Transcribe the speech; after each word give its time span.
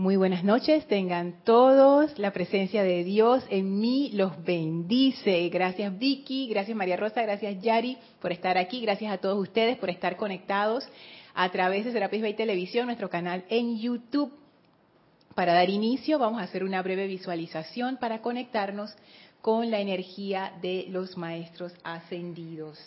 Muy 0.00 0.16
buenas 0.16 0.44
noches, 0.44 0.86
tengan 0.86 1.44
todos. 1.44 2.18
La 2.18 2.32
presencia 2.32 2.82
de 2.82 3.04
Dios 3.04 3.44
en 3.50 3.78
mí 3.80 4.08
los 4.14 4.42
bendice. 4.42 5.46
Gracias 5.50 5.98
Vicky, 5.98 6.48
gracias 6.48 6.74
María 6.74 6.96
Rosa, 6.96 7.20
gracias 7.20 7.60
Yari 7.60 7.98
por 8.18 8.32
estar 8.32 8.56
aquí, 8.56 8.80
gracias 8.80 9.12
a 9.12 9.18
todos 9.18 9.38
ustedes 9.38 9.76
por 9.76 9.90
estar 9.90 10.16
conectados 10.16 10.88
a 11.34 11.50
través 11.50 11.84
de 11.84 11.92
Serapis 11.92 12.22
Bay 12.22 12.32
Televisión, 12.32 12.86
nuestro 12.86 13.10
canal 13.10 13.44
en 13.50 13.78
YouTube. 13.78 14.32
Para 15.34 15.52
dar 15.52 15.68
inicio 15.68 16.18
vamos 16.18 16.40
a 16.40 16.44
hacer 16.44 16.64
una 16.64 16.80
breve 16.80 17.06
visualización 17.06 17.98
para 17.98 18.22
conectarnos 18.22 18.94
con 19.42 19.70
la 19.70 19.80
energía 19.80 20.54
de 20.62 20.86
los 20.88 21.18
maestros 21.18 21.74
ascendidos. 21.84 22.78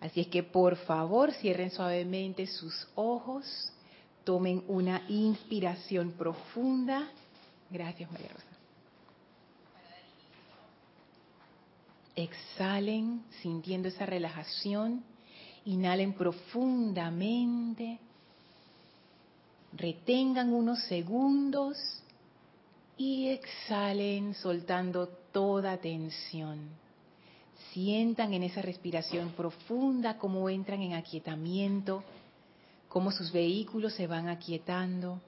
Así 0.00 0.22
es 0.22 0.28
que 0.28 0.42
por 0.42 0.76
favor 0.76 1.32
cierren 1.32 1.70
suavemente 1.70 2.46
sus 2.46 2.88
ojos 2.94 3.73
Tomen 4.24 4.64
una 4.68 5.02
inspiración 5.08 6.12
profunda. 6.12 7.08
Gracias, 7.70 8.10
María 8.10 8.28
Rosa. 8.28 8.44
Exhalen 12.16 13.22
sintiendo 13.42 13.88
esa 13.88 14.06
relajación. 14.06 15.04
Inhalen 15.66 16.14
profundamente. 16.14 17.98
Retengan 19.76 20.52
unos 20.52 20.82
segundos 20.84 21.76
y 22.96 23.28
exhalen 23.28 24.34
soltando 24.34 25.08
toda 25.32 25.78
tensión. 25.78 26.68
Sientan 27.72 28.32
en 28.34 28.44
esa 28.44 28.62
respiración 28.62 29.30
profunda 29.30 30.16
cómo 30.16 30.48
entran 30.48 30.80
en 30.80 30.94
aquietamiento 30.94 32.04
cómo 32.94 33.10
sus 33.10 33.32
vehículos 33.32 33.94
se 33.94 34.06
van 34.06 34.28
aquietando, 34.28 35.20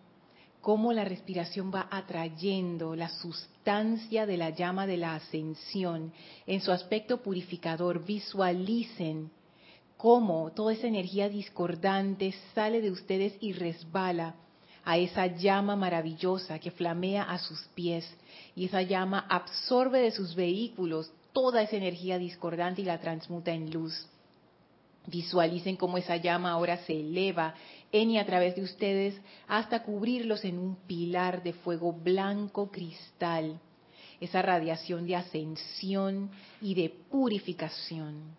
cómo 0.60 0.92
la 0.92 1.04
respiración 1.04 1.72
va 1.74 1.88
atrayendo 1.90 2.94
la 2.94 3.08
sustancia 3.08 4.24
de 4.24 4.36
la 4.36 4.50
llama 4.50 4.86
de 4.86 4.96
la 4.96 5.16
ascensión 5.16 6.12
en 6.46 6.60
su 6.60 6.70
aspecto 6.70 7.24
purificador. 7.24 8.04
Visualicen 8.04 9.32
cómo 9.96 10.52
toda 10.52 10.74
esa 10.74 10.86
energía 10.86 11.28
discordante 11.28 12.32
sale 12.54 12.80
de 12.80 12.92
ustedes 12.92 13.34
y 13.40 13.52
resbala 13.52 14.36
a 14.84 14.96
esa 14.96 15.26
llama 15.26 15.74
maravillosa 15.74 16.60
que 16.60 16.70
flamea 16.70 17.24
a 17.24 17.40
sus 17.40 17.60
pies 17.74 18.08
y 18.54 18.66
esa 18.66 18.82
llama 18.82 19.26
absorbe 19.28 19.98
de 19.98 20.12
sus 20.12 20.36
vehículos 20.36 21.10
toda 21.32 21.62
esa 21.62 21.74
energía 21.74 22.16
discordante 22.16 22.82
y 22.82 22.84
la 22.84 23.00
transmuta 23.00 23.50
en 23.50 23.72
luz. 23.72 24.06
Visualicen 25.06 25.76
cómo 25.76 25.98
esa 25.98 26.16
llama 26.16 26.50
ahora 26.50 26.78
se 26.78 27.00
eleva 27.00 27.54
en 27.92 28.10
y 28.10 28.18
a 28.18 28.26
través 28.26 28.56
de 28.56 28.62
ustedes 28.62 29.14
hasta 29.46 29.82
cubrirlos 29.82 30.44
en 30.44 30.58
un 30.58 30.76
pilar 30.86 31.42
de 31.42 31.52
fuego 31.52 31.92
blanco 31.92 32.70
cristal. 32.70 33.60
Esa 34.20 34.42
radiación 34.42 35.06
de 35.06 35.16
ascensión 35.16 36.30
y 36.60 36.74
de 36.74 36.88
purificación. 36.88 38.36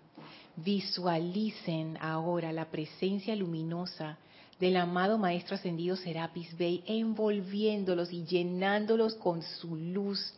Visualicen 0.56 1.98
ahora 2.02 2.52
la 2.52 2.66
presencia 2.66 3.36
luminosa 3.36 4.18
del 4.60 4.78
amado 4.78 5.18
Maestro 5.18 5.56
Ascendido 5.56 5.96
Serapis 5.96 6.58
Bey 6.58 6.84
envolviéndolos 6.88 8.12
y 8.12 8.26
llenándolos 8.26 9.14
con 9.16 9.44
su 9.44 9.76
luz. 9.76 10.34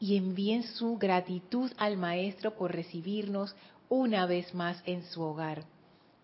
Y 0.00 0.16
envíen 0.16 0.62
su 0.62 0.96
gratitud 0.96 1.70
al 1.76 1.96
Maestro 1.96 2.54
por 2.56 2.74
recibirnos 2.74 3.54
una 3.88 4.26
vez 4.26 4.54
más 4.54 4.82
en 4.86 5.04
su 5.04 5.22
hogar. 5.22 5.64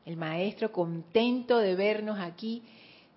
El 0.05 0.16
Maestro, 0.16 0.72
contento 0.72 1.58
de 1.58 1.75
vernos 1.75 2.19
aquí, 2.19 2.62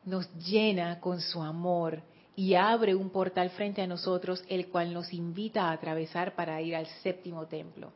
nos 0.05 0.29
llena 0.35 0.99
con 0.99 1.21
su 1.21 1.41
amor 1.41 2.01
y 2.35 2.55
abre 2.55 2.95
un 2.95 3.09
portal 3.09 3.49
frente 3.51 3.81
a 3.81 3.87
nosotros, 3.87 4.43
el 4.49 4.67
cual 4.67 4.93
nos 4.93 5.13
invita 5.13 5.65
a 5.65 5.71
atravesar 5.71 6.35
para 6.35 6.61
ir 6.61 6.75
al 6.75 6.87
séptimo 7.01 7.45
templo. 7.45 7.91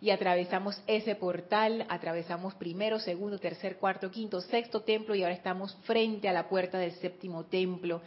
Y 0.00 0.10
atravesamos 0.10 0.80
ese 0.86 1.14
portal, 1.14 1.84
atravesamos 1.88 2.54
primero, 2.54 2.98
segundo, 2.98 3.38
tercer, 3.38 3.76
cuarto, 3.76 4.10
quinto, 4.10 4.40
sexto 4.40 4.80
templo 4.80 5.14
y 5.14 5.22
ahora 5.22 5.34
estamos 5.34 5.76
frente 5.82 6.28
a 6.28 6.32
la 6.32 6.48
puerta 6.48 6.78
del 6.78 6.92
séptimo 6.92 7.44
templo. 7.44 8.00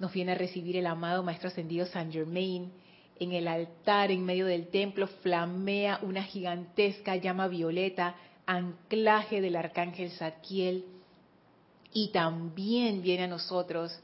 Nos 0.00 0.12
viene 0.12 0.32
a 0.32 0.34
recibir 0.34 0.76
el 0.76 0.86
amado 0.86 1.22
Maestro 1.22 1.48
Ascendido 1.48 1.86
San 1.86 2.10
Germain 2.10 2.72
en 3.18 3.32
el 3.32 3.48
altar 3.48 4.10
en 4.10 4.24
medio 4.24 4.46
del 4.46 4.68
templo 4.68 5.06
flamea 5.06 6.00
una 6.02 6.22
gigantesca 6.22 7.16
llama 7.16 7.48
violeta, 7.48 8.16
anclaje 8.46 9.40
del 9.40 9.56
arcángel 9.56 10.10
Zadkiel. 10.10 10.84
Y 11.92 12.08
también 12.08 13.02
viene 13.02 13.24
a 13.24 13.28
nosotros 13.28 13.98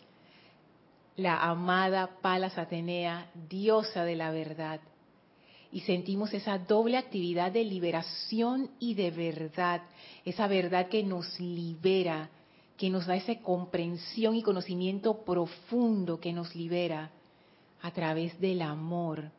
la 1.16 1.42
amada 1.42 2.18
Palas 2.22 2.56
Atenea, 2.56 3.30
diosa 3.48 4.04
de 4.04 4.16
la 4.16 4.30
verdad. 4.30 4.80
Y 5.70 5.80
sentimos 5.80 6.32
esa 6.32 6.58
doble 6.58 6.96
actividad 6.96 7.52
de 7.52 7.64
liberación 7.64 8.70
y 8.78 8.94
de 8.94 9.10
verdad, 9.10 9.82
esa 10.24 10.46
verdad 10.46 10.88
que 10.88 11.02
nos 11.02 11.38
libera, 11.38 12.30
que 12.76 12.90
nos 12.90 13.06
da 13.06 13.16
esa 13.16 13.34
comprensión 13.40 14.36
y 14.36 14.42
conocimiento 14.42 15.24
profundo 15.24 16.20
que 16.20 16.32
nos 16.32 16.54
libera 16.54 17.10
a 17.82 17.90
través 17.90 18.38
del 18.40 18.62
amor 18.62 19.30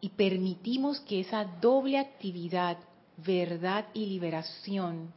y 0.00 0.10
permitimos 0.10 1.00
que 1.00 1.20
esa 1.20 1.44
doble 1.44 1.98
actividad, 1.98 2.76
verdad 3.16 3.86
y 3.94 4.06
liberación, 4.06 5.12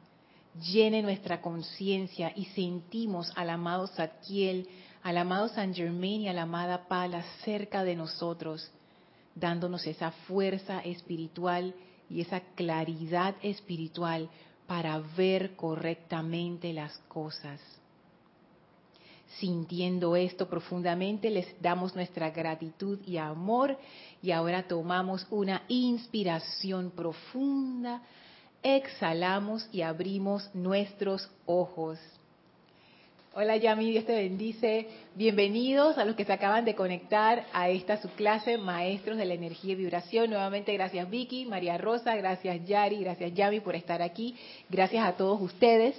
llene 0.71 1.01
nuestra 1.01 1.41
conciencia 1.41 2.31
y 2.35 2.45
sentimos 2.45 3.31
al 3.35 3.49
amado 3.49 3.87
Zadkiel, 3.87 4.67
al 5.03 5.17
amado 5.17 5.47
San 5.49 5.73
Germain 5.73 6.21
y 6.21 6.27
a 6.27 6.33
la 6.33 6.43
amada 6.43 6.87
Pala 6.87 7.23
cerca 7.43 7.83
de 7.83 7.95
nosotros, 7.95 8.71
dándonos 9.35 9.85
esa 9.85 10.11
fuerza 10.11 10.79
espiritual 10.79 11.73
y 12.09 12.21
esa 12.21 12.39
claridad 12.55 13.35
espiritual 13.41 14.29
para 14.67 14.99
ver 14.99 15.55
correctamente 15.55 16.73
las 16.73 16.97
cosas. 17.07 17.59
Sintiendo 19.37 20.15
esto 20.15 20.49
profundamente, 20.49 21.29
les 21.29 21.61
damos 21.61 21.95
nuestra 21.95 22.31
gratitud 22.31 22.99
y 23.05 23.17
amor 23.17 23.77
y 24.23 24.31
ahora 24.31 24.67
tomamos 24.67 25.27
una 25.29 25.61
inspiración 25.67 26.91
profunda, 26.91 28.01
exhalamos 28.63 29.69
y 29.71 29.83
abrimos 29.83 30.49
nuestros 30.55 31.29
ojos. 31.45 31.99
Hola 33.35 33.55
Yami, 33.55 33.91
Dios 33.91 34.05
te 34.05 34.15
bendice. 34.15 34.87
Bienvenidos 35.13 35.99
a 35.99 36.05
los 36.05 36.15
que 36.15 36.25
se 36.25 36.33
acaban 36.33 36.65
de 36.65 36.73
conectar 36.73 37.45
a 37.53 37.69
esta 37.69 38.01
su 38.01 38.09
clase, 38.09 38.57
Maestros 38.57 39.17
de 39.17 39.25
la 39.25 39.35
Energía 39.35 39.73
y 39.73 39.75
Vibración. 39.75 40.31
Nuevamente 40.31 40.73
gracias 40.73 41.07
Vicky, 41.07 41.45
María 41.45 41.77
Rosa, 41.77 42.15
gracias 42.15 42.65
Yari, 42.65 42.97
gracias 43.01 43.31
Yami 43.35 43.59
por 43.59 43.75
estar 43.75 44.01
aquí. 44.01 44.35
Gracias 44.69 45.05
a 45.05 45.15
todos 45.15 45.39
ustedes 45.39 45.95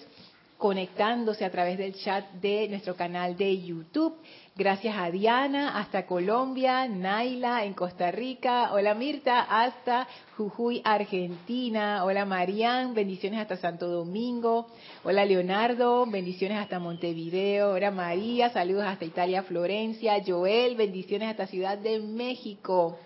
conectándose 0.61 1.47
a 1.47 1.51
través 1.51 1.79
del 1.79 1.95
chat 1.95 2.33
de 2.35 2.69
nuestro 2.69 2.95
canal 2.95 3.35
de 3.35 3.61
YouTube. 3.63 4.15
Gracias 4.55 4.95
a 4.95 5.11
Diana 5.11 5.79
hasta 5.79 6.05
Colombia, 6.05 6.87
Naila 6.87 7.65
en 7.65 7.73
Costa 7.73 8.11
Rica, 8.11 8.75
hola 8.75 8.95
Mirta 8.95 9.41
hasta 9.41 10.07
Jujuy, 10.37 10.83
Argentina, 10.85 12.05
hola 12.05 12.27
Marian, 12.27 12.93
bendiciones 12.93 13.41
hasta 13.41 13.57
Santo 13.57 13.89
Domingo, 13.89 14.67
hola 15.03 15.25
Leonardo, 15.25 16.05
bendiciones 16.05 16.59
hasta 16.59 16.79
Montevideo, 16.79 17.71
hola 17.71 17.91
María, 17.91 18.51
saludos 18.51 18.85
hasta 18.85 19.07
Italia, 19.07 19.43
Florencia, 19.45 20.23
Joel, 20.25 20.77
bendiciones 20.77 21.31
hasta 21.31 21.47
Ciudad 21.47 21.79
de 21.79 22.01
México. 22.01 22.99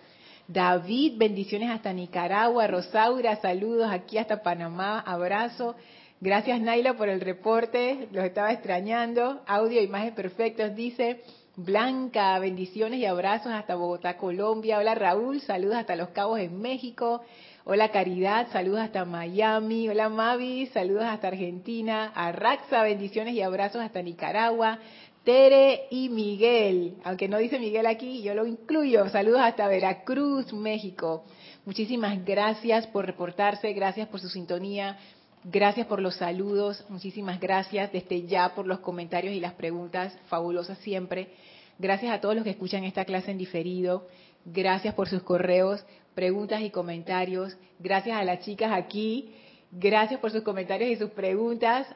David, 0.48 1.15
bendiciones 1.16 1.71
hasta 1.71 1.92
Nicaragua, 1.92 2.66
Rosaura, 2.66 3.36
saludos 3.36 3.91
aquí 3.91 4.19
hasta 4.19 4.42
Panamá, 4.42 4.98
abrazo. 5.00 5.76
Gracias 6.25 6.59
Naila 6.59 6.95
por 6.95 7.11
el 7.11 7.21
reporte, 7.21 8.09
los 8.11 8.25
estaba 8.25 8.51
extrañando. 8.51 9.43
Audio, 9.47 9.83
imagen 9.83 10.15
perfectos, 10.15 10.75
dice 10.75 11.21
Blanca, 11.55 12.39
bendiciones 12.39 12.98
y 13.01 13.04
abrazos 13.04 13.53
hasta 13.53 13.75
Bogotá, 13.75 14.16
Colombia. 14.16 14.78
Hola 14.78 14.95
Raúl, 14.95 15.43
saludos 15.43 15.77
hasta 15.77 15.97
Los 15.97 16.09
Cabos 16.09 16.41
en 16.41 16.63
México. 16.63 17.21
Hola 17.65 17.91
Caridad, 17.91 18.51
saludos 18.53 18.81
hasta 18.81 19.04
Miami. 19.04 19.87
Hola 19.87 20.09
Mavi, 20.09 20.65
saludos 20.69 21.04
hasta 21.04 21.28
Argentina. 21.28 22.10
Arraxa, 22.15 22.83
bendiciones 22.83 23.34
y 23.34 23.43
abrazos 23.43 23.83
hasta 23.83 24.01
Nicaragua. 24.01 24.78
Tere 25.25 25.89
y 25.91 26.09
Miguel, 26.09 26.95
aunque 27.04 27.28
no 27.28 27.37
dice 27.37 27.59
Miguel 27.59 27.84
aquí, 27.84 28.22
yo 28.22 28.33
lo 28.34 28.47
incluyo. 28.47 29.10
Saludos 29.10 29.43
hasta 29.43 29.69
Veracruz, 29.69 30.54
México. 30.54 31.27
Muchísimas 31.66 32.25
gracias 32.25 32.87
por 32.87 33.04
reportarse, 33.04 33.75
gracias 33.75 34.09
por 34.09 34.21
su 34.21 34.28
sintonía, 34.31 34.98
Gracias 35.47 35.87
por 35.87 36.01
los 36.01 36.17
saludos, 36.17 36.87
muchísimas 36.89 37.39
gracias 37.39 37.93
desde 37.93 38.27
ya 38.27 38.55
por 38.55 38.67
los 38.67 38.81
comentarios 38.81 39.35
y 39.35 39.41
las 39.41 39.53
preguntas 39.53 40.17
fabulosas 40.29 40.79
siempre. 40.79 41.35
Gracias 41.79 42.15
a 42.15 42.21
todos 42.23 42.35
los 42.35 42.45
que 42.45 42.51
escuchan 42.51 42.85
esta 42.85 43.05
clase 43.05 43.31
en 43.31 43.37
diferido. 43.37 44.09
Gracias 44.47 44.95
por 44.95 45.07
sus 45.07 45.23
correos, 45.23 45.85
preguntas 46.15 46.63
y 46.63 46.71
comentarios. 46.71 47.59
Gracias 47.79 48.17
a 48.17 48.25
las 48.25 48.41
chicas 48.41 48.73
aquí. 48.73 49.35
Gracias 49.71 50.19
por 50.19 50.31
sus 50.31 50.41
comentarios 50.41 50.91
y 50.91 50.97
sus 50.97 51.11
preguntas. 51.11 51.87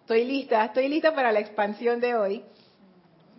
Estoy 0.00 0.24
lista, 0.24 0.64
estoy 0.64 0.88
lista 0.88 1.14
para 1.14 1.30
la 1.30 1.38
expansión 1.38 2.00
de 2.00 2.16
hoy. 2.16 2.42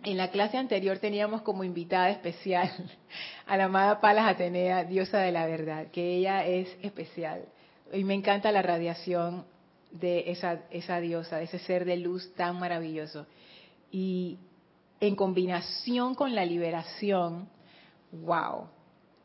En 0.02 0.16
la 0.16 0.30
clase 0.30 0.56
anterior 0.56 0.98
teníamos 0.98 1.42
como 1.42 1.62
invitada 1.62 2.08
especial 2.08 2.70
a 3.46 3.58
la 3.58 3.64
amada 3.64 4.00
Palas 4.00 4.30
Atenea, 4.30 4.84
diosa 4.84 5.18
de 5.18 5.30
la 5.30 5.44
verdad, 5.44 5.88
que 5.88 6.16
ella 6.16 6.46
es 6.46 6.74
especial. 6.80 7.44
Y 7.92 8.04
me 8.04 8.14
encanta 8.14 8.52
la 8.52 8.62
radiación 8.62 9.44
de 9.90 10.30
esa, 10.30 10.62
esa 10.70 11.00
diosa, 11.00 11.36
de 11.36 11.44
ese 11.44 11.58
ser 11.58 11.84
de 11.84 11.96
luz 11.96 12.32
tan 12.34 12.58
maravilloso. 12.58 13.26
Y 13.90 14.38
en 15.00 15.16
combinación 15.16 16.14
con 16.14 16.34
la 16.34 16.44
liberación, 16.44 17.48
wow, 18.12 18.68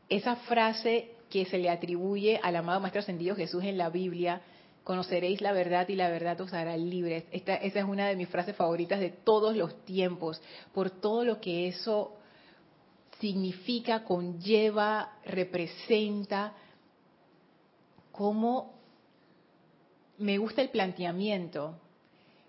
esa 0.08 0.36
frase 0.36 1.12
que 1.30 1.44
se 1.46 1.58
le 1.58 1.70
atribuye 1.70 2.40
al 2.42 2.56
amado 2.56 2.80
Maestro 2.80 3.00
Ascendido 3.00 3.36
Jesús 3.36 3.64
en 3.64 3.78
la 3.78 3.90
Biblia, 3.90 4.42
conoceréis 4.84 5.40
la 5.40 5.52
verdad 5.52 5.88
y 5.88 5.96
la 5.96 6.08
verdad 6.08 6.40
os 6.40 6.52
hará 6.52 6.76
libres. 6.76 7.24
Esa 7.30 7.56
es 7.56 7.84
una 7.84 8.08
de 8.08 8.16
mis 8.16 8.28
frases 8.28 8.56
favoritas 8.56 9.00
de 9.00 9.10
todos 9.10 9.54
los 9.56 9.84
tiempos, 9.84 10.40
por 10.72 10.90
todo 10.90 11.24
lo 11.24 11.40
que 11.40 11.68
eso 11.68 12.16
significa, 13.20 14.04
conlleva, 14.04 15.12
representa, 15.24 16.54
cómo 18.18 18.74
me 20.18 20.38
gusta 20.38 20.60
el 20.60 20.70
planteamiento. 20.70 21.78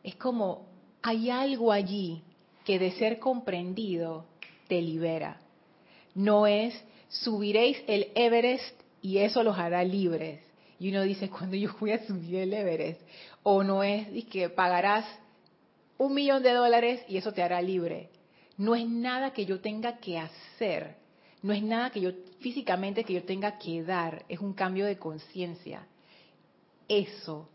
Es 0.03 0.15
como 0.15 0.65
hay 1.03 1.29
algo 1.29 1.71
allí 1.71 2.23
que 2.65 2.79
de 2.79 2.91
ser 2.93 3.19
comprendido 3.19 4.25
te 4.67 4.81
libera. 4.81 5.39
No 6.15 6.47
es 6.47 6.73
subiréis 7.07 7.77
el 7.85 8.07
Everest 8.15 8.81
y 9.03 9.19
eso 9.19 9.43
los 9.43 9.59
hará 9.59 9.83
libres 9.83 10.41
y 10.79 10.89
uno 10.89 11.03
dice, 11.03 11.29
cuando 11.29 11.55
yo 11.55 11.75
voy 11.79 11.91
a 11.91 12.03
subir 12.07 12.37
el 12.37 12.53
Everest, 12.53 13.01
o 13.43 13.63
no 13.63 13.83
es 13.83 14.07
que 14.25 14.49
pagarás 14.49 15.05
un 15.99 16.15
millón 16.15 16.41
de 16.41 16.53
dólares 16.53 17.01
y 17.07 17.17
eso 17.17 17.31
te 17.31 17.43
hará 17.43 17.61
libre. 17.61 18.09
No 18.57 18.75
es 18.75 18.87
nada 18.87 19.33
que 19.33 19.45
yo 19.45 19.59
tenga 19.59 19.97
que 19.97 20.17
hacer, 20.17 20.95
no 21.41 21.53
es 21.53 21.63
nada 21.63 21.89
que 21.89 22.01
yo 22.01 22.11
físicamente 22.39 23.03
que 23.03 23.13
yo 23.13 23.23
tenga 23.23 23.57
que 23.57 23.83
dar, 23.83 24.25
es 24.27 24.39
un 24.39 24.53
cambio 24.53 24.85
de 24.85 24.97
conciencia. 24.97 25.87
Eso, 26.87 27.47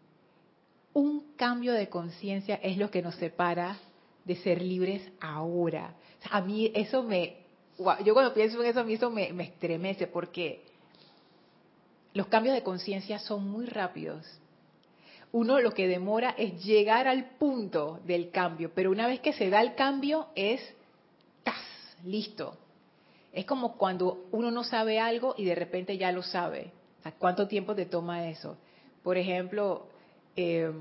un 0.93 1.35
cambio 1.37 1.73
de 1.73 1.89
conciencia 1.89 2.57
es 2.57 2.77
lo 2.77 2.91
que 2.91 3.03
nos 3.03 3.17
separa 3.17 3.77
de 4.25 4.37
ser 4.37 4.63
libres 4.63 5.03
ahora. 5.21 5.95
a 6.31 6.41
mí 6.41 6.71
eso 6.75 7.03
me, 7.03 7.37
yo 8.05 8.15
cuando 8.15 8.33
pienso 8.33 8.63
en 8.63 8.71
eso, 8.71 8.81
a 8.81 8.85
mí 8.85 8.95
eso 8.95 9.11
me, 9.11 9.33
me 9.33 9.45
estremece 9.45 10.07
porque 10.07 10.63
los 12.15 12.29
cambios 12.29 12.55
de 12.55 12.63
conciencia 12.63 13.19
son 13.19 13.49
muy 13.49 13.67
rápidos. 13.67 14.25
Uno 15.33 15.59
lo 15.59 15.73
que 15.73 15.89
demora 15.89 16.31
es 16.39 16.65
llegar 16.65 17.09
al 17.09 17.31
punto 17.39 18.01
del 18.07 18.31
cambio, 18.31 18.71
pero 18.73 18.93
una 18.93 19.09
vez 19.09 19.21
que 19.21 19.33
se 19.33 19.51
da 19.51 19.61
el 19.61 19.75
cambio 19.75 20.29
es 20.37 20.61
¡tas! 21.43 21.57
listo. 22.05 22.57
Es 23.35 23.45
como 23.45 23.77
cuando 23.77 24.27
uno 24.31 24.51
no 24.51 24.65
sabe 24.65 25.01
algo 25.01 25.35
y 25.37 25.45
de 25.45 25.55
repente 25.55 25.99
ya 25.99 26.13
lo 26.13 26.23
sabe. 26.23 26.71
¿Cuánto 27.19 27.47
tiempo 27.47 27.75
te 27.75 27.87
toma 27.87 28.29
eso? 28.29 28.57
Por 29.03 29.19
ejemplo, 29.19 29.89
eh, 30.37 30.73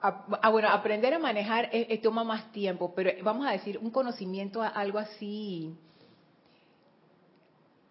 ah, 0.00 0.50
bueno, 0.50 0.68
aprender 0.68 1.14
a 1.14 1.18
manejar 1.18 1.70
toma 2.02 2.24
más 2.24 2.50
tiempo, 2.50 2.92
pero 2.94 3.12
vamos 3.22 3.46
a 3.46 3.52
decir 3.52 3.78
un 3.78 3.90
conocimiento, 3.90 4.62
algo 4.62 4.98
así 4.98 5.76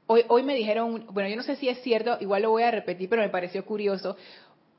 Hoy, 0.09 0.23
hoy 0.29 0.43
me 0.43 0.55
dijeron, 0.55 1.05
bueno, 1.11 1.29
yo 1.29 1.35
no 1.35 1.43
sé 1.43 1.57
si 1.57 1.67
es 1.67 1.81
cierto, 1.81 2.17
igual 2.21 2.43
lo 2.43 2.49
voy 2.49 2.63
a 2.63 2.71
repetir, 2.71 3.09
pero 3.09 3.21
me 3.21 3.29
pareció 3.29 3.65
curioso. 3.65 4.15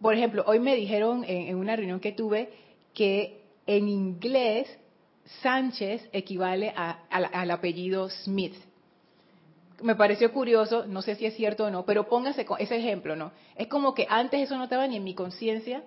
Por 0.00 0.14
ejemplo, 0.14 0.42
hoy 0.46 0.58
me 0.58 0.74
dijeron 0.74 1.22
en, 1.28 1.54
una 1.54 1.76
reunión 1.76 2.00
que 2.00 2.12
tuve 2.12 2.48
que 2.94 3.42
en 3.66 3.88
inglés 3.88 4.66
Sánchez 5.42 6.08
equivale 6.12 6.72
al 6.76 7.50
apellido 7.50 8.08
Smith. 8.08 8.54
Me 9.82 9.94
pareció 9.94 10.32
curioso, 10.32 10.86
no 10.86 11.02
sé 11.02 11.14
si 11.14 11.26
es 11.26 11.36
cierto 11.36 11.66
o 11.66 11.70
no, 11.70 11.84
pero 11.84 12.08
póngase 12.08 12.46
ese 12.58 12.76
ejemplo, 12.76 13.14
¿no? 13.14 13.30
Es 13.54 13.68
como 13.68 13.94
que 13.94 14.06
antes 14.08 14.40
eso 14.40 14.56
no 14.56 14.64
estaba 14.64 14.86
ni 14.86 14.96
en 14.96 15.04
mi 15.04 15.14
conciencia 15.14 15.84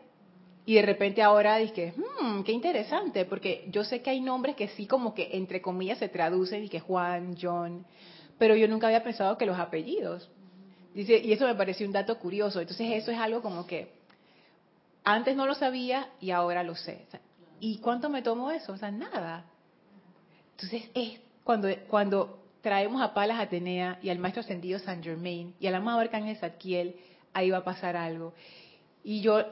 y 0.66 0.76
de 0.76 0.84
repente 0.84 1.22
ahora 1.22 1.58
dije, 1.58 1.94
hmm, 1.98 2.44
qué 2.44 2.52
interesante, 2.52 3.26
porque 3.26 3.66
yo 3.70 3.84
sé 3.84 4.02
que 4.02 4.12
hay 4.12 4.22
nombres 4.22 4.56
que 4.56 4.70
sí 4.70 4.86
como 4.86 5.14
que 5.14 5.30
entre 5.34 5.62
comillas 5.62 5.98
se 5.98 6.08
traducen 6.08 6.64
y 6.64 6.70
que 6.70 6.80
Juan, 6.80 7.36
John, 7.42 7.86
pero 8.38 8.56
yo 8.56 8.68
nunca 8.68 8.88
había 8.88 9.04
pensado 9.04 9.38
que 9.38 9.46
los 9.46 9.60
apellidos. 9.60 10.30
Dice, 10.94 11.18
y 11.18 11.32
eso 11.32 11.46
me 11.46 11.56
pareció 11.56 11.86
un 11.86 11.94
dato 11.94 12.18
curioso. 12.20 12.60
Entonces 12.60 12.88
eso 12.92 13.12
es 13.12 13.18
algo 13.18 13.42
como 13.42 13.66
que 13.66 13.92
antes 15.04 15.36
no 15.36 15.46
lo 15.46 15.56
sabía 15.56 16.10
y 16.20 16.32
ahora 16.32 16.64
lo 16.64 16.76
sé. 16.76 17.06
¿Y 17.62 17.78
cuánto 17.78 18.10
me 18.10 18.22
tomo 18.22 18.52
eso? 18.52 18.74
O 18.74 18.78
sea, 18.78 18.92
nada. 18.92 19.46
Entonces 20.56 20.90
es 20.94 21.22
cuando, 21.44 21.70
cuando 21.88 22.40
traemos 22.62 23.02
a 23.02 23.14
Palas 23.14 23.40
Atenea 23.40 24.00
y 24.02 24.10
al 24.10 24.20
maestro 24.20 24.42
ascendido 24.42 24.80
San 24.80 25.02
Germain 25.02 25.54
y 25.60 25.68
al 25.68 25.76
amado 25.76 26.00
arcángel 26.00 26.36
Zadkiel, 26.36 26.96
ahí 27.34 27.52
va 27.52 27.60
a 27.60 27.64
pasar 27.64 27.96
algo. 27.96 28.34
Y 29.04 29.22
yo 29.22 29.44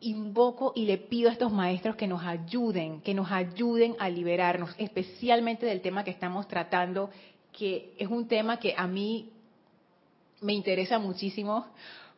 invoco 0.00 0.72
y 0.76 0.84
le 0.84 0.98
pido 0.98 1.30
a 1.30 1.32
estos 1.32 1.52
maestros 1.52 1.96
que 1.96 2.06
nos 2.06 2.22
ayuden, 2.22 3.00
que 3.00 3.14
nos 3.14 3.30
ayuden 3.32 3.96
a 3.98 4.08
liberarnos, 4.08 4.74
especialmente 4.78 5.66
del 5.66 5.80
tema 5.80 6.04
que 6.04 6.10
estamos 6.10 6.46
tratando 6.46 7.10
que 7.52 7.94
es 7.98 8.08
un 8.08 8.28
tema 8.28 8.58
que 8.58 8.74
a 8.76 8.86
mí 8.86 9.32
me 10.40 10.52
interesa 10.52 10.98
muchísimo 10.98 11.66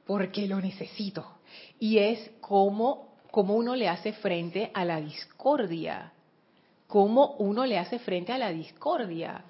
porque 0.06 0.46
lo 0.46 0.60
necesito. 0.60 1.26
Y 1.78 1.98
es 1.98 2.30
cómo, 2.40 3.11
cómo 3.32 3.54
uno 3.54 3.74
le 3.74 3.88
hace 3.88 4.12
frente 4.12 4.70
a 4.74 4.84
la 4.84 5.00
discordia. 5.00 6.12
Cómo 6.86 7.34
uno 7.38 7.64
le 7.64 7.78
hace 7.78 7.98
frente 7.98 8.30
a 8.30 8.38
la 8.38 8.50
discordia. 8.50 9.42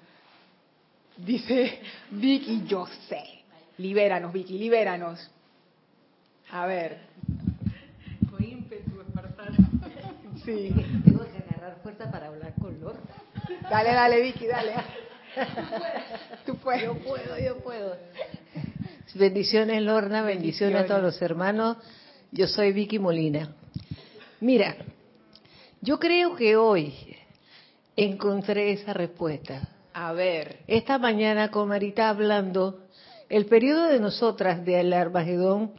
Dice 1.17 1.81
Vicky, 2.09 2.63
yo 2.65 2.87
sé. 3.09 3.43
Libéranos, 3.77 4.31
Vicky, 4.31 4.57
libéranos. 4.57 5.29
A 6.49 6.65
ver. 6.65 6.97
Con 8.31 8.41
ímpetu 8.41 9.01
espartano. 9.01 9.57
Sí. 10.45 10.73
Tengo 11.03 11.25
que 11.25 11.37
agarrar 11.37 11.77
fuerza 11.83 12.09
para 12.09 12.27
hablar 12.27 12.53
con 12.61 12.79
Lorna. 12.79 13.01
Dale, 13.69 13.91
dale, 13.91 14.21
Vicky, 14.21 14.47
dale. 14.47 14.75
Tú 16.45 16.55
puedes. 16.55 16.83
Yo 16.83 16.95
puedo, 16.99 17.37
yo 17.37 17.57
puedo. 17.57 17.97
Bendiciones, 19.15 19.81
Lorna, 19.81 20.21
bendiciones, 20.21 20.83
a 20.83 20.85
todos 20.85 21.01
los 21.01 21.21
hermanos. 21.21 21.77
Yo 22.31 22.47
soy 22.47 22.71
Vicky 22.71 22.97
Molina. 22.97 23.53
Mira, 24.43 24.75
yo 25.79 25.97
creo 25.99 26.35
que 26.35 26.57
hoy 26.57 26.93
encontré 27.95 28.73
esa 28.73 28.91
respuesta. 28.91 29.69
A 29.93 30.11
ver. 30.11 30.57
Esta 30.67 30.97
mañana 30.97 31.49
con 31.49 31.69
Marita 31.69 32.09
hablando, 32.09 32.81
el 33.29 33.45
periodo 33.45 33.87
de 33.87 34.01
nosotras 34.01 34.65
del 34.65 34.91
Armagedón, 34.91 35.71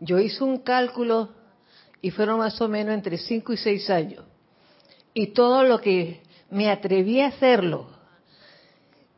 yo 0.00 0.18
hice 0.18 0.42
un 0.42 0.60
cálculo 0.60 1.28
y 2.00 2.10
fueron 2.10 2.38
más 2.38 2.58
o 2.62 2.68
menos 2.70 2.94
entre 2.94 3.18
5 3.18 3.52
y 3.52 3.56
6 3.58 3.90
años. 3.90 4.24
Y 5.12 5.34
todo 5.34 5.62
lo 5.64 5.82
que 5.82 6.22
me 6.48 6.70
atreví 6.70 7.20
a 7.20 7.26
hacerlo, 7.26 7.86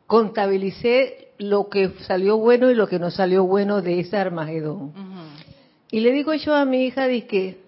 contabilicé 0.09 1.35
lo 1.39 1.69
que 1.69 1.93
salió 2.09 2.37
bueno 2.37 2.69
y 2.69 2.75
lo 2.75 2.89
que 2.89 2.99
no 2.99 3.13
salió 3.13 3.45
bueno 3.45 3.81
de 3.81 4.01
ese 4.01 4.17
Armagedón. 4.17 4.93
Y 5.89 6.01
le 6.01 6.11
digo 6.11 6.35
yo 6.35 6.57
a 6.57 6.65
mi 6.65 6.87
hija, 6.87 7.07
que 7.07 7.68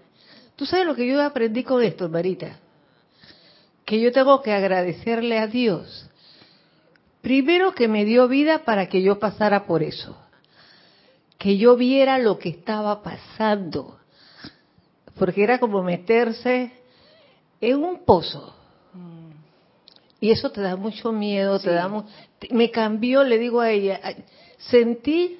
tú 0.60 0.66
sabes 0.66 0.84
lo 0.84 0.94
que 0.94 1.06
yo 1.06 1.22
aprendí 1.22 1.64
con 1.64 1.82
esto, 1.82 2.06
Marita, 2.10 2.58
que 3.86 3.98
yo 3.98 4.12
tengo 4.12 4.42
que 4.42 4.52
agradecerle 4.52 5.38
a 5.38 5.46
Dios. 5.46 6.06
Primero 7.22 7.74
que 7.74 7.88
me 7.88 8.04
dio 8.04 8.28
vida 8.28 8.62
para 8.62 8.86
que 8.86 9.00
yo 9.00 9.18
pasara 9.18 9.64
por 9.64 9.82
eso, 9.82 10.18
que 11.38 11.56
yo 11.56 11.76
viera 11.76 12.18
lo 12.18 12.38
que 12.38 12.50
estaba 12.50 13.02
pasando, 13.02 13.98
porque 15.18 15.44
era 15.44 15.58
como 15.58 15.82
meterse 15.82 16.72
en 17.62 17.82
un 17.82 18.04
pozo 18.04 18.54
y 20.20 20.30
eso 20.30 20.52
te 20.52 20.60
da 20.60 20.76
mucho 20.76 21.10
miedo, 21.10 21.58
te 21.58 21.70
da 21.70 21.90
me 22.50 22.70
cambió, 22.70 23.24
le 23.24 23.38
digo 23.38 23.62
a 23.62 23.70
ella, 23.70 23.98
sentí 24.58 25.38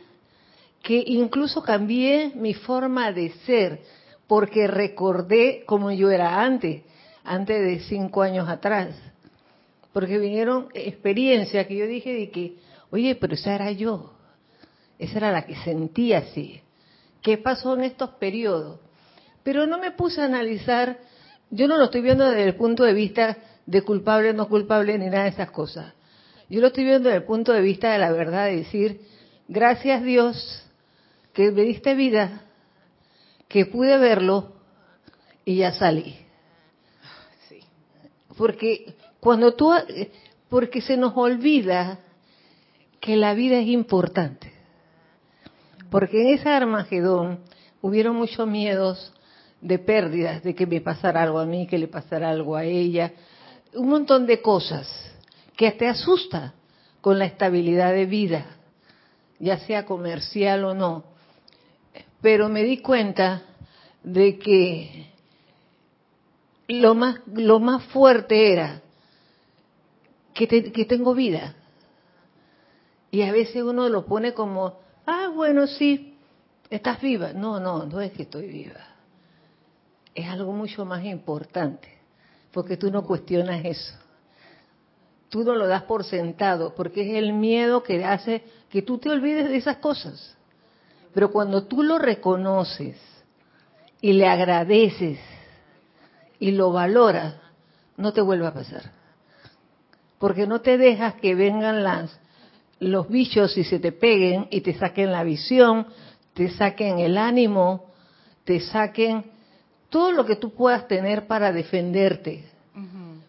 que 0.83 1.05
incluso 1.09 1.63
cambié 1.63 2.33
mi 2.35 2.55
forma 2.55 3.13
de 3.13 3.33
ser, 3.45 3.83
porque 4.31 4.69
recordé 4.69 5.65
como 5.67 5.91
yo 5.91 6.09
era 6.09 6.41
antes, 6.41 6.85
antes 7.25 7.61
de 7.61 7.81
cinco 7.81 8.23
años 8.23 8.49
atrás. 8.49 8.95
Porque 9.93 10.19
vinieron 10.19 10.69
experiencias 10.73 11.67
que 11.67 11.75
yo 11.75 11.89
dije 11.89 12.15
de 12.15 12.31
que, 12.31 12.55
oye, 12.93 13.17
pero 13.17 13.35
esa 13.35 13.57
era 13.57 13.73
yo, 13.73 14.13
esa 15.01 15.19
era 15.19 15.33
la 15.33 15.47
que 15.47 15.57
sentía 15.57 16.19
así. 16.19 16.61
¿Qué 17.23 17.39
pasó 17.39 17.75
en 17.75 17.83
estos 17.83 18.11
periodos? 18.11 18.79
Pero 19.43 19.67
no 19.67 19.79
me 19.79 19.91
puse 19.91 20.21
a 20.21 20.27
analizar, 20.27 20.99
yo 21.51 21.67
no 21.67 21.77
lo 21.77 21.87
estoy 21.87 22.03
viendo 22.03 22.25
desde 22.25 22.45
el 22.45 22.55
punto 22.55 22.85
de 22.85 22.95
vista 22.95 23.37
de 23.67 23.83
culpable, 23.83 24.33
no 24.33 24.49
culpable, 24.49 24.97
ni 24.97 25.07
nada 25.07 25.25
de 25.25 25.31
esas 25.31 25.51
cosas. 25.51 25.93
Yo 26.49 26.61
lo 26.61 26.69
estoy 26.69 26.85
viendo 26.85 27.09
desde 27.09 27.19
el 27.19 27.25
punto 27.25 27.53
de 27.53 27.63
vista 27.63 27.91
de 27.91 27.99
la 27.99 28.13
verdad, 28.13 28.45
de 28.45 28.59
decir, 28.59 29.01
gracias 29.49 30.05
Dios 30.05 30.65
que 31.33 31.51
me 31.51 31.63
diste 31.63 31.97
vida, 31.97 32.45
que 33.51 33.67
pude 33.67 33.99
verlo 33.99 34.53
y 35.45 35.57
ya 35.57 35.73
salí. 35.73 36.17
Sí. 37.49 37.59
Porque 38.39 38.95
cuando 39.19 39.55
tú, 39.55 39.73
porque 40.49 40.81
se 40.81 40.97
nos 40.97 41.15
olvida 41.17 41.99
que 43.01 43.17
la 43.17 43.35
vida 43.35 43.59
es 43.59 43.67
importante. 43.67 44.53
Porque 45.91 46.23
en 46.23 46.39
ese 46.39 46.49
Armagedón 46.49 47.41
hubieron 47.83 48.15
muchos 48.15 48.47
miedos 48.47 49.13
de 49.61 49.81
pérdidas, 49.81 50.45
de 50.45 50.55
que 50.55 50.67
me 50.67 50.81
pasara 50.81 51.25
algo 51.25 51.41
a 51.41 51.45
mí, 51.45 51.67
que 51.67 51.77
le 51.77 51.89
pasara 51.89 52.31
algo 52.31 52.55
a 52.55 52.65
ella, 52.65 53.13
un 53.75 53.89
montón 53.89 54.27
de 54.27 54.41
cosas 54.41 54.89
que 55.57 55.73
te 55.73 55.89
asusta 55.89 56.55
con 57.01 57.19
la 57.19 57.25
estabilidad 57.25 57.93
de 57.93 58.07
vida, 58.07 58.47
ya 59.41 59.59
sea 59.59 59.85
comercial 59.87 60.65
o 60.65 60.75
no. 60.75 61.11
Pero 62.21 62.49
me 62.49 62.63
di 62.63 62.79
cuenta 62.79 63.43
de 64.03 64.39
que 64.39 65.11
lo 66.69 66.95
más, 66.95 67.21
lo 67.35 67.61
más 67.61 67.85
fuerte 67.87 68.53
era 68.53 68.83
que, 70.35 70.73
que 70.73 70.85
tengo 70.85 71.15
vida. 71.15 71.55
Y 73.11 73.23
a 73.23 73.33
veces 73.33 73.63
uno 73.63 73.89
lo 73.89 74.07
pone 74.07 74.35
como, 74.35 74.79
ah, 75.07 75.31
bueno, 75.35 75.67
sí, 75.67 76.17
estás 76.71 77.01
viva. 77.01 77.33
No, 77.33 77.59
no, 77.59 77.87
no 77.87 78.01
es 78.01 78.13
que 78.13 78.23
estoy 78.23 78.47
viva. 78.47 78.81
Es 80.15 80.29
algo 80.29 80.53
mucho 80.53 80.85
más 80.85 81.05
importante, 81.05 81.89
porque 82.53 82.77
tú 82.77 82.91
no 82.91 83.05
cuestionas 83.05 83.65
eso. 83.65 83.95
Tú 85.29 85.45
no 85.45 85.55
lo 85.55 85.67
das 85.67 85.85
por 85.85 86.05
sentado, 86.05 86.75
porque 86.75 87.03
es 87.03 87.23
el 87.23 87.33
miedo 87.33 87.83
que 87.83 88.05
hace 88.05 88.43
que 88.69 88.83
tú 88.83 88.99
te 88.99 89.11
olvides 89.11 89.49
de 89.49 89.57
esas 89.57 89.77
cosas. 89.77 90.37
Pero 91.13 91.31
cuando 91.31 91.65
tú 91.65 91.83
lo 91.83 91.99
reconoces 91.99 92.97
y 94.01 94.13
le 94.13 94.27
agradeces 94.27 95.19
y 96.39 96.53
lo 96.53 96.73
valoras, 96.73 97.35
no 97.97 98.13
te 98.13 98.21
vuelve 98.21 98.47
a 98.47 98.55
pasar. 98.55 98.93
Porque 100.19 100.47
no 100.47 100.61
te 100.61 100.79
dejas 100.79 101.15
que 101.15 101.35
vengan 101.35 101.83
las, 101.83 102.19
los 102.79 103.09
bichos 103.09 103.57
y 103.57 103.65
se 103.65 103.79
te 103.79 103.93
peguen 103.93 104.49
y 104.51 104.61
te 104.61 104.75
saquen 104.75 105.13
la 105.13 105.25
visión, 105.25 105.87
te 106.35 106.51
saquen 106.51 106.99
el 106.99 107.19
ánimo, 107.19 107.87
te 108.45 108.61
saquen 108.61 109.25
todo 109.89 110.13
lo 110.13 110.25
que 110.25 110.37
tú 110.37 110.55
puedas 110.55 110.87
tener 110.89 111.27
para 111.27 111.53
defenderte. 111.53 112.45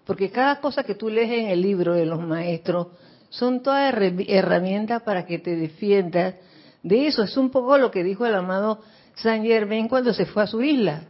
Porque 0.05 0.29
cada 0.29 0.59
cosa 0.59 0.83
que 0.83 0.95
tú 0.95 1.09
lees 1.09 1.31
en 1.31 1.47
el 1.47 1.61
libro 1.61 1.93
de 1.93 2.05
los 2.05 2.19
maestros 2.19 2.87
son 3.29 3.61
todas 3.63 3.93
herramientas 4.27 5.01
para 5.03 5.25
que 5.25 5.39
te 5.39 5.55
defiendas 5.55 6.35
de 6.83 7.07
eso. 7.07 7.23
Es 7.23 7.37
un 7.37 7.49
poco 7.49 7.77
lo 7.77 7.91
que 7.91 8.03
dijo 8.03 8.25
el 8.25 8.35
amado 8.35 8.81
Saint 9.15 9.45
Germain 9.45 9.87
cuando 9.87 10.13
se 10.13 10.25
fue 10.25 10.43
a 10.43 10.47
su 10.47 10.61
isla. 10.61 11.03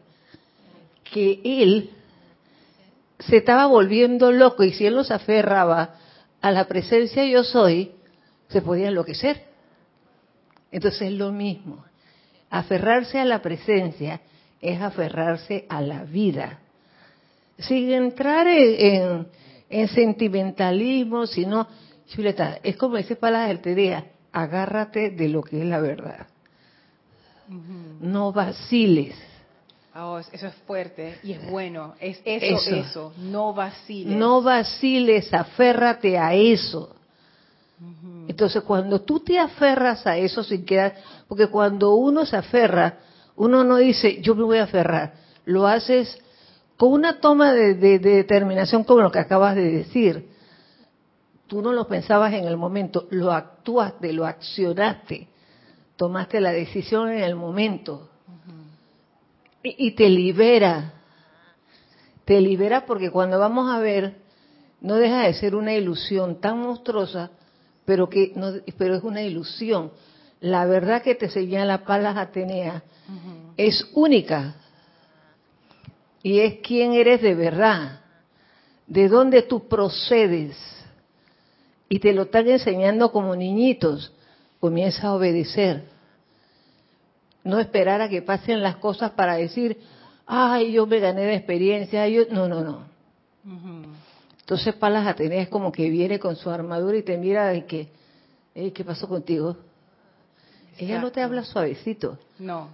Que 1.03 1.41
él 1.43 1.91
se 3.19 3.37
estaba 3.37 3.65
volviendo 3.67 4.31
loco 4.31 4.63
y 4.63 4.73
si 4.73 4.85
él 4.85 4.95
no 4.95 5.03
se 5.03 5.13
aferraba 5.13 5.95
a 6.41 6.51
la 6.51 6.65
presencia 6.65 7.25
yo 7.25 7.43
soy, 7.43 7.91
se 8.49 8.61
podía 8.61 8.89
enloquecer. 8.89 9.45
Entonces 10.71 11.01
es 11.03 11.13
lo 11.13 11.31
mismo. 11.31 11.83
Aferrarse 12.49 13.19
a 13.19 13.25
la 13.25 13.41
presencia 13.41 14.21
es 14.59 14.81
aferrarse 14.81 15.65
a 15.69 15.81
la 15.81 16.03
vida. 16.03 16.59
Sin 17.57 17.91
entrar 17.91 18.47
en, 18.47 19.27
sentimentalismo, 19.89 21.27
sino, 21.27 21.67
chuleta, 22.07 22.59
es 22.63 22.75
como 22.75 22.97
dice 22.97 23.15
para 23.15 23.47
la 23.47 23.53
día, 23.53 24.10
agárrate 24.31 25.09
de 25.09 25.29
lo 25.29 25.43
que 25.43 25.61
es 25.61 25.65
la 25.65 25.79
verdad. 25.79 26.27
No 27.99 28.31
vaciles. 28.31 29.15
Oh, 29.93 30.17
eso 30.19 30.47
es 30.47 30.55
fuerte 30.65 31.19
y 31.21 31.33
es 31.33 31.49
bueno. 31.49 31.95
Es 31.99 32.21
eso, 32.23 32.75
eso, 32.75 33.13
No 33.17 33.53
vaciles. 33.53 34.15
No 34.15 34.41
vaciles, 34.41 35.33
aférrate 35.33 36.17
a 36.17 36.33
eso. 36.33 36.95
Entonces, 38.27 38.61
cuando 38.63 39.01
tú 39.01 39.19
te 39.19 39.39
aferras 39.39 40.05
a 40.05 40.15
eso 40.15 40.43
sin 40.43 40.63
quedar, 40.65 40.95
porque 41.27 41.47
cuando 41.47 41.95
uno 41.95 42.25
se 42.25 42.37
aferra, 42.37 42.99
uno 43.35 43.63
no 43.63 43.77
dice, 43.77 44.21
yo 44.21 44.35
me 44.35 44.43
voy 44.43 44.59
a 44.59 44.63
aferrar, 44.63 45.13
lo 45.45 45.65
haces 45.65 46.17
con 46.77 46.93
una 46.93 47.19
toma 47.19 47.53
de, 47.53 47.75
determinación 47.99 48.83
como 48.83 49.01
lo 49.01 49.11
que 49.11 49.19
acabas 49.19 49.55
de 49.55 49.71
decir. 49.71 50.29
Tú 51.51 51.61
no 51.61 51.73
lo 51.73 51.85
pensabas 51.85 52.31
en 52.31 52.45
el 52.45 52.55
momento, 52.55 53.09
lo 53.09 53.29
actuaste, 53.29 54.13
lo 54.13 54.25
accionaste, 54.25 55.27
tomaste 55.97 56.39
la 56.39 56.53
decisión 56.53 57.09
en 57.09 57.23
el 57.23 57.35
momento. 57.35 58.09
y, 59.61 59.91
te 59.91 60.07
libera, 60.07 60.93
te 62.23 62.39
libera 62.39 62.85
porque 62.85 63.11
cuando 63.11 63.37
vamos 63.37 63.69
a 63.69 63.79
ver, 63.79 64.15
no 64.79 64.95
deja 64.95 65.23
de 65.23 65.33
ser 65.33 65.53
una 65.53 65.73
ilusión 65.73 66.39
tan 66.39 66.57
monstruosa, 66.57 67.31
pero 67.83 68.07
que 68.07 68.31
no, 68.33 68.53
pero 68.77 68.95
es 68.95 69.03
una 69.03 69.21
ilusión. 69.21 69.91
La 70.39 70.65
verdad 70.65 71.01
que 71.01 71.15
te 71.15 71.29
señala 71.29 71.83
Palas 71.83 72.15
Atenea 72.15 72.81
es 73.57 73.91
única. 73.93 74.55
Y 76.23 76.39
es 76.39 76.59
quién 76.63 76.93
eres 76.93 77.21
de 77.21 77.35
verdad, 77.35 77.99
de 78.87 79.09
dónde 79.09 79.41
tú 79.41 79.67
procedes. 79.67 80.80
Y 81.91 81.99
te 81.99 82.13
lo 82.13 82.21
están 82.21 82.47
enseñando 82.47 83.11
como 83.11 83.35
niñitos. 83.35 84.13
Comienza 84.61 85.07
a 85.07 85.13
obedecer. 85.13 85.89
No 87.43 87.59
esperar 87.59 87.99
a 87.99 88.07
que 88.07 88.21
pasen 88.21 88.63
las 88.63 88.77
cosas 88.77 89.11
para 89.11 89.35
decir, 89.35 89.77
ay, 90.25 90.71
yo 90.71 90.87
me 90.87 91.01
gané 91.01 91.23
de 91.23 91.35
experiencia. 91.35 92.07
Yo... 92.07 92.23
No, 92.31 92.47
no, 92.47 92.61
no. 92.61 92.85
Entonces 94.39 94.73
Palas 94.75 95.05
Atenea 95.05 95.41
es 95.41 95.49
como 95.49 95.69
que 95.73 95.89
viene 95.89 96.17
con 96.17 96.37
su 96.37 96.49
armadura 96.49 96.97
y 96.97 97.03
te 97.03 97.17
mira 97.17 97.53
y 97.55 97.63
que, 97.63 97.89
¿qué 98.53 98.85
pasó 98.85 99.09
contigo? 99.09 99.57
Ella 100.77 101.01
no 101.01 101.11
te 101.11 101.21
habla 101.21 101.43
suavecito. 101.43 102.17
No. 102.39 102.69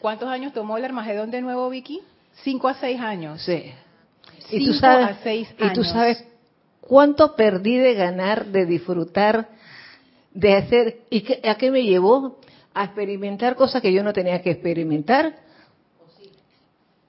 ¿Cuántos 0.00 0.28
años 0.28 0.52
tomó 0.52 0.76
el 0.78 0.84
Armagedón 0.84 1.30
de 1.30 1.42
nuevo, 1.42 1.70
Vicky? 1.70 2.00
Cinco 2.42 2.66
a 2.66 2.74
seis 2.74 3.00
años. 3.00 3.40
Sí. 3.40 3.72
y 4.50 4.66
tú 4.66 4.74
sabes, 4.74 5.10
a 5.10 5.22
seis 5.22 5.48
años. 5.60 5.70
Y 5.70 5.74
tú 5.74 5.84
sabes 5.84 6.27
cuánto 6.88 7.36
perdí 7.36 7.76
de 7.76 7.94
ganar, 7.94 8.46
de 8.46 8.66
disfrutar, 8.66 9.48
de 10.32 10.54
hacer. 10.54 11.00
¿Y 11.10 11.46
a 11.46 11.54
qué 11.56 11.70
me 11.70 11.84
llevó? 11.84 12.40
A 12.74 12.84
experimentar 12.84 13.54
cosas 13.54 13.82
que 13.82 13.92
yo 13.92 14.02
no 14.02 14.12
tenía 14.12 14.42
que 14.42 14.50
experimentar. 14.50 15.36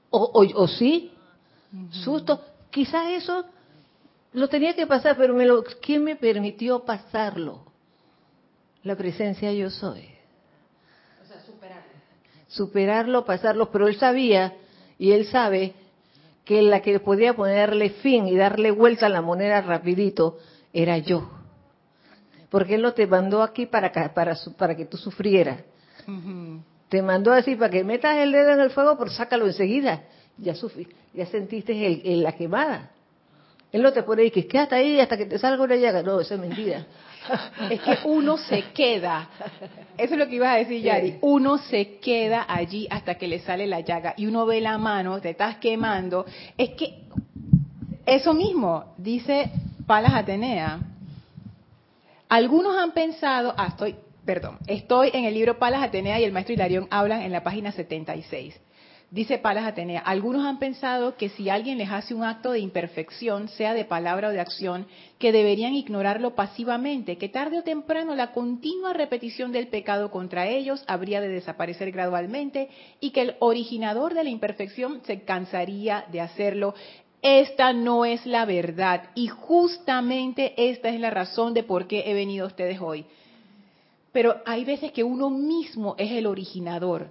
O, 0.10 0.20
o, 0.20 0.62
o 0.64 0.68
sí. 0.68 1.12
Susto. 1.92 2.42
Quizás 2.70 3.08
eso 3.12 3.46
lo 4.34 4.48
tenía 4.48 4.76
que 4.76 4.86
pasar, 4.86 5.18
pero 5.18 5.34
me 5.34 5.46
lo, 5.46 5.64
¿quién 5.82 6.04
me 6.04 6.16
permitió 6.16 6.84
pasarlo? 6.84 7.64
La 8.84 8.96
presencia 8.96 9.52
yo 9.54 9.70
soy. 9.70 10.08
O 11.24 11.28
sea, 11.28 11.42
superarlo. 11.42 11.92
Superarlo, 12.48 13.26
pasarlo, 13.26 13.72
pero 13.72 13.88
él 13.88 13.98
sabía 13.98 14.56
y 14.98 15.12
él 15.12 15.26
sabe 15.28 15.74
que 16.50 16.64
la 16.64 16.82
que 16.82 17.00
podía 17.00 17.36
ponerle 17.36 17.92
fin 17.92 18.28
y 18.28 18.36
darle 18.36 18.72
vuelta 18.72 19.06
a 19.06 19.10
la 19.10 19.22
moneda 19.22 19.62
rapidito 19.62 20.40
era 20.74 20.98
yo. 20.98 21.30
Porque 22.50 22.74
él 22.74 22.82
no 22.82 22.94
te 22.94 23.06
mandó 23.06 23.44
aquí 23.44 23.68
para, 23.68 23.94
para, 24.16 24.36
para 24.58 24.76
que 24.76 24.86
tú 24.86 24.98
sufrieras. 24.98 25.62
Te 26.90 27.04
mandó 27.04 27.34
así 27.34 27.56
para 27.56 27.70
que 27.70 27.84
metas 27.84 28.18
el 28.18 28.32
dedo 28.32 28.50
en 28.50 28.62
el 28.62 28.72
fuego, 28.72 28.98
pero 28.98 29.12
sácalo 29.12 29.46
enseguida. 29.46 30.06
Ya, 30.40 30.56
sufrí, 30.56 30.88
ya 31.14 31.28
sentiste 31.28 31.72
el, 31.86 32.24
la 32.24 32.32
quemada. 32.32 32.90
Él 33.72 33.84
no 33.84 33.94
te 33.94 34.02
pone 34.02 34.24
y 34.24 34.32
que 34.32 34.48
quédate 34.48 34.74
ahí 34.74 35.00
hasta 35.00 35.18
que 35.18 35.28
te 35.28 35.38
salga 35.38 35.64
una 35.64 35.76
llaga. 35.76 36.02
No, 36.02 36.20
eso 36.20 36.34
es 36.34 36.40
mentira. 36.40 36.88
es 37.70 37.82
que 37.82 37.98
uno 38.06 38.38
se 38.38 38.64
queda. 38.74 39.30
Eso 39.98 40.14
es 40.14 40.20
lo 40.20 40.28
que 40.28 40.36
iba 40.36 40.52
a 40.52 40.58
decir 40.58 40.82
Yari. 40.82 41.18
Uno 41.22 41.58
se 41.58 41.98
queda 42.00 42.46
allí 42.48 42.88
hasta 42.90 43.16
que 43.16 43.28
le 43.28 43.40
sale 43.40 43.68
la 43.68 43.82
llaga 43.82 44.14
y 44.18 44.26
uno 44.26 44.46
ve 44.46 44.62
la 44.62 44.78
mano, 44.78 45.20
te 45.20 45.32
estás 45.32 45.58
quemando. 45.58 46.26
Es 46.58 46.72
que 46.72 47.04
eso 48.06 48.34
mismo 48.34 48.94
dice 48.98 49.52
Palas 49.86 50.14
Atenea. 50.14 50.80
Algunos 52.30 52.78
han 52.78 52.92
pensado, 52.92 53.54
ah, 53.58 53.68
estoy, 53.70 53.96
perdón, 54.24 54.58
estoy 54.68 55.10
en 55.14 55.26
el 55.26 55.34
libro 55.34 55.58
Palas 55.58 55.84
Atenea 55.84 56.20
y 56.20 56.24
el 56.24 56.32
maestro 56.32 56.54
Hilarión 56.54 56.88
hablan 56.92 57.22
en 57.22 57.32
la 57.32 57.44
página 57.44 57.72
76. 57.72 58.60
Dice 59.12 59.40
Palas 59.40 59.66
Atenea, 59.66 60.02
algunos 60.02 60.46
han 60.46 60.60
pensado 60.60 61.18
que 61.18 61.30
si 61.30 61.50
alguien 61.50 61.80
les 61.80 61.90
hace 61.90 62.14
un 62.14 62.24
acto 62.24 62.52
de 62.52 62.60
imperfección, 62.60 63.50
sea 63.50 63.74
de 63.74 63.84
palabra 63.84 64.28
o 64.28 64.32
de 64.32 64.40
acción, 64.40 64.86
que 65.18 65.32
deberían 65.32 65.74
ignorarlo 65.74 66.36
pasivamente, 66.36 67.18
que 67.18 67.28
tarde 67.28 67.58
o 67.58 67.64
temprano 67.64 68.14
la 68.14 68.34
continua 68.34 68.94
repetición 68.94 69.52
del 69.52 69.68
pecado 69.68 70.12
contra 70.12 70.48
ellos 70.48 70.84
habría 70.86 71.22
de 71.22 71.28
desaparecer 71.28 71.92
gradualmente 71.92 72.70
y 73.00 73.10
que 73.10 73.22
el 73.22 73.36
originador 73.40 74.14
de 74.14 74.26
la 74.26 74.30
imperfección 74.30 75.02
se 75.06 75.24
cansaría 75.24 76.06
de 76.12 76.22
hacerlo. 76.22 76.76
Esta 77.24 77.74
no 77.74 78.06
es 78.06 78.28
la 78.28 78.46
verdad 78.46 79.10
y 79.16 79.26
justamente 79.26 80.54
esta 80.70 80.90
es 80.90 81.00
la 81.00 81.10
razón 81.10 81.56
de 81.56 81.64
por 81.64 81.88
qué 81.88 82.04
he 82.06 82.14
venido 82.14 82.46
a 82.46 82.50
ustedes 82.50 82.80
hoy. 82.80 83.06
Pero 84.12 84.36
hay 84.46 84.66
veces 84.66 84.92
que 84.92 85.04
uno 85.04 85.32
mismo 85.32 85.96
es 85.98 86.12
el 86.12 86.28
originador 86.28 87.08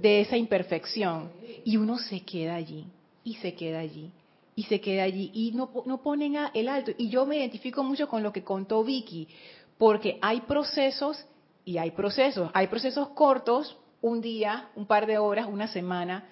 de 0.00 0.20
esa 0.20 0.36
imperfección 0.36 1.30
y 1.64 1.76
uno 1.76 1.98
se 1.98 2.20
queda 2.20 2.54
allí. 2.54 2.86
y 3.24 3.34
se 3.34 3.54
queda 3.54 3.80
allí. 3.80 4.12
Y 4.54 4.62
se 4.64 4.80
queda 4.80 5.02
allí. 5.02 5.30
Y 5.34 5.50
no, 5.52 5.70
no 5.84 6.00
ponen 6.00 6.36
a 6.36 6.50
el 6.54 6.68
alto. 6.68 6.92
Y 6.96 7.08
yo 7.08 7.26
me 7.26 7.38
identifico 7.38 7.82
mucho 7.82 8.08
con 8.08 8.22
lo 8.22 8.32
que 8.32 8.44
contó 8.44 8.84
Vicky, 8.84 9.26
porque 9.78 10.18
hay 10.22 10.42
procesos 10.42 11.26
y 11.64 11.78
hay 11.78 11.90
procesos. 11.90 12.50
Hay 12.54 12.68
procesos 12.68 13.08
cortos, 13.08 13.76
un 14.00 14.20
día, 14.20 14.68
un 14.76 14.86
par 14.86 15.06
de 15.06 15.18
horas, 15.18 15.48
una 15.50 15.66
semana. 15.66 16.24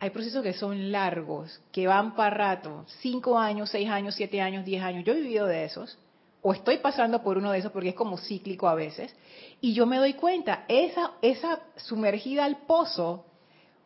Hay 0.00 0.10
procesos 0.10 0.42
que 0.42 0.54
son 0.54 0.90
largos, 0.90 1.60
que 1.70 1.86
van 1.86 2.14
para 2.16 2.30
rato, 2.30 2.86
cinco 3.00 3.38
años, 3.38 3.70
seis 3.70 3.88
años, 3.88 4.14
siete 4.14 4.40
años, 4.40 4.64
diez 4.64 4.82
años. 4.82 5.04
Yo 5.04 5.12
he 5.12 5.20
vivido 5.20 5.46
de 5.46 5.64
esos, 5.64 5.98
o 6.42 6.52
estoy 6.52 6.78
pasando 6.78 7.22
por 7.22 7.36
uno 7.38 7.50
de 7.52 7.58
esos 7.58 7.72
porque 7.72 7.90
es 7.90 7.94
como 7.94 8.16
cíclico 8.16 8.68
a 8.68 8.74
veces, 8.74 9.14
y 9.60 9.74
yo 9.74 9.86
me 9.86 9.96
doy 9.96 10.14
cuenta, 10.14 10.64
esa, 10.68 11.12
esa 11.20 11.60
sumergida 11.76 12.44
al 12.44 12.58
pozo, 12.58 13.26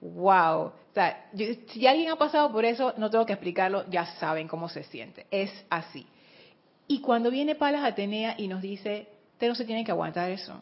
wow. 0.01 0.65
O 0.65 0.95
sea, 0.95 1.31
si 1.69 1.87
alguien 1.87 2.11
ha 2.11 2.17
pasado 2.17 2.53
por 2.53 2.65
eso, 2.65 2.93
no 2.99 3.11
tengo 3.11 3.25
que 3.25 3.33
explicarlo, 3.33 3.89
ya 3.89 4.05
saben 4.17 4.49
cómo 4.49 4.69
se 4.69 4.83
siente. 4.85 5.27
Es 5.31 5.51
así. 5.71 6.07
Y 6.87 7.01
cuando 7.01 7.31
viene 7.31 7.55
Palas 7.55 7.85
Atenea 7.85 8.35
y 8.37 8.49
nos 8.49 8.61
dice, 8.61 9.09
ustedes 9.33 9.51
no 9.51 9.55
se 9.55 9.65
tienen 9.65 9.85
que 9.85 9.93
aguantar 9.93 10.31
eso. 10.31 10.61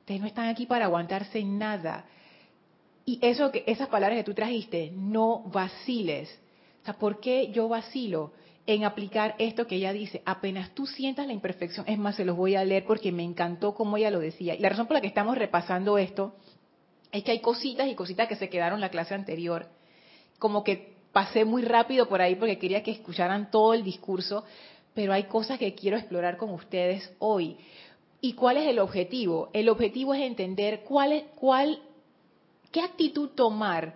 Ustedes 0.00 0.20
no 0.20 0.26
están 0.26 0.48
aquí 0.48 0.66
para 0.66 0.84
aguantarse 0.84 1.42
nada. 1.42 2.04
Y 3.06 3.18
eso 3.22 3.50
que 3.50 3.64
esas 3.66 3.88
palabras 3.88 4.18
que 4.18 4.24
tú 4.24 4.34
trajiste, 4.34 4.92
no 4.94 5.44
vaciles. 5.46 6.38
O 6.82 6.84
sea, 6.84 6.94
¿por 6.94 7.20
qué 7.20 7.50
yo 7.50 7.68
vacilo 7.68 8.32
en 8.68 8.84
aplicar 8.84 9.34
esto 9.38 9.66
que 9.66 9.76
ella 9.76 9.94
dice? 9.94 10.20
Apenas 10.26 10.74
tú 10.74 10.86
sientas 10.86 11.26
la 11.26 11.32
imperfección, 11.32 11.86
es 11.88 11.98
más, 11.98 12.16
se 12.16 12.26
los 12.26 12.36
voy 12.36 12.54
a 12.54 12.64
leer 12.64 12.84
porque 12.84 13.10
me 13.12 13.24
encantó 13.24 13.74
como 13.74 13.96
ella 13.96 14.10
lo 14.10 14.20
decía. 14.20 14.54
Y 14.54 14.58
la 14.58 14.68
razón 14.68 14.86
por 14.86 14.94
la 14.94 15.00
que 15.00 15.06
estamos 15.06 15.38
repasando 15.38 15.96
esto 15.96 16.34
es 17.10 17.24
que 17.24 17.30
hay 17.30 17.40
cositas 17.40 17.88
y 17.88 17.94
cositas 17.94 18.28
que 18.28 18.36
se 18.36 18.50
quedaron 18.50 18.82
la 18.82 18.90
clase 18.90 19.14
anterior. 19.14 19.68
Como 20.38 20.64
que 20.64 20.92
pasé 21.12 21.46
muy 21.46 21.62
rápido 21.62 22.10
por 22.10 22.20
ahí 22.20 22.34
porque 22.34 22.58
quería 22.58 22.82
que 22.82 22.90
escucharan 22.90 23.50
todo 23.50 23.72
el 23.72 23.82
discurso, 23.82 24.44
pero 24.92 25.14
hay 25.14 25.24
cosas 25.24 25.58
que 25.58 25.74
quiero 25.74 25.96
explorar 25.96 26.36
con 26.36 26.50
ustedes 26.50 27.10
hoy. 27.20 27.56
¿Y 28.20 28.34
cuál 28.34 28.58
es 28.58 28.68
el 28.68 28.80
objetivo? 28.80 29.48
El 29.54 29.70
objetivo 29.70 30.12
es 30.12 30.20
entender 30.20 30.82
cuál 30.84 31.12
es, 31.12 31.24
cuál, 31.36 31.80
qué 32.70 32.82
actitud 32.82 33.30
tomar 33.30 33.94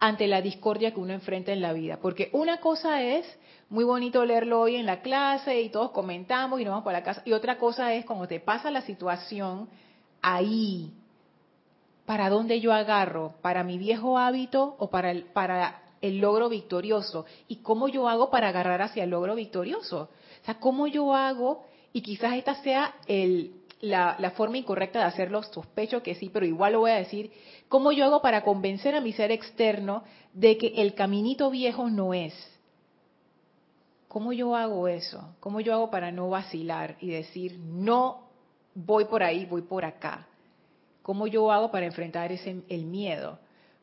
ante 0.00 0.26
la 0.26 0.40
discordia 0.40 0.92
que 0.92 1.00
uno 1.00 1.12
enfrenta 1.12 1.52
en 1.52 1.60
la 1.60 1.72
vida. 1.72 1.98
Porque 2.00 2.30
una 2.32 2.58
cosa 2.58 3.02
es 3.02 3.26
muy 3.68 3.84
bonito 3.84 4.24
leerlo 4.24 4.60
hoy 4.60 4.76
en 4.76 4.86
la 4.86 5.02
clase 5.02 5.60
y 5.60 5.70
todos 5.70 5.90
comentamos 5.90 6.60
y 6.60 6.64
nos 6.64 6.72
vamos 6.72 6.84
para 6.84 6.98
la 7.00 7.04
casa. 7.04 7.22
Y 7.24 7.32
otra 7.32 7.58
cosa 7.58 7.92
es 7.94 8.04
cuando 8.04 8.28
te 8.28 8.40
pasa 8.40 8.70
la 8.70 8.82
situación 8.82 9.68
ahí, 10.22 10.92
¿para 12.06 12.30
dónde 12.30 12.60
yo 12.60 12.72
agarro? 12.72 13.34
¿Para 13.42 13.64
mi 13.64 13.78
viejo 13.78 14.18
hábito 14.18 14.76
o 14.78 14.88
para 14.88 15.10
el, 15.10 15.24
para 15.24 15.82
el 16.00 16.18
logro 16.18 16.48
victorioso? 16.48 17.26
¿Y 17.48 17.56
cómo 17.56 17.88
yo 17.88 18.08
hago 18.08 18.30
para 18.30 18.48
agarrar 18.48 18.82
hacia 18.82 19.04
el 19.04 19.10
logro 19.10 19.34
victorioso? 19.34 20.10
O 20.42 20.44
sea, 20.44 20.60
¿cómo 20.60 20.86
yo 20.86 21.14
hago? 21.14 21.66
Y 21.92 22.02
quizás 22.02 22.34
esta 22.34 22.54
sea 22.62 22.94
el, 23.06 23.57
la, 23.80 24.32
forma 24.36 24.58
incorrecta 24.58 25.00
de 25.00 25.04
hacerlo, 25.04 25.42
sospecho 25.42 26.02
que 26.02 26.14
sí, 26.14 26.30
pero 26.32 26.46
igual 26.46 26.72
lo 26.72 26.80
voy 26.80 26.90
a 26.90 26.96
decir. 26.96 27.30
¿Cómo 27.68 27.92
yo 27.92 28.04
hago 28.04 28.22
para 28.22 28.42
convencer 28.42 28.94
a 28.94 29.00
mi 29.00 29.12
ser 29.12 29.30
externo 29.30 30.04
de 30.32 30.56
que 30.58 30.68
el 30.76 30.94
caminito 30.94 31.50
viejo 31.50 31.88
no 31.90 32.14
es? 32.14 32.34
¿Cómo 34.08 34.32
yo 34.32 34.56
hago 34.56 34.88
eso? 34.88 35.34
¿Cómo 35.40 35.60
yo 35.60 35.74
hago 35.74 35.90
para 35.90 36.10
no 36.10 36.30
vacilar 36.30 36.96
y 37.00 37.10
decir, 37.10 37.58
no 37.58 38.28
voy 38.74 39.04
por 39.04 39.22
ahí, 39.22 39.44
voy 39.44 39.62
por 39.62 39.84
acá? 39.84 40.26
¿Cómo 41.02 41.26
yo 41.26 41.52
hago 41.52 41.70
para 41.70 41.86
enfrentar 41.86 42.32
ese, 42.32 42.62
el 42.68 42.84
miedo? 42.84 43.38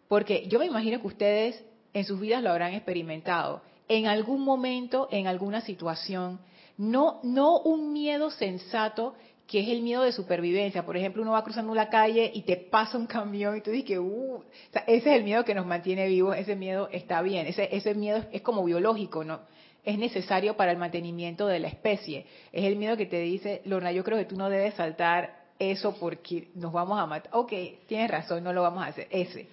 Porque 0.07 0.47
yo 0.47 0.59
me 0.59 0.65
imagino 0.65 0.99
que 0.99 1.07
ustedes 1.07 1.63
en 1.93 2.05
sus 2.05 2.19
vidas 2.19 2.43
lo 2.43 2.49
habrán 2.49 2.73
experimentado. 2.73 3.61
En 3.87 4.07
algún 4.07 4.41
momento, 4.41 5.07
en 5.11 5.27
alguna 5.27 5.61
situación, 5.61 6.39
no, 6.77 7.19
no 7.23 7.59
un 7.59 7.93
miedo 7.93 8.31
sensato 8.31 9.15
que 9.47 9.59
es 9.59 9.69
el 9.69 9.81
miedo 9.81 10.03
de 10.03 10.11
supervivencia. 10.11 10.85
Por 10.85 10.97
ejemplo, 10.97 11.21
uno 11.21 11.33
va 11.33 11.43
cruzando 11.43 11.73
la 11.75 11.89
calle 11.89 12.31
y 12.33 12.41
te 12.41 12.57
pasa 12.57 12.97
un 12.97 13.05
camión 13.05 13.57
y 13.57 13.61
tú 13.61 13.71
dices 13.71 13.87
que, 13.87 13.99
uh, 13.99 14.43
ese 14.87 15.09
es 15.09 15.17
el 15.17 15.23
miedo 15.23 15.45
que 15.45 15.53
nos 15.53 15.65
mantiene 15.65 16.07
vivos, 16.07 16.35
ese 16.37 16.55
miedo 16.55 16.89
está 16.91 17.21
bien, 17.21 17.45
ese, 17.47 17.75
ese 17.75 17.93
miedo 17.93 18.23
es, 18.31 18.41
como 18.41 18.63
biológico, 18.63 19.23
¿no? 19.23 19.41
Es 19.83 19.99
necesario 19.99 20.57
para 20.57 20.71
el 20.71 20.77
mantenimiento 20.77 21.45
de 21.45 21.59
la 21.59 21.67
especie. 21.67 22.25
Es 22.51 22.65
el 22.65 22.75
miedo 22.75 22.97
que 22.97 23.05
te 23.05 23.19
dice, 23.19 23.61
Lorna, 23.65 23.91
yo 23.91 24.03
creo 24.03 24.17
que 24.17 24.25
tú 24.25 24.35
no 24.35 24.49
debes 24.49 24.73
saltar 24.73 25.45
eso 25.59 25.95
porque 25.99 26.49
nos 26.55 26.73
vamos 26.73 26.99
a 26.99 27.05
matar. 27.05 27.29
Ok, 27.35 27.53
tienes 27.87 28.09
razón, 28.09 28.43
no 28.43 28.51
lo 28.51 28.63
vamos 28.63 28.83
a 28.83 28.87
hacer. 28.87 29.07
Ese. 29.11 29.47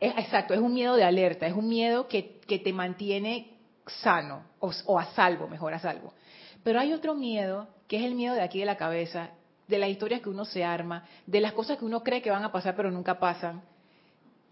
Exacto, 0.00 0.54
es 0.54 0.60
un 0.60 0.72
miedo 0.72 0.94
de 0.94 1.04
alerta, 1.04 1.46
es 1.46 1.54
un 1.54 1.68
miedo 1.68 2.06
que, 2.06 2.38
que 2.46 2.60
te 2.60 2.72
mantiene 2.72 3.50
sano 3.86 4.44
o, 4.60 4.70
o, 4.86 4.98
a 4.98 5.06
salvo, 5.06 5.48
mejor 5.48 5.74
a 5.74 5.80
salvo. 5.80 6.14
Pero 6.62 6.78
hay 6.78 6.92
otro 6.92 7.14
miedo, 7.14 7.68
que 7.88 7.96
es 7.96 8.04
el 8.04 8.14
miedo 8.14 8.34
de 8.34 8.42
aquí 8.42 8.60
de 8.60 8.66
la 8.66 8.76
cabeza, 8.76 9.30
de 9.66 9.78
las 9.78 9.90
historias 9.90 10.20
que 10.20 10.28
uno 10.28 10.44
se 10.44 10.64
arma, 10.64 11.04
de 11.26 11.40
las 11.40 11.52
cosas 11.52 11.78
que 11.78 11.84
uno 11.84 12.02
cree 12.04 12.22
que 12.22 12.30
van 12.30 12.44
a 12.44 12.52
pasar 12.52 12.76
pero 12.76 12.90
nunca 12.90 13.18
pasan, 13.18 13.62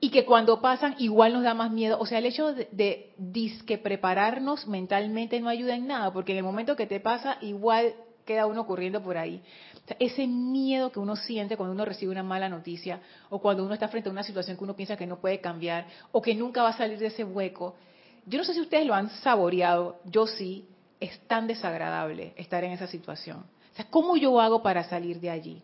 y 0.00 0.10
que 0.10 0.24
cuando 0.24 0.60
pasan 0.60 0.94
igual 0.98 1.32
nos 1.32 1.42
da 1.42 1.54
más 1.54 1.70
miedo. 1.70 1.98
O 1.98 2.06
sea, 2.06 2.18
el 2.18 2.26
hecho 2.26 2.52
de, 2.52 3.14
disque 3.16 3.78
prepararnos 3.78 4.66
mentalmente 4.66 5.40
no 5.40 5.48
ayuda 5.48 5.74
en 5.74 5.86
nada, 5.86 6.12
porque 6.12 6.32
en 6.32 6.38
el 6.38 6.44
momento 6.44 6.76
que 6.76 6.86
te 6.86 7.00
pasa 7.00 7.38
igual 7.40 7.94
queda 8.24 8.46
uno 8.46 8.66
corriendo 8.66 9.02
por 9.02 9.16
ahí. 9.16 9.40
O 9.84 9.86
sea, 9.86 9.96
ese 10.00 10.26
miedo 10.26 10.90
que 10.90 10.98
uno 10.98 11.16
siente 11.16 11.56
cuando 11.56 11.72
uno 11.72 11.84
recibe 11.84 12.10
una 12.12 12.24
mala 12.24 12.48
noticia 12.48 13.00
o 13.30 13.40
cuando 13.40 13.64
uno 13.64 13.72
está 13.72 13.88
frente 13.88 14.08
a 14.08 14.12
una 14.12 14.24
situación 14.24 14.56
que 14.56 14.64
uno 14.64 14.74
piensa 14.74 14.96
que 14.96 15.06
no 15.06 15.20
puede 15.20 15.40
cambiar 15.40 15.86
o 16.12 16.20
que 16.20 16.34
nunca 16.34 16.62
va 16.62 16.70
a 16.70 16.76
salir 16.76 16.98
de 16.98 17.06
ese 17.06 17.24
hueco. 17.24 17.76
Yo 18.26 18.38
no 18.38 18.44
sé 18.44 18.52
si 18.52 18.60
ustedes 18.60 18.84
lo 18.84 18.94
han 18.94 19.08
saboreado, 19.10 20.00
yo 20.04 20.26
sí, 20.26 20.66
es 21.00 21.18
tan 21.26 21.46
desagradable 21.46 22.32
estar 22.36 22.64
en 22.64 22.72
esa 22.72 22.86
situación. 22.86 23.38
O 23.72 23.76
sea, 23.76 23.86
¿cómo 23.90 24.16
yo 24.16 24.40
hago 24.40 24.62
para 24.62 24.84
salir 24.84 25.20
de 25.20 25.30
allí? 25.30 25.62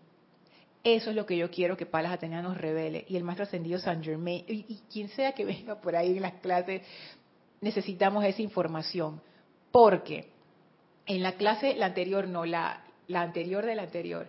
Eso 0.85 1.11
es 1.11 1.16
lo 1.16 1.27
que 1.27 1.37
yo 1.37 1.51
quiero 1.51 1.77
que 1.77 1.87
Palas 1.87 2.12
Atenea 2.12 2.42
nos 2.42 2.59
revele. 2.59 3.05
Y 3.09 3.16
el 3.16 3.25
maestro 3.25 3.45
ascendido 3.45 3.79
San 3.79 4.03
Germain, 4.03 4.45
y, 4.49 4.81
quien 4.92 5.09
sea 5.09 5.33
que 5.33 5.45
venga 5.45 5.81
por 5.81 5.95
ahí 5.95 6.16
en 6.16 6.23
las 6.23 6.35
clases, 6.35 6.83
necesitamos 7.61 8.25
esa 8.25 8.42
información. 8.42 9.21
Porque 9.71 10.29
en 11.07 11.23
la 11.23 11.33
clase, 11.33 11.75
la 11.75 11.87
anterior 11.87 12.27
no, 12.27 12.45
la, 12.45 12.85
la 13.07 13.23
anterior 13.23 13.64
de 13.64 13.75
la 13.77 13.83
anterior, 13.83 14.29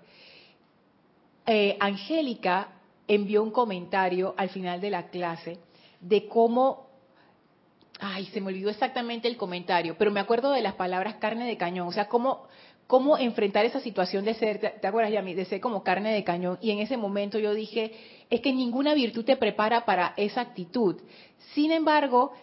eh, 1.46 1.76
Angélica 1.80 2.70
envió 3.08 3.44
un 3.44 3.52
comentario 3.52 4.34
al 4.38 4.50
final 4.50 4.80
de 4.80 4.90
la 4.90 5.08
clase 5.08 5.58
de 6.00 6.28
cómo, 6.28 6.88
ay, 8.04 8.26
se 8.28 8.42
me 8.42 8.48
olvidó 8.48 8.70
exactamente 8.70 9.28
el 9.30 9.38
comentario, 9.38 9.96
pero 9.98 10.12
me 10.12 10.20
acuerdo 10.20 10.52
de 10.52 10.62
las 10.62 10.74
palabras 10.74 11.16
carne 11.16 11.46
de 11.46 11.56
cañón, 11.56 11.88
o 11.88 11.92
sea, 11.94 12.10
cómo, 12.10 12.48
cómo 12.86 13.18
enfrentar 13.18 13.66
esa 13.66 13.80
situación 13.80 14.26
de 14.26 14.34
ser, 14.34 14.60
¿te 14.60 14.88
acuerdas, 14.88 15.14
Yami? 15.14 15.34
De 15.34 15.46
ser 15.46 15.62
como 15.62 15.84
carne 15.84 16.14
de 16.14 16.24
cañón. 16.24 16.58
Y 16.62 16.72
en 16.72 16.80
ese 16.80 16.98
momento 16.98 17.40
yo 17.40 17.54
dije, 17.54 17.94
es 18.30 18.42
que 18.42 18.52
ninguna 18.52 18.94
virtud 18.94 19.24
te 19.24 19.38
prepara 19.38 19.86
para 19.86 20.14
esa 20.18 20.42
actitud. 20.42 20.98
Sin 21.54 21.72
embargo, 21.72 22.34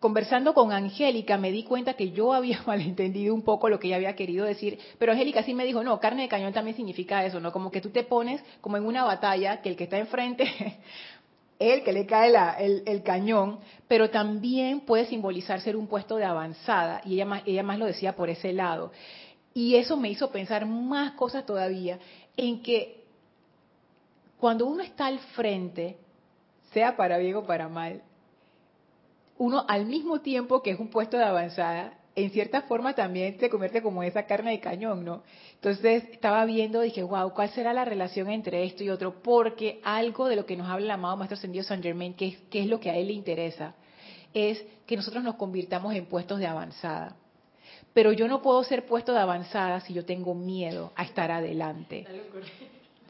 conversando 0.00 0.54
con 0.54 0.72
Angélica 0.72 1.36
me 1.36 1.52
di 1.52 1.64
cuenta 1.64 1.94
que 1.94 2.12
yo 2.12 2.32
había 2.32 2.62
malentendido 2.66 3.34
un 3.34 3.42
poco 3.42 3.68
lo 3.68 3.78
que 3.78 3.88
ella 3.88 3.96
había 3.96 4.16
querido 4.16 4.46
decir, 4.46 4.78
pero 4.98 5.12
Angélica 5.12 5.42
sí 5.42 5.52
me 5.52 5.66
dijo, 5.66 5.84
no, 5.84 6.00
carne 6.00 6.22
de 6.22 6.28
cañón 6.28 6.54
también 6.54 6.76
significa 6.76 7.26
eso, 7.26 7.40
¿no? 7.40 7.52
Como 7.52 7.70
que 7.70 7.82
tú 7.82 7.90
te 7.90 8.04
pones 8.04 8.42
como 8.62 8.78
en 8.78 8.86
una 8.86 9.04
batalla, 9.04 9.60
que 9.60 9.68
el 9.68 9.76
que 9.76 9.84
está 9.84 9.98
enfrente, 9.98 10.46
el 11.58 11.82
que 11.82 11.92
le 11.92 12.06
cae 12.06 12.32
el, 12.58 12.82
el, 12.86 13.02
cañón, 13.02 13.58
pero 13.88 14.10
también 14.10 14.80
puede 14.80 15.06
simbolizar 15.06 15.60
ser 15.60 15.76
un 15.76 15.88
puesto 15.88 16.16
de 16.16 16.24
avanzada, 16.24 17.00
y 17.04 17.14
ella 17.14 17.26
más, 17.26 17.42
ella 17.46 17.62
más 17.62 17.78
lo 17.78 17.86
decía 17.86 18.14
por 18.14 18.30
ese 18.30 18.52
lado. 18.52 18.92
Y 19.54 19.74
eso 19.74 19.96
me 19.96 20.08
hizo 20.08 20.30
pensar 20.30 20.66
más 20.66 21.12
cosas 21.12 21.44
todavía, 21.44 21.98
en 22.36 22.62
que 22.62 23.04
cuando 24.38 24.66
uno 24.66 24.82
está 24.82 25.06
al 25.06 25.18
frente, 25.18 25.96
sea 26.72 26.96
para 26.96 27.18
bien 27.18 27.34
o 27.34 27.44
para 27.44 27.68
mal, 27.68 28.02
uno 29.36 29.64
al 29.68 29.86
mismo 29.86 30.20
tiempo 30.20 30.62
que 30.62 30.70
es 30.70 30.78
un 30.78 30.90
puesto 30.90 31.16
de 31.16 31.24
avanzada, 31.24 31.98
en 32.14 32.30
cierta 32.30 32.62
forma 32.62 32.94
también 32.94 33.38
se 33.38 33.48
convierte 33.48 33.82
como 33.82 34.02
esa 34.02 34.26
carne 34.26 34.50
de 34.52 34.60
cañón, 34.60 35.04
¿no? 35.04 35.22
Entonces 35.60 36.04
estaba 36.12 36.44
viendo, 36.44 36.80
dije, 36.80 37.02
wow, 37.02 37.34
¿cuál 37.34 37.50
será 37.50 37.72
la 37.72 37.84
relación 37.84 38.30
entre 38.30 38.62
esto 38.64 38.84
y 38.84 38.90
otro? 38.90 39.20
Porque 39.22 39.80
algo 39.82 40.28
de 40.28 40.36
lo 40.36 40.46
que 40.46 40.56
nos 40.56 40.68
habla 40.68 40.84
el 40.84 40.90
amado 40.92 41.16
Maestro 41.16 41.36
Ascendido 41.36 41.64
San 41.64 41.82
Germain, 41.82 42.14
que 42.14 42.28
es, 42.28 42.38
que 42.48 42.60
es 42.60 42.68
lo 42.68 42.78
que 42.78 42.90
a 42.90 42.96
él 42.96 43.08
le 43.08 43.14
interesa, 43.14 43.74
es 44.32 44.64
que 44.86 44.94
nosotros 44.94 45.24
nos 45.24 45.34
convirtamos 45.34 45.94
en 45.94 46.06
puestos 46.06 46.38
de 46.38 46.46
avanzada. 46.46 47.16
Pero 47.92 48.12
yo 48.12 48.28
no 48.28 48.40
puedo 48.40 48.62
ser 48.62 48.86
puesto 48.86 49.12
de 49.12 49.18
avanzada 49.18 49.80
si 49.80 49.92
yo 49.92 50.04
tengo 50.04 50.32
miedo 50.32 50.92
a 50.94 51.02
estar 51.02 51.32
adelante. 51.32 52.06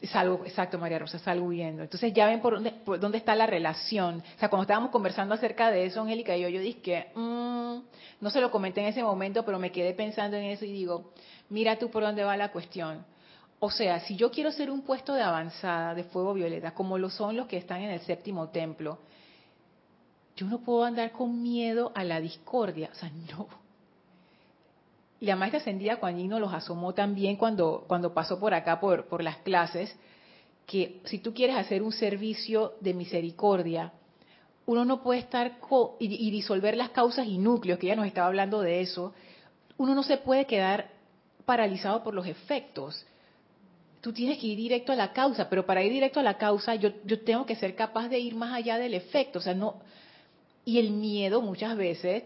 Exacto, 0.01 0.77
María 0.77 0.99
Rosa, 0.99 1.19
salgo 1.19 1.47
huyendo. 1.47 1.83
Entonces 1.83 2.13
ya 2.13 2.27
ven 2.27 2.41
por 2.41 2.53
dónde, 2.55 2.71
por 2.71 2.99
dónde 2.99 3.17
está 3.17 3.35
la 3.35 3.45
relación. 3.45 4.23
O 4.35 4.39
sea, 4.39 4.49
cuando 4.49 4.63
estábamos 4.63 4.91
conversando 4.91 5.35
acerca 5.35 5.71
de 5.71 5.85
eso, 5.85 6.01
Angélica 6.01 6.37
y 6.37 6.41
yo, 6.41 6.49
yo 6.49 6.61
dije 6.61 6.79
que, 6.81 7.11
mmm, 7.15 7.79
no 8.21 8.29
se 8.29 8.39
lo 8.39 8.49
comenté 8.49 8.81
en 8.81 8.87
ese 8.87 9.03
momento, 9.03 9.43
pero 9.43 9.59
me 9.59 9.71
quedé 9.71 9.93
pensando 9.93 10.37
en 10.37 10.45
eso 10.45 10.65
y 10.65 10.71
digo, 10.71 11.11
mira 11.49 11.77
tú 11.77 11.89
por 11.89 12.03
dónde 12.03 12.23
va 12.23 12.37
la 12.37 12.51
cuestión. 12.51 13.05
O 13.59 13.69
sea, 13.69 13.99
si 13.99 14.15
yo 14.15 14.31
quiero 14.31 14.51
ser 14.53 14.71
un 14.71 14.83
puesto 14.83 15.13
de 15.13 15.21
avanzada 15.21 15.93
de 15.93 16.05
fuego 16.05 16.33
violeta, 16.33 16.73
como 16.73 16.97
lo 16.97 17.09
son 17.09 17.35
los 17.35 17.47
que 17.47 17.57
están 17.57 17.81
en 17.81 17.91
el 17.91 17.99
séptimo 18.01 18.49
templo, 18.49 18.99
yo 20.37 20.45
no 20.45 20.59
puedo 20.59 20.85
andar 20.85 21.11
con 21.11 21.41
miedo 21.43 21.91
a 21.93 22.05
la 22.05 22.21
discordia, 22.21 22.89
o 22.93 22.95
sea, 22.95 23.11
no. 23.29 23.47
Y 25.21 25.25
la 25.25 25.35
maestra 25.35 25.59
ascendida 25.59 25.97
Juan 25.97 26.27
nos 26.29 26.39
los 26.39 26.53
asomó 26.53 26.93
también 26.93 27.35
cuando, 27.35 27.83
cuando 27.87 28.13
pasó 28.13 28.39
por 28.39 28.53
acá 28.53 28.79
por, 28.79 29.05
por 29.05 29.21
las 29.21 29.37
clases, 29.37 29.93
que 30.65 31.01
si 31.05 31.19
tú 31.19 31.33
quieres 31.33 31.57
hacer 31.57 31.81
un 31.81 31.91
servicio 31.91 32.73
de 32.79 32.93
misericordia, 32.93 33.91
uno 34.65 34.85
no 34.85 35.01
puede 35.01 35.19
estar 35.19 35.57
y, 35.99 36.31
disolver 36.31 36.77
las 36.77 36.91
causas 36.91 37.25
y 37.25 37.39
núcleos, 37.39 37.79
que 37.79 37.87
ya 37.87 37.95
nos 37.95 38.05
estaba 38.05 38.27
hablando 38.27 38.61
de 38.61 38.81
eso, 38.81 39.13
uno 39.77 39.95
no 39.95 40.03
se 40.03 40.17
puede 40.17 40.45
quedar 40.45 40.91
paralizado 41.45 42.03
por 42.03 42.13
los 42.13 42.27
efectos. 42.27 43.03
Tú 43.99 44.13
tienes 44.13 44.37
que 44.37 44.45
ir 44.45 44.57
directo 44.57 44.91
a 44.91 44.95
la 44.95 45.11
causa, 45.11 45.49
pero 45.49 45.65
para 45.65 45.81
ir 45.81 45.91
directo 45.91 46.19
a 46.19 46.23
la 46.23 46.37
causa 46.37 46.75
yo, 46.75 46.91
yo 47.03 47.19
tengo 47.21 47.47
que 47.47 47.55
ser 47.55 47.75
capaz 47.75 48.09
de 48.09 48.19
ir 48.19 48.35
más 48.35 48.53
allá 48.53 48.77
del 48.77 48.93
efecto. 48.93 49.39
O 49.39 49.41
sea, 49.41 49.55
no, 49.55 49.81
y 50.65 50.77
el 50.77 50.91
miedo 50.91 51.41
muchas 51.41 51.75
veces 51.75 52.23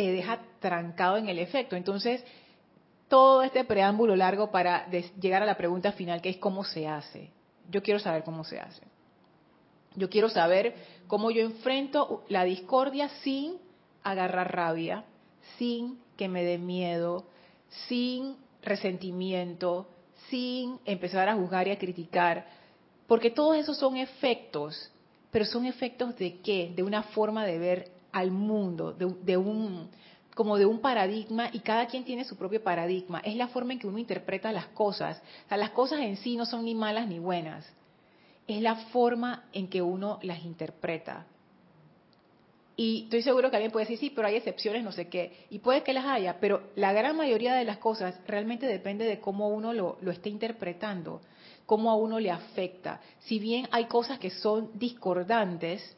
te, 0.00 0.12
deja 0.12 0.40
trancado 0.60 1.16
en 1.16 1.28
el 1.28 1.38
efecto. 1.38 1.76
Entonces, 1.76 2.24
todo 3.08 3.42
este 3.42 3.64
preámbulo 3.64 4.16
largo 4.16 4.50
para 4.50 4.88
llegar 5.20 5.42
a 5.42 5.46
la 5.46 5.56
pregunta 5.56 5.92
final, 5.92 6.20
que 6.20 6.30
es 6.30 6.36
cómo 6.36 6.64
se 6.64 6.86
hace. 6.86 7.30
Yo 7.70 7.82
quiero 7.82 8.00
saber 8.00 8.22
cómo 8.24 8.44
se 8.44 8.60
hace. 8.60 8.82
Yo 9.96 10.08
quiero 10.08 10.28
saber 10.28 10.74
cómo 11.06 11.30
yo 11.30 11.42
enfrento 11.42 12.24
la 12.28 12.44
discordia 12.44 13.08
sin 13.22 13.58
agarrar 14.02 14.54
rabia, 14.54 15.04
sin 15.58 15.98
que 16.16 16.28
me 16.28 16.44
dé 16.44 16.58
miedo, 16.58 17.26
sin 17.88 18.36
resentimiento, 18.62 19.88
sin 20.28 20.78
empezar 20.84 21.28
a 21.28 21.34
juzgar 21.34 21.66
y 21.66 21.72
a 21.72 21.78
criticar, 21.78 22.46
porque 23.08 23.30
todos 23.30 23.56
esos 23.56 23.76
son 23.76 23.96
efectos, 23.96 24.92
pero 25.32 25.44
son 25.44 25.66
efectos 25.66 26.16
de 26.16 26.40
qué? 26.40 26.72
De 26.74 26.84
una 26.84 27.02
forma 27.02 27.44
de 27.44 27.58
ver 27.58 27.99
al 28.12 28.30
mundo, 28.30 28.92
de, 28.92 29.36
un 29.36 29.88
como 30.34 30.56
de 30.56 30.66
un 30.66 30.80
paradigma 30.80 31.50
y 31.52 31.60
cada 31.60 31.86
quien 31.86 32.04
tiene 32.04 32.24
su 32.24 32.36
propio 32.36 32.62
paradigma. 32.62 33.20
Es 33.20 33.36
la 33.36 33.48
forma 33.48 33.72
en 33.72 33.78
que 33.78 33.86
uno 33.86 33.98
interpreta 33.98 34.52
las 34.52 34.66
cosas. 34.68 35.20
O 35.50 35.56
las 35.56 35.70
cosas 35.70 36.00
en 36.00 36.16
sí 36.16 36.36
no 36.36 36.46
son 36.46 36.64
ni 36.64 36.74
malas 36.74 37.06
ni 37.08 37.18
buenas 37.18 37.70
es 38.56 38.62
la 38.62 38.74
forma 38.76 39.44
en 39.52 39.68
que 39.68 39.80
uno 39.80 40.18
las 40.22 40.44
interpreta. 40.44 41.26
Y 42.76 43.04
estoy 43.04 43.22
seguro 43.22 43.50
que 43.50 43.56
alguien 43.56 43.72
puede 43.72 43.84
decir, 43.84 43.98
sí, 43.98 44.10
pero 44.10 44.26
hay 44.26 44.36
excepciones, 44.36 44.82
no 44.82 44.90
sé 44.90 45.08
qué. 45.08 45.46
Y 45.50 45.58
puede 45.58 45.82
que 45.82 45.92
las 45.92 46.06
haya, 46.06 46.40
pero 46.40 46.70
la 46.76 46.92
gran 46.92 47.16
mayoría 47.16 47.54
de 47.54 47.64
las 47.64 47.78
cosas 47.78 48.18
realmente 48.26 48.66
depende 48.66 49.04
de 49.04 49.20
cómo 49.20 49.50
uno 49.50 49.72
lo, 49.72 49.98
lo 50.00 50.10
esté 50.10 50.30
interpretando, 50.30 51.20
cómo 51.66 51.90
a 51.90 51.96
uno 51.96 52.18
le 52.18 52.30
afecta. 52.30 53.00
Si 53.20 53.38
bien 53.38 53.68
hay 53.70 53.84
cosas 53.84 54.18
que 54.18 54.30
son 54.30 54.70
discordantes, 54.74 55.96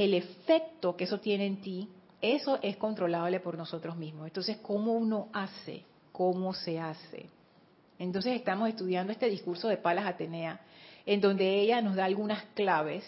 el 0.00 0.14
efecto 0.14 0.96
que 0.96 1.04
eso 1.04 1.20
tiene 1.20 1.46
en 1.46 1.60
ti, 1.60 1.88
eso 2.20 2.58
es 2.62 2.76
controlable 2.76 3.40
por 3.40 3.56
nosotros 3.56 3.96
mismos. 3.96 4.26
Entonces, 4.26 4.58
¿cómo 4.58 4.92
uno 4.92 5.28
hace? 5.32 5.84
¿Cómo 6.12 6.52
se 6.52 6.78
hace? 6.78 7.26
Entonces 7.98 8.34
estamos 8.34 8.68
estudiando 8.68 9.12
este 9.12 9.28
discurso 9.28 9.68
de 9.68 9.76
Palas 9.76 10.06
Atenea 10.06 10.60
en 11.06 11.20
donde 11.20 11.60
ella 11.60 11.80
nos 11.80 11.96
da 11.96 12.04
algunas 12.04 12.42
claves 12.54 13.04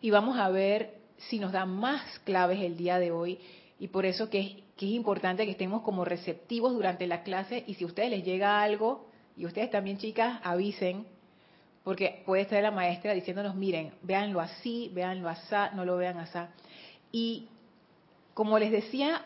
y 0.00 0.10
vamos 0.10 0.38
a 0.38 0.48
ver 0.50 0.98
si 1.16 1.38
nos 1.38 1.52
da 1.52 1.64
más 1.66 2.18
claves 2.20 2.60
el 2.60 2.76
día 2.76 2.98
de 2.98 3.10
hoy 3.10 3.38
y 3.78 3.88
por 3.88 4.04
eso 4.06 4.28
que 4.28 4.40
es, 4.40 4.50
que 4.76 4.86
es 4.86 4.92
importante 4.92 5.44
que 5.44 5.52
estemos 5.52 5.82
como 5.82 6.04
receptivos 6.04 6.74
durante 6.74 7.06
la 7.06 7.22
clase 7.22 7.64
y 7.66 7.74
si 7.74 7.84
a 7.84 7.86
ustedes 7.86 8.10
les 8.10 8.24
llega 8.24 8.62
algo 8.62 9.06
y 9.36 9.46
ustedes 9.46 9.70
también 9.70 9.98
chicas 9.98 10.40
avisen 10.42 11.06
porque 11.84 12.22
puede 12.24 12.42
estar 12.42 12.62
la 12.62 12.70
maestra 12.70 13.12
diciéndonos 13.12 13.54
miren 13.54 13.92
véanlo 14.02 14.40
así 14.40 14.90
véanlo 14.92 15.28
así 15.28 15.54
no 15.74 15.84
lo 15.84 15.96
vean 15.96 16.18
así 16.18 16.38
y 17.12 17.48
como 18.32 18.58
les 18.58 18.72
decía 18.72 19.22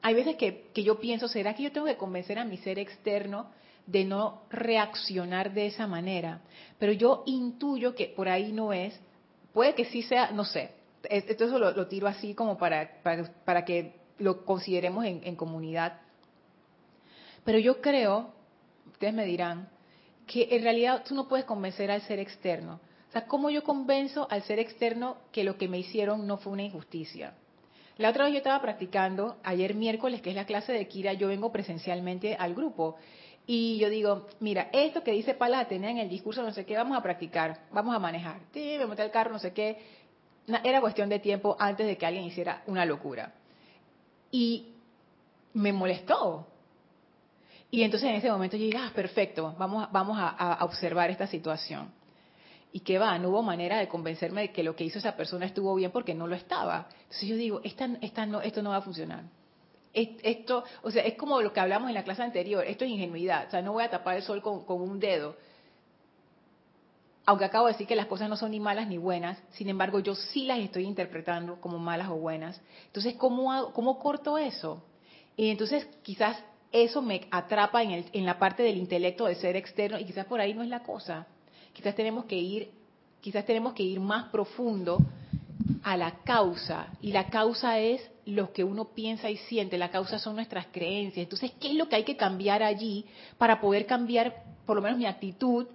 hay 0.00 0.14
veces 0.14 0.36
que, 0.36 0.68
que 0.72 0.84
yo 0.84 1.00
pienso 1.00 1.28
será 1.28 1.54
que 1.54 1.64
yo 1.64 1.72
tengo 1.72 1.86
que 1.86 1.96
convencer 1.96 2.38
a 2.38 2.44
mi 2.44 2.56
ser 2.58 2.78
externo 2.78 3.50
de 3.88 4.04
no 4.04 4.42
reaccionar 4.50 5.52
de 5.54 5.66
esa 5.66 5.86
manera. 5.86 6.42
Pero 6.78 6.92
yo 6.92 7.22
intuyo 7.26 7.94
que 7.94 8.06
por 8.06 8.28
ahí 8.28 8.52
no 8.52 8.72
es, 8.72 8.98
puede 9.52 9.74
que 9.74 9.86
sí 9.86 10.02
sea, 10.02 10.30
no 10.30 10.44
sé, 10.44 10.72
esto 11.08 11.44
eso 11.44 11.58
lo, 11.58 11.86
tiro 11.88 12.06
así 12.06 12.34
como 12.34 12.58
para, 12.58 13.00
para, 13.02 13.64
que 13.64 13.94
lo 14.18 14.44
consideremos 14.44 15.06
en 15.06 15.36
comunidad. 15.36 16.00
Pero 17.44 17.58
yo 17.58 17.80
creo, 17.80 18.30
ustedes 18.92 19.14
me 19.14 19.24
dirán, 19.24 19.68
que 20.28 20.46
en 20.52 20.62
realidad 20.62 21.02
tú 21.08 21.14
no 21.14 21.26
puedes 21.26 21.46
convencer 21.46 21.90
al 21.90 22.02
ser 22.02 22.20
externo. 22.20 22.80
O 23.08 23.12
sea, 23.12 23.26
¿cómo 23.26 23.48
yo 23.50 23.64
convenzo 23.64 24.28
al 24.30 24.42
ser 24.42 24.58
externo 24.58 25.16
que 25.32 25.42
lo 25.42 25.56
que 25.56 25.66
me 25.66 25.78
hicieron 25.78 26.26
no 26.26 26.36
fue 26.36 26.52
una 26.52 26.62
injusticia? 26.62 27.32
La 27.96 28.10
otra 28.10 28.24
vez 28.24 28.34
yo 28.34 28.38
estaba 28.38 28.60
practicando, 28.60 29.38
ayer 29.42 29.74
miércoles, 29.74 30.20
que 30.22 30.30
es 30.30 30.36
la 30.36 30.44
clase 30.44 30.72
de 30.72 30.86
Kira, 30.86 31.14
yo 31.14 31.28
vengo 31.28 31.50
presencialmente 31.50 32.36
al 32.36 32.54
grupo 32.54 32.96
y 33.50 33.78
yo 33.78 33.88
digo, 33.88 34.26
mira, 34.40 34.68
esto 34.74 35.02
que 35.02 35.12
dice 35.12 35.32
Palas 35.32 35.62
Atenea 35.62 35.90
en 35.90 35.98
el 35.98 36.10
discurso, 36.10 36.42
no 36.42 36.52
sé 36.52 36.66
qué, 36.66 36.76
vamos 36.76 36.98
a 36.98 37.02
practicar, 37.02 37.60
vamos 37.72 37.96
a 37.96 37.98
manejar. 37.98 38.40
Sí, 38.52 38.76
me 38.78 38.84
monté 38.84 39.02
el 39.02 39.10
carro, 39.10 39.32
no 39.32 39.38
sé 39.38 39.54
qué. 39.54 39.78
Era 40.62 40.82
cuestión 40.82 41.08
de 41.08 41.18
tiempo 41.18 41.56
antes 41.58 41.86
de 41.86 41.96
que 41.96 42.04
alguien 42.04 42.24
hiciera 42.24 42.62
una 42.66 42.84
locura. 42.84 43.32
Y 44.30 44.74
me 45.54 45.72
molestó. 45.72 46.46
Y 47.70 47.82
entonces 47.82 48.08
en 48.08 48.16
ese 48.16 48.30
momento 48.30 48.56
yo 48.56 48.64
dije, 48.64 48.78
ah, 48.78 48.90
perfecto, 48.94 49.54
vamos, 49.58 49.88
vamos 49.92 50.16
a, 50.18 50.64
observar 50.64 51.10
esta 51.10 51.26
situación. 51.26 51.90
Y 52.72 52.80
que 52.80 52.98
va, 52.98 53.18
no 53.18 53.30
hubo 53.30 53.42
manera 53.42 53.78
de 53.78 53.88
convencerme 53.88 54.42
de 54.42 54.52
que 54.52 54.62
lo 54.62 54.76
que 54.76 54.84
hizo 54.84 54.98
esa 54.98 55.16
persona 55.16 55.46
estuvo 55.46 55.74
bien 55.74 55.90
porque 55.90 56.14
no 56.14 56.26
lo 56.26 56.34
estaba. 56.34 56.88
Entonces 57.02 57.28
yo 57.28 57.36
digo, 57.36 57.60
esto 57.62 58.62
no 58.62 58.70
va 58.70 58.76
a 58.76 58.82
funcionar 58.82 59.24
esto, 59.92 60.64
o 60.82 60.90
sea, 60.90 61.02
es 61.02 61.14
como 61.14 61.40
lo 61.40 61.52
que 61.52 61.60
hablamos 61.60 61.88
en 61.88 61.94
la 61.94 62.04
clase 62.04 62.22
anterior, 62.22 62.64
esto 62.64 62.84
es 62.84 62.90
ingenuidad, 62.90 63.48
o 63.48 63.50
sea, 63.50 63.62
no 63.62 63.72
voy 63.72 63.84
a 63.84 63.90
tapar 63.90 64.16
el 64.16 64.22
sol 64.22 64.42
con, 64.42 64.64
un 64.68 65.00
dedo. 65.00 65.36
Aunque 67.26 67.44
acabo 67.44 67.66
de 67.66 67.72
decir 67.72 67.86
que 67.86 67.96
las 67.96 68.06
cosas 68.06 68.28
no 68.28 68.36
son 68.36 68.52
ni 68.52 68.60
malas 68.60 68.88
ni 68.88 68.96
buenas, 68.96 69.38
sin 69.50 69.68
embargo 69.68 70.00
yo 70.00 70.14
sí 70.14 70.44
las 70.44 70.60
estoy 70.60 70.84
interpretando 70.84 71.60
como 71.60 71.78
malas 71.78 72.08
o 72.08 72.16
buenas. 72.16 72.60
Entonces, 72.86 73.14
¿cómo, 73.16 73.72
cómo 73.72 73.98
corto 73.98 74.38
eso? 74.38 74.82
Y 75.36 75.50
entonces 75.50 75.86
quizás 76.02 76.42
eso 76.72 77.02
me 77.02 77.26
atrapa 77.30 77.82
en, 77.82 77.90
el, 77.90 78.04
en 78.12 78.26
la 78.26 78.38
parte 78.38 78.62
del 78.62 78.76
intelecto 78.76 79.26
de 79.26 79.34
ser 79.34 79.56
externo 79.56 79.98
y 79.98 80.04
quizás 80.04 80.26
por 80.26 80.40
ahí 80.40 80.54
no 80.54 80.62
es 80.62 80.68
la 80.68 80.82
cosa. 80.82 81.26
Quizás 81.72 81.94
tenemos 81.94 82.24
que 82.26 82.36
ir, 82.36 82.70
quizás 83.20 83.44
tenemos 83.46 83.72
que 83.72 83.82
ir 83.82 84.00
más 84.00 84.28
profundo 84.30 84.98
a 85.82 85.96
la 85.96 86.12
causa 86.24 86.88
y 87.00 87.12
la 87.12 87.28
causa 87.28 87.78
es 87.78 88.02
lo 88.26 88.52
que 88.52 88.64
uno 88.64 88.86
piensa 88.86 89.30
y 89.30 89.36
siente, 89.36 89.78
la 89.78 89.90
causa 89.90 90.18
son 90.18 90.36
nuestras 90.36 90.66
creencias. 90.66 91.24
Entonces, 91.24 91.52
¿qué 91.58 91.68
es 91.68 91.74
lo 91.74 91.88
que 91.88 91.96
hay 91.96 92.04
que 92.04 92.16
cambiar 92.16 92.62
allí 92.62 93.06
para 93.38 93.60
poder 93.60 93.86
cambiar 93.86 94.42
por 94.66 94.76
lo 94.76 94.82
menos 94.82 94.98
mi 94.98 95.06
actitud 95.06 95.66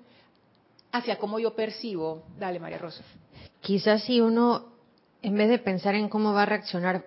hacia 0.91 1.17
cómo 1.17 1.39
yo 1.39 1.55
percibo? 1.55 2.23
Dale, 2.37 2.59
María 2.59 2.77
Rosa. 2.77 3.03
Quizás 3.61 4.03
si 4.03 4.21
uno, 4.21 4.65
en 5.21 5.35
vez 5.35 5.49
de 5.49 5.57
pensar 5.57 5.95
en 5.95 6.09
cómo 6.09 6.33
va 6.33 6.43
a 6.43 6.45
reaccionar, 6.45 7.05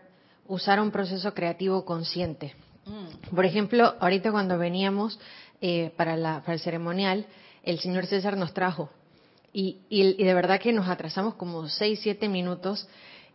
usar 0.49 0.81
un 0.81 0.91
proceso 0.91 1.33
creativo 1.35 1.85
consciente. 1.85 2.55
Mm. 2.87 3.35
Por 3.35 3.45
ejemplo, 3.45 3.95
ahorita 4.01 4.31
cuando 4.31 4.57
veníamos 4.59 5.19
eh, 5.61 5.93
para, 5.97 6.17
la, 6.17 6.43
el 6.47 6.61
ceremonial, 6.61 7.27
el 7.63 7.81
señor 7.81 8.07
César 8.07 8.37
nos 8.37 8.55
trajo 8.55 8.91
y, 9.59 10.23
de 10.23 10.35
verdad 10.35 10.61
que 10.61 10.71
nos 10.73 10.87
atrasamos 10.87 11.35
como 11.35 11.67
6, 11.67 12.01
7 12.03 12.29
minutos. 12.29 12.87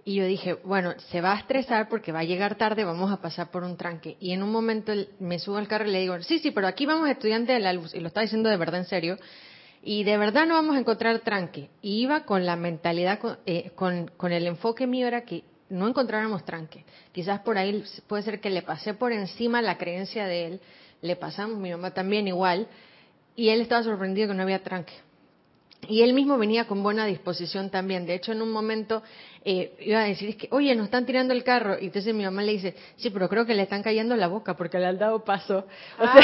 Y 0.04 0.16
yo 0.16 0.26
dije, 0.26 0.54
bueno, 0.64 0.94
se 1.10 1.20
va 1.20 1.34
a 1.34 1.40
estresar 1.40 1.90
porque 1.90 2.12
va 2.12 2.20
a 2.20 2.24
llegar 2.24 2.56
tarde, 2.56 2.84
vamos 2.84 3.12
a 3.12 3.22
pasar 3.22 3.50
por 3.50 3.64
un 3.64 3.76
tranque. 3.76 4.18
Y 4.20 4.32
en 4.32 4.44
un 4.44 4.52
momento 4.52 4.94
me 5.20 5.40
subo 5.40 5.58
al 5.58 5.68
carro 5.68 5.88
y 5.88 5.92
le 5.92 6.00
digo, 6.00 6.22
sí, 6.22 6.38
sí, 6.38 6.52
pero 6.52 6.68
aquí 6.68 6.86
vamos 6.86 7.10
estudiantes 7.10 7.56
de 7.56 7.60
la 7.60 7.74
luz. 7.74 7.96
Y 7.96 8.00
lo 8.00 8.08
está 8.08 8.22
diciendo 8.22 8.50
de 8.50 8.58
verdad 8.58 8.82
en 8.82 8.86
serio. 8.86 9.18
Y 9.84 10.04
de 10.04 10.18
verdad 10.18 10.46
no 10.46 10.54
vamos 10.54 10.76
a 10.76 10.80
encontrar 10.80 11.20
tranque. 11.20 11.70
Y 11.82 12.02
iba 12.02 12.24
con 12.26 12.46
la 12.46 12.56
mentalidad, 12.56 13.20
eh, 13.48 13.72
con, 13.74 14.12
con 14.16 14.32
el 14.32 14.46
enfoque 14.46 14.86
mío 14.86 15.08
era 15.08 15.22
que 15.22 15.44
no 15.72 15.88
encontráramos 15.88 16.46
tranque. 16.46 16.86
Quizás 17.12 17.40
por 17.40 17.58
ahí 17.58 17.84
puede 18.08 18.24
ser 18.24 18.40
que 18.40 18.50
le 18.50 18.62
pasé 18.62 18.94
por 18.94 19.12
encima 19.12 19.62
la 19.62 19.78
creencia 19.78 20.26
de 20.26 20.48
él, 20.48 20.62
le 21.02 21.16
pasamos, 21.16 21.58
mi 21.58 21.72
mamá 21.72 21.92
también 21.92 22.28
igual, 22.28 22.68
y 23.36 23.50
él 23.50 23.62
estaba 23.62 23.82
sorprendido 23.84 24.28
que 24.28 24.34
no 24.34 24.44
había 24.44 24.62
tranque. 24.62 24.94
Y 25.88 26.04
él 26.04 26.14
mismo 26.14 26.38
venía 26.38 26.68
con 26.68 26.84
buena 26.84 27.08
disposición 27.08 27.72
también. 27.72 28.06
De 28.06 28.14
hecho, 28.14 28.34
en 28.34 28.42
un 28.44 28.52
momento 28.52 29.02
eh, 29.44 29.74
iba 29.80 30.02
a 30.02 30.04
decir, 30.04 30.30
es 30.30 30.36
que, 30.36 30.48
oye, 30.52 30.76
nos 30.76 30.86
están 30.86 31.08
tirando 31.08 31.34
el 31.34 31.44
carro. 31.44 31.78
Y 31.80 31.86
entonces 31.86 32.14
mi 32.14 32.24
mamá 32.24 32.44
le 32.44 32.52
dice, 32.52 32.76
sí, 32.98 33.10
pero 33.10 33.28
creo 33.28 33.48
que 33.48 33.56
le 33.56 33.64
están 33.64 33.82
cayendo 33.82 34.16
la 34.16 34.28
boca 34.28 34.56
porque 34.56 34.78
le 34.78 34.86
han 34.86 35.00
dado 35.00 35.24
paso. 35.24 35.66
Ah. 35.98 36.20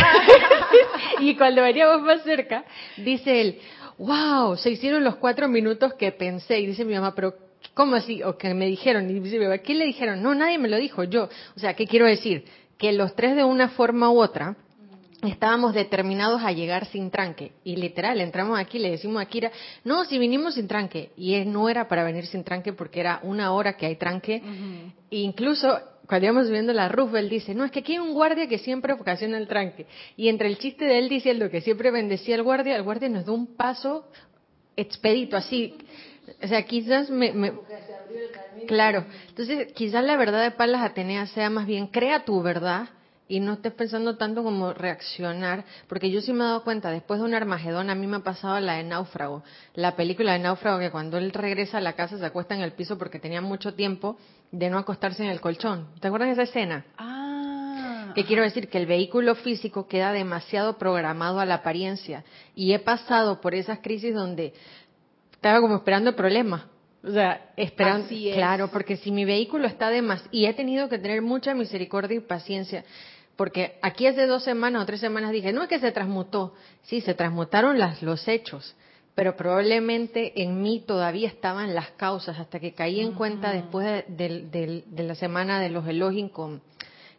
y 1.19 1.35
cuando 1.35 1.63
veníamos 1.63 2.01
más 2.03 2.21
cerca, 2.21 2.65
dice 2.97 3.41
él, 3.41 3.59
wow, 3.97 4.55
se 4.57 4.69
hicieron 4.69 5.03
los 5.03 5.15
cuatro 5.15 5.47
minutos 5.47 5.95
que 5.95 6.11
pensé. 6.11 6.59
Y 6.59 6.67
dice 6.67 6.85
mi 6.85 6.93
mamá, 6.93 7.15
pero 7.15 7.46
¿cómo 7.77 7.95
así? 7.95 8.23
O 8.23 8.37
que 8.37 8.53
me 8.55 8.65
dijeron. 8.65 9.07
Mamá, 9.07 9.59
¿qué 9.59 9.75
le 9.75 9.85
dijeron? 9.85 10.21
No, 10.21 10.33
nadie 10.33 10.57
me 10.57 10.67
lo 10.67 10.77
dijo, 10.77 11.03
yo. 11.03 11.29
O 11.55 11.59
sea, 11.59 11.75
¿qué 11.75 11.85
quiero 11.85 12.07
decir? 12.07 12.43
Que 12.77 12.91
los 12.91 13.15
tres 13.15 13.35
de 13.35 13.43
una 13.43 13.69
forma 13.69 14.09
u 14.09 14.19
otra 14.19 14.57
estábamos 15.23 15.73
determinados 15.73 16.41
a 16.43 16.51
llegar 16.51 16.85
sin 16.87 17.11
tranque. 17.11 17.51
Y 17.63 17.75
literal, 17.75 18.19
entramos 18.19 18.59
aquí, 18.59 18.79
le 18.79 18.91
decimos 18.91 19.21
a 19.21 19.25
Kira, 19.25 19.51
no, 19.83 20.05
si 20.05 20.17
vinimos 20.17 20.55
sin 20.55 20.67
tranque. 20.67 21.11
Y 21.15 21.35
él 21.35 21.51
no 21.51 21.69
era 21.69 21.87
para 21.87 22.03
venir 22.03 22.25
sin 22.25 22.43
tranque 22.43 22.73
porque 22.73 22.99
era 22.99 23.19
una 23.21 23.53
hora 23.53 23.77
que 23.77 23.85
hay 23.85 23.95
tranque. 23.95 24.41
E 25.11 25.17
incluso 25.17 25.79
cuando 26.07 26.25
íbamos 26.25 26.47
subiendo 26.47 26.73
la 26.73 26.89
roof, 26.89 27.13
él 27.13 27.29
dice, 27.29 27.53
no, 27.53 27.63
es 27.63 27.71
que 27.71 27.79
aquí 27.79 27.93
hay 27.93 27.99
un 27.99 28.13
guardia 28.13 28.47
que 28.47 28.57
siempre 28.57 28.93
ocasiona 28.93 29.37
el 29.37 29.47
tranque. 29.47 29.85
Y 30.15 30.29
entre 30.29 30.47
el 30.47 30.57
chiste 30.57 30.85
de 30.85 30.97
él 30.97 31.09
diciendo 31.09 31.49
que 31.51 31.61
siempre 31.61 31.91
bendecía 31.91 32.35
al 32.35 32.43
guardia, 32.43 32.75
el 32.75 32.83
guardia 32.83 33.09
nos 33.09 33.25
dio 33.25 33.33
un 33.33 33.55
paso 33.55 34.05
expedito, 34.75 35.35
así. 35.37 35.75
O 36.43 36.47
sea, 36.47 36.63
quizás 36.63 37.09
me... 37.09 37.31
me 37.33 37.53
claro, 38.67 39.05
entonces 39.29 39.71
quizás 39.73 40.03
la 40.03 40.17
verdad 40.17 40.43
de 40.43 40.51
Palas 40.51 40.81
Atenea 40.81 41.27
sea 41.27 41.49
más 41.49 41.65
bien, 41.65 41.87
crea 41.87 42.25
tu 42.25 42.41
verdad 42.41 42.89
y 43.27 43.39
no 43.39 43.53
estés 43.53 43.73
pensando 43.73 44.17
tanto 44.17 44.43
como 44.43 44.73
reaccionar, 44.73 45.65
porque 45.87 46.09
yo 46.09 46.21
sí 46.21 46.31
me 46.31 46.43
he 46.43 46.47
dado 46.47 46.63
cuenta, 46.63 46.91
después 46.91 47.19
de 47.19 47.25
un 47.25 47.33
Armagedón, 47.33 47.89
a 47.89 47.95
mí 47.95 48.07
me 48.07 48.17
ha 48.17 48.21
pasado 48.21 48.59
la 48.59 48.75
de 48.75 48.83
Náufrago, 48.83 49.43
la 49.73 49.95
película 49.95 50.33
de 50.33 50.39
Náufrago, 50.39 50.79
que 50.79 50.91
cuando 50.91 51.17
él 51.17 51.31
regresa 51.31 51.77
a 51.77 51.81
la 51.81 51.93
casa 51.93 52.17
se 52.17 52.25
acuesta 52.25 52.55
en 52.55 52.61
el 52.61 52.73
piso 52.73 52.97
porque 52.97 53.19
tenía 53.19 53.41
mucho 53.41 53.73
tiempo 53.73 54.17
de 54.51 54.69
no 54.69 54.77
acostarse 54.77 55.23
en 55.23 55.29
el 55.29 55.41
colchón. 55.41 55.87
¿Te 55.99 56.07
acuerdas 56.07 56.29
de 56.29 56.33
esa 56.43 56.43
escena? 56.43 56.85
Ah. 56.97 58.13
Que 58.15 58.25
quiero 58.25 58.43
decir 58.43 58.69
que 58.69 58.77
el 58.77 58.85
vehículo 58.85 59.35
físico 59.35 59.87
queda 59.87 60.11
demasiado 60.11 60.77
programado 60.77 61.39
a 61.39 61.45
la 61.45 61.55
apariencia. 61.55 62.23
Y 62.55 62.73
he 62.73 62.79
pasado 62.79 63.41
por 63.41 63.53
esas 63.53 63.79
crisis 63.79 64.15
donde 64.15 64.53
estaba 65.47 65.61
como 65.61 65.75
esperando 65.77 66.09
el 66.09 66.15
problema. 66.15 66.67
O 67.03 67.11
sea, 67.11 67.51
esperando. 67.55 68.05
Así 68.05 68.29
es. 68.29 68.35
Claro, 68.35 68.67
porque 68.69 68.97
si 68.97 69.11
mi 69.11 69.23
vehículo 69.23 69.67
está 69.67 69.89
de 69.89 70.01
más. 70.01 70.23
Y 70.31 70.45
he 70.45 70.53
tenido 70.53 70.89
que 70.89 70.99
tener 70.99 71.21
mucha 71.21 71.53
misericordia 71.53 72.17
y 72.17 72.19
paciencia. 72.19 72.83
Porque 73.35 73.77
aquí 73.81 74.07
hace 74.07 74.25
dos 74.25 74.43
semanas 74.43 74.81
o 74.83 74.85
tres 74.85 74.99
semanas 74.99 75.31
dije, 75.31 75.53
no 75.53 75.61
es 75.63 75.69
que 75.69 75.79
se 75.79 75.91
transmutó. 75.91 76.53
Sí, 76.83 77.01
se 77.01 77.13
transmutaron 77.13 77.77
las, 77.79 78.01
los 78.01 78.27
hechos. 78.27 78.75
Pero 79.15 79.35
probablemente 79.37 80.41
en 80.43 80.61
mí 80.61 80.83
todavía 80.85 81.27
estaban 81.27 81.73
las 81.73 81.91
causas 81.91 82.37
hasta 82.39 82.59
que 82.59 82.73
caí 82.73 82.99
en 82.99 83.13
cuenta 83.13 83.51
después 83.53 83.85
de, 83.85 84.03
de- 84.51 84.83
de- 84.85 85.03
la 85.03 85.15
semana 85.15 85.59
de 85.61 85.69
los 85.69 85.87
elogios 85.87 86.31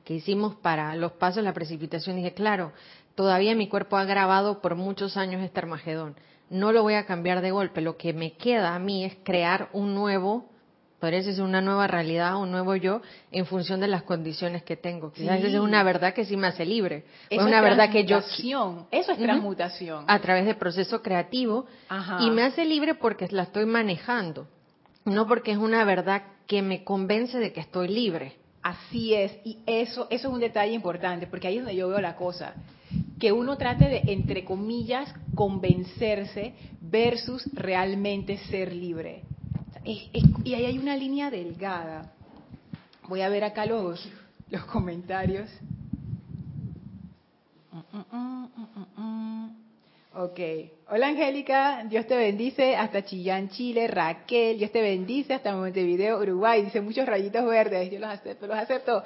que 0.05 0.15
hicimos 0.15 0.55
para 0.57 0.95
los 0.97 1.13
pasos, 1.13 1.43
la 1.43 1.53
precipitación. 1.55 2.17
Dije, 2.17 2.35
claro, 2.35 2.73
todavía 3.15 3.55
mi 3.55 3.69
cuerpo 3.69 3.97
ha 3.97 4.05
grabado 4.05 4.61
por 4.61 4.75
muchos 4.75 5.17
años 5.17 5.43
este 5.43 5.59
Armagedón. 5.61 6.15
No 6.51 6.73
lo 6.73 6.83
voy 6.83 6.95
a 6.95 7.05
cambiar 7.07 7.41
de 7.41 7.51
golpe. 7.51 7.81
Lo 7.81 7.97
que 7.97 8.13
me 8.13 8.33
queda 8.33 8.75
a 8.75 8.79
mí 8.79 9.05
es 9.05 9.17
crear 9.23 9.69
un 9.73 9.95
nuevo, 9.95 10.49
podría 10.99 11.21
decir 11.23 11.43
una 11.43 11.61
nueva 11.61 11.87
realidad, 11.87 12.37
un 12.41 12.51
nuevo 12.51 12.75
yo, 12.75 13.03
en 13.31 13.47
función 13.47 13.81
de 13.81 13.89
las 13.89 14.03
condiciones 14.03 14.63
que 14.63 14.77
tengo. 14.77 15.13
Quizás 15.13 15.41
Sí. 15.41 15.47
esa 15.47 15.57
es 15.57 15.63
una 15.63 15.83
verdad 15.83 16.15
que 16.15 16.25
sí 16.25 16.37
me 16.37 16.47
hace 16.49 16.65
libre. 16.65 17.05
Eso 17.31 17.43
es 17.43 17.47
una 17.47 17.61
verdad 17.61 17.91
que 17.91 18.05
yo. 18.05 18.19
Eso 18.91 19.13
es 19.13 19.19
transmutación. 19.19 20.05
a 20.09 20.19
través 20.21 20.47
de 20.47 20.55
proceso 20.55 21.03
creativo 21.03 21.67
Ajá. 21.89 22.19
y 22.23 22.31
me 22.31 22.43
hace 22.43 22.65
libre 22.65 22.95
porque 22.95 23.29
la 23.31 23.43
estoy 23.45 23.67
manejando, 23.67 24.49
no 25.05 25.27
porque 25.27 25.53
es 25.53 25.59
una 25.59 25.85
verdad 25.85 26.23
que 26.47 26.63
me 26.63 26.83
convence 26.83 27.39
de 27.39 27.53
que 27.53 27.61
estoy 27.61 27.89
libre. 27.89 28.37
Así 28.63 29.15
es, 29.15 29.39
y 29.45 29.59
eso, 29.67 30.09
eso 30.11 30.29
es 30.29 30.35
un 30.35 30.41
detalle 30.41 30.73
importante, 30.73 31.27
porque 31.27 31.47
ahí 31.47 31.59
es 31.59 31.65
donde 31.65 31.77
yo 31.77 31.89
veo 31.89 32.01
la 32.01 32.17
cosa. 32.17 32.55
Que 33.19 33.33
uno 33.33 33.57
trate 33.57 33.87
de, 33.89 34.03
entre 34.13 34.45
comillas, 34.45 35.13
convencerse 35.35 36.55
versus 36.81 37.45
realmente 37.53 38.39
ser 38.39 38.73
libre. 38.73 39.23
Es- 39.85 40.09
es- 40.13 40.25
y 40.45 40.55
ahí 40.55 40.65
hay 40.67 40.79
una 40.79 40.97
línea 40.97 41.31
delgada. 41.31 42.13
Voy 43.09 43.23
a 43.23 43.29
ver 43.29 43.45
acá 43.45 43.67
los, 43.67 44.09
los 44.51 44.65
comentarios. 44.67 45.49
Ok. 50.15 50.41
Hola 50.91 51.09
Angélica, 51.09 51.85
Dios 51.89 52.07
te 52.07 52.17
bendice 52.17 52.75
hasta 52.75 53.05
Chillán, 53.05 53.51
Chile. 53.51 53.87
Raquel, 53.87 54.59
Dios 54.59 54.73
te 54.73 54.81
bendice 54.83 55.35
hasta 55.35 55.55
Montevideo, 55.55 56.19
Uruguay. 56.21 56.63
Dice 56.65 56.81
muchos 56.81 57.07
rayitos 57.07 57.45
verdes, 57.47 57.91
yo 57.91 57.99
los 58.01 58.11
acepto, 58.11 58.47
los 58.47 58.57
acepto. 58.57 59.03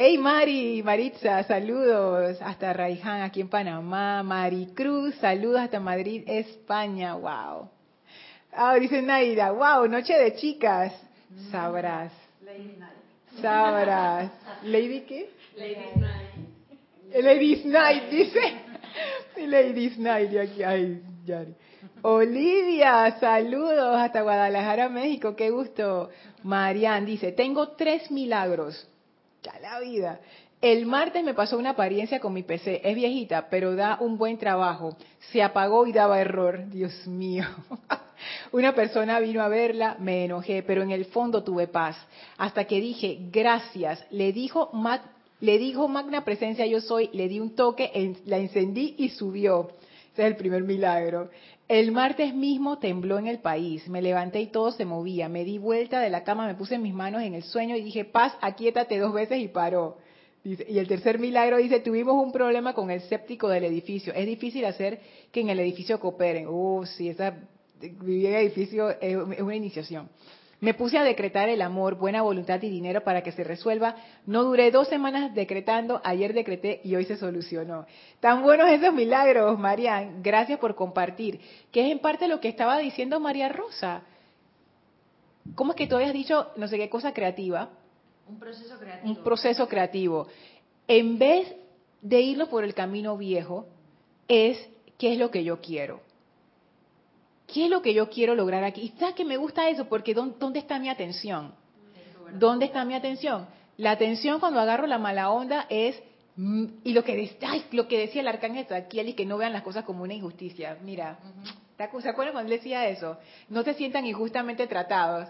Hey 0.00 0.16
Mari, 0.16 0.80
Maritza, 0.84 1.42
saludos 1.42 2.40
hasta 2.40 2.72
Raiján, 2.72 3.22
aquí 3.22 3.40
en 3.40 3.48
Panamá. 3.48 4.22
Maricruz, 4.22 5.16
saludos 5.16 5.60
hasta 5.62 5.80
Madrid, 5.80 6.22
España. 6.24 7.16
Wow. 7.16 7.68
Ah, 8.52 8.76
dice 8.76 9.02
Naira, 9.02 9.50
wow, 9.50 9.88
noche 9.88 10.16
de 10.16 10.36
chicas. 10.36 10.92
Sabrás. 11.50 12.12
Sabrás. 13.42 14.30
¿Lady 14.62 15.00
qué? 15.00 15.30
Ladies 17.20 17.66
Night, 17.66 18.04
dice. 18.08 18.40
Ladies 19.48 19.98
Night, 19.98 20.32
y 20.32 20.38
aquí, 20.38 20.62
ay, 20.62 21.02
Yari. 21.24 21.56
Olivia, 22.02 23.18
saludos 23.18 23.96
hasta 23.96 24.22
Guadalajara, 24.22 24.88
México, 24.88 25.34
qué 25.34 25.50
gusto. 25.50 26.10
Marian 26.44 27.04
dice, 27.04 27.32
tengo 27.32 27.70
tres 27.70 28.12
milagros. 28.12 28.87
Ya 29.42 29.58
la 29.60 29.80
vida. 29.80 30.20
El 30.60 30.86
martes 30.86 31.22
me 31.22 31.34
pasó 31.34 31.56
una 31.56 31.70
apariencia 31.70 32.18
con 32.18 32.32
mi 32.32 32.42
PC, 32.42 32.80
es 32.82 32.94
viejita, 32.96 33.48
pero 33.48 33.76
da 33.76 33.98
un 34.00 34.18
buen 34.18 34.38
trabajo. 34.38 34.96
Se 35.30 35.40
apagó 35.42 35.86
y 35.86 35.92
daba 35.92 36.20
error, 36.20 36.68
Dios 36.68 37.06
mío. 37.06 37.44
Una 38.52 38.74
persona 38.74 39.20
vino 39.20 39.40
a 39.42 39.48
verla, 39.48 39.96
me 40.00 40.24
enojé, 40.24 40.64
pero 40.64 40.82
en 40.82 40.90
el 40.90 41.04
fondo 41.04 41.44
tuve 41.44 41.68
paz. 41.68 41.96
Hasta 42.36 42.64
que 42.64 42.80
dije, 42.80 43.18
gracias. 43.30 44.04
Le 44.10 44.32
dijo, 44.32 44.70
Mag- 44.72 45.02
le 45.40 45.58
dijo 45.58 45.86
Magna 45.86 46.24
Presencia 46.24 46.66
yo 46.66 46.80
soy, 46.80 47.08
le 47.12 47.28
di 47.28 47.38
un 47.38 47.54
toque, 47.54 48.16
la 48.26 48.38
encendí 48.38 48.96
y 48.98 49.10
subió. 49.10 49.70
Ese 50.12 50.22
es 50.22 50.26
el 50.32 50.36
primer 50.36 50.64
milagro. 50.64 51.30
El 51.68 51.92
martes 51.92 52.34
mismo 52.34 52.78
tembló 52.78 53.18
en 53.18 53.26
el 53.26 53.40
país. 53.40 53.86
Me 53.88 54.00
levanté 54.00 54.40
y 54.40 54.46
todo 54.46 54.72
se 54.72 54.86
movía. 54.86 55.28
Me 55.28 55.44
di 55.44 55.58
vuelta 55.58 56.00
de 56.00 56.08
la 56.08 56.24
cama, 56.24 56.46
me 56.46 56.54
puse 56.54 56.78
mis 56.78 56.94
manos 56.94 57.22
en 57.22 57.34
el 57.34 57.42
sueño 57.42 57.76
y 57.76 57.82
dije, 57.82 58.06
paz, 58.06 58.32
aquíétate 58.40 58.98
dos 58.98 59.12
veces 59.12 59.38
y 59.38 59.48
paró. 59.48 59.98
Y 60.44 60.78
el 60.78 60.88
tercer 60.88 61.18
milagro 61.18 61.58
dice, 61.58 61.80
tuvimos 61.80 62.14
un 62.14 62.32
problema 62.32 62.72
con 62.72 62.90
el 62.90 63.02
séptico 63.02 63.48
del 63.48 63.64
edificio. 63.64 64.14
Es 64.14 64.24
difícil 64.24 64.64
hacer 64.64 65.00
que 65.30 65.40
en 65.40 65.50
el 65.50 65.60
edificio 65.60 66.00
cooperen. 66.00 66.46
Uh, 66.48 66.86
sí, 66.86 67.10
esa, 67.10 67.36
vivir 67.78 68.26
en 68.26 68.34
edificio 68.36 68.88
es 68.98 69.16
una 69.16 69.54
iniciación. 69.54 70.08
Me 70.60 70.74
puse 70.74 70.98
a 70.98 71.04
decretar 71.04 71.48
el 71.48 71.62
amor, 71.62 71.94
buena 71.94 72.22
voluntad 72.22 72.60
y 72.62 72.68
dinero 72.68 73.04
para 73.04 73.22
que 73.22 73.30
se 73.30 73.44
resuelva. 73.44 73.94
No 74.26 74.42
duré 74.42 74.72
dos 74.72 74.88
semanas 74.88 75.32
decretando, 75.32 76.00
ayer 76.02 76.34
decreté 76.34 76.80
y 76.82 76.96
hoy 76.96 77.04
se 77.04 77.16
solucionó. 77.16 77.86
Tan 78.18 78.42
buenos 78.42 78.68
esos 78.68 78.92
milagros, 78.92 79.56
Marian. 79.56 80.20
Gracias 80.20 80.58
por 80.58 80.74
compartir. 80.74 81.40
Que 81.70 81.86
es 81.86 81.92
en 81.92 82.00
parte 82.00 82.26
lo 82.26 82.40
que 82.40 82.48
estaba 82.48 82.78
diciendo 82.78 83.20
María 83.20 83.48
Rosa. 83.48 84.02
¿Cómo 85.54 85.72
es 85.72 85.76
que 85.76 85.86
tú 85.86 85.94
habías 85.94 86.12
dicho 86.12 86.48
no 86.56 86.66
sé 86.66 86.76
qué 86.76 86.90
cosa 86.90 87.12
creativa? 87.12 87.70
Un 88.28 88.38
proceso 88.38 88.78
creativo. 88.78 89.10
un 89.10 89.24
proceso 89.24 89.68
creativo. 89.68 90.26
En 90.88 91.18
vez 91.18 91.54
de 92.02 92.20
irnos 92.20 92.48
por 92.48 92.64
el 92.64 92.74
camino 92.74 93.16
viejo, 93.16 93.66
es 94.26 94.58
qué 94.98 95.12
es 95.12 95.18
lo 95.18 95.30
que 95.30 95.44
yo 95.44 95.60
quiero. 95.60 96.00
¿Qué 97.52 97.64
es 97.64 97.70
lo 97.70 97.80
que 97.82 97.94
yo 97.94 98.08
quiero 98.10 98.34
lograr 98.34 98.62
aquí? 98.62 98.82
Y 98.82 98.98
sabes 98.98 99.14
que 99.14 99.24
me 99.24 99.36
gusta 99.38 99.68
eso 99.68 99.86
porque 99.88 100.14
¿dó- 100.14 100.34
¿dónde 100.38 100.58
está 100.60 100.78
mi 100.78 100.88
atención? 100.88 101.54
¿Dónde 102.38 102.66
está 102.66 102.84
mi 102.84 102.94
atención? 102.94 103.46
La 103.78 103.92
atención 103.92 104.38
cuando 104.38 104.60
agarro 104.60 104.86
la 104.86 104.98
mala 104.98 105.30
onda 105.30 105.66
es 105.70 106.00
mm, 106.36 106.64
y 106.84 106.92
lo 106.92 107.02
que 107.04 107.36
lo 107.72 107.88
que 107.88 107.98
decía 107.98 108.20
el 108.20 108.28
arcángel 108.28 108.66
Zadkiel 108.66 109.08
y 109.08 109.14
que 109.14 109.24
no 109.24 109.38
vean 109.38 109.52
las 109.54 109.62
cosas 109.62 109.84
como 109.84 110.02
una 110.02 110.12
injusticia. 110.14 110.76
Mira, 110.84 111.18
¿te 111.76 111.84
acu- 111.84 112.02
¿se 112.02 112.08
acuerdan 112.10 112.34
cuando 112.34 112.52
él 112.52 112.58
decía 112.58 112.86
eso? 112.88 113.16
No 113.48 113.62
se 113.62 113.72
sientan 113.74 114.04
injustamente 114.06 114.66
tratados 114.66 115.28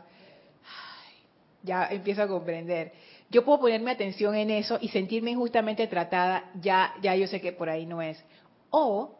ya 1.62 1.86
empiezo 1.90 2.22
a 2.22 2.28
comprender. 2.28 2.92
Yo 3.30 3.44
puedo 3.44 3.60
ponerme 3.60 3.90
atención 3.90 4.34
en 4.34 4.50
eso 4.50 4.78
y 4.80 4.88
sentirme 4.88 5.32
injustamente 5.32 5.86
tratada, 5.86 6.50
ya, 6.60 6.94
ya 7.02 7.14
yo 7.16 7.26
sé 7.26 7.40
que 7.40 7.52
por 7.52 7.68
ahí 7.68 7.84
no 7.84 8.00
es. 8.00 8.22
O 8.70 9.16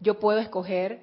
yo 0.00 0.18
puedo 0.18 0.38
escoger 0.38 1.00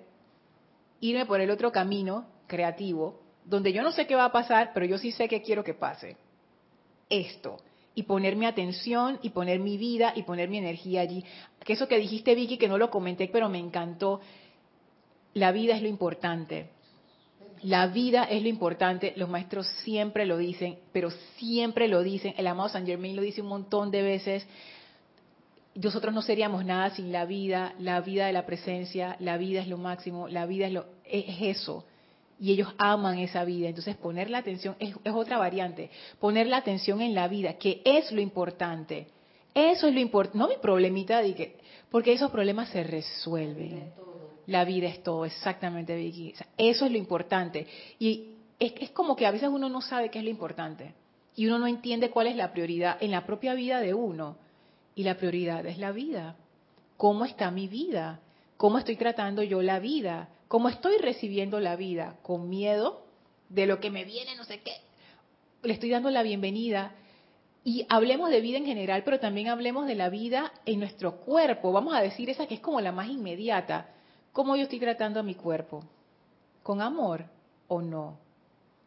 irme 1.09 1.25
por 1.25 1.41
el 1.41 1.51
otro 1.51 1.71
camino 1.71 2.25
creativo, 2.47 3.19
donde 3.45 3.73
yo 3.73 3.83
no 3.83 3.91
sé 3.91 4.07
qué 4.07 4.15
va 4.15 4.25
a 4.25 4.31
pasar, 4.31 4.71
pero 4.73 4.85
yo 4.85 4.97
sí 4.97 5.11
sé 5.11 5.27
que 5.27 5.41
quiero 5.41 5.63
que 5.63 5.73
pase. 5.73 6.15
Esto. 7.09 7.57
Y 7.93 8.03
poner 8.03 8.35
mi 8.35 8.45
atención 8.45 9.19
y 9.21 9.29
poner 9.31 9.59
mi 9.59 9.77
vida 9.77 10.13
y 10.15 10.23
poner 10.23 10.49
mi 10.49 10.57
energía 10.57 11.01
allí. 11.01 11.23
Que 11.63 11.73
eso 11.73 11.87
que 11.87 11.99
dijiste, 11.99 12.33
Vicky, 12.35 12.57
que 12.57 12.69
no 12.69 12.77
lo 12.77 12.89
comenté, 12.89 13.27
pero 13.27 13.49
me 13.49 13.59
encantó. 13.59 14.21
La 15.33 15.51
vida 15.51 15.75
es 15.75 15.81
lo 15.81 15.89
importante. 15.89 16.69
La 17.63 17.87
vida 17.87 18.23
es 18.23 18.41
lo 18.41 18.49
importante, 18.49 19.13
los 19.15 19.29
maestros 19.29 19.67
siempre 19.83 20.25
lo 20.25 20.37
dicen, 20.37 20.79
pero 20.91 21.11
siempre 21.37 21.87
lo 21.87 22.01
dicen, 22.03 22.33
el 22.37 22.47
amado 22.47 22.67
San 22.67 22.85
Germain 22.85 23.15
lo 23.15 23.21
dice 23.21 23.41
un 23.41 23.47
montón 23.47 23.89
de 23.89 24.01
veces, 24.01 24.45
nosotros 25.75 26.13
no 26.13 26.21
seríamos 26.21 26.65
nada 26.65 26.91
sin 26.91 27.11
la 27.11 27.25
vida, 27.25 27.73
la 27.79 28.01
vida 28.01 28.27
de 28.27 28.33
la 28.33 28.45
presencia, 28.45 29.15
la 29.19 29.37
vida 29.37 29.61
es 29.61 29.67
lo 29.67 29.77
máximo, 29.77 30.27
la 30.27 30.45
vida 30.45 30.67
es, 30.67 30.73
lo, 30.73 30.85
es 31.05 31.41
eso. 31.41 31.85
Y 32.39 32.51
ellos 32.51 32.73
aman 32.77 33.19
esa 33.19 33.43
vida. 33.45 33.69
Entonces 33.69 33.95
poner 33.95 34.29
la 34.29 34.39
atención 34.39 34.75
es, 34.79 34.95
es 35.03 35.13
otra 35.13 35.37
variante. 35.37 35.89
Poner 36.19 36.47
la 36.47 36.57
atención 36.57 37.01
en 37.01 37.15
la 37.15 37.27
vida, 37.27 37.53
que 37.53 37.81
es 37.85 38.11
lo 38.11 38.21
importante. 38.21 39.07
Eso 39.53 39.87
es 39.87 39.93
lo 39.93 39.99
importante, 39.99 40.37
no 40.37 40.47
mi 40.47 40.57
problemita 40.57 41.21
de 41.21 41.35
que, 41.35 41.57
porque 41.89 42.13
esos 42.13 42.31
problemas 42.31 42.69
se 42.69 42.83
resuelven. 42.83 43.91
La 44.47 44.65
vida 44.65 44.87
es 44.87 45.01
todo, 45.03 45.25
exactamente, 45.25 45.95
Vicky. 45.95 46.33
eso 46.57 46.85
es 46.85 46.91
lo 46.91 46.97
importante. 46.97 47.65
Y 47.97 48.35
es, 48.59 48.73
es 48.79 48.89
como 48.91 49.15
que 49.15 49.25
a 49.25 49.31
veces 49.31 49.49
uno 49.49 49.69
no 49.69 49.81
sabe 49.81 50.09
qué 50.09 50.19
es 50.19 50.23
lo 50.23 50.31
importante. 50.31 50.93
Y 51.35 51.47
uno 51.47 51.59
no 51.59 51.67
entiende 51.67 52.09
cuál 52.09 52.27
es 52.27 52.35
la 52.35 52.51
prioridad 52.51 52.97
en 53.01 53.11
la 53.11 53.25
propia 53.25 53.53
vida 53.53 53.79
de 53.79 53.93
uno. 53.93 54.37
Y 54.95 55.03
la 55.03 55.17
prioridad 55.17 55.65
es 55.65 55.77
la 55.77 55.91
vida. 55.91 56.35
¿Cómo 56.97 57.25
está 57.25 57.51
mi 57.51 57.67
vida? 57.67 58.19
¿Cómo 58.57 58.77
estoy 58.77 58.95
tratando 58.95 59.43
yo 59.43 59.61
la 59.61 59.79
vida? 59.79 60.29
¿Cómo 60.47 60.69
estoy 60.69 60.97
recibiendo 60.97 61.59
la 61.59 61.75
vida? 61.75 62.17
¿Con 62.21 62.49
miedo 62.49 63.03
de 63.49 63.65
lo 63.65 63.79
que 63.79 63.89
me 63.89 64.05
viene, 64.05 64.35
no 64.35 64.45
sé 64.45 64.61
qué? 64.61 64.75
Le 65.63 65.73
estoy 65.73 65.89
dando 65.89 66.09
la 66.09 66.23
bienvenida. 66.23 66.93
Y 67.63 67.85
hablemos 67.89 68.29
de 68.29 68.41
vida 68.41 68.57
en 68.57 68.65
general, 68.65 69.03
pero 69.03 69.19
también 69.19 69.47
hablemos 69.47 69.87
de 69.87 69.95
la 69.95 70.09
vida 70.09 70.51
en 70.65 70.79
nuestro 70.79 71.17
cuerpo. 71.21 71.71
Vamos 71.71 71.95
a 71.95 72.01
decir 72.01 72.29
esa 72.29 72.45
que 72.45 72.55
es 72.55 72.59
como 72.59 72.81
la 72.81 72.91
más 72.91 73.07
inmediata. 73.07 73.89
¿Cómo 74.31 74.55
yo 74.55 74.63
estoy 74.63 74.79
tratando 74.79 75.19
a 75.19 75.23
mi 75.23 75.35
cuerpo? 75.35 75.83
¿Con 76.61 76.81
amor 76.81 77.25
o 77.67 77.81
no? 77.81 78.19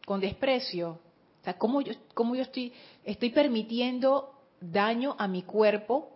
¿Con 0.05 0.19
desprecio? 0.19 0.99
O 1.41 1.43
sea, 1.43 1.57
¿cómo 1.57 1.81
yo, 1.81 1.93
cómo 2.13 2.35
yo 2.35 2.43
estoy, 2.43 2.71
estoy 3.03 3.29
permitiendo 3.31 4.36
daño 4.59 5.15
a 5.17 5.27
mi 5.27 5.43
cuerpo 5.43 6.09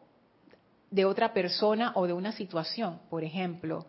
de 0.89 1.05
otra 1.05 1.33
persona 1.33 1.93
o 1.95 2.07
de 2.07 2.13
una 2.13 2.31
situación, 2.31 2.99
por 3.09 3.23
ejemplo? 3.23 3.85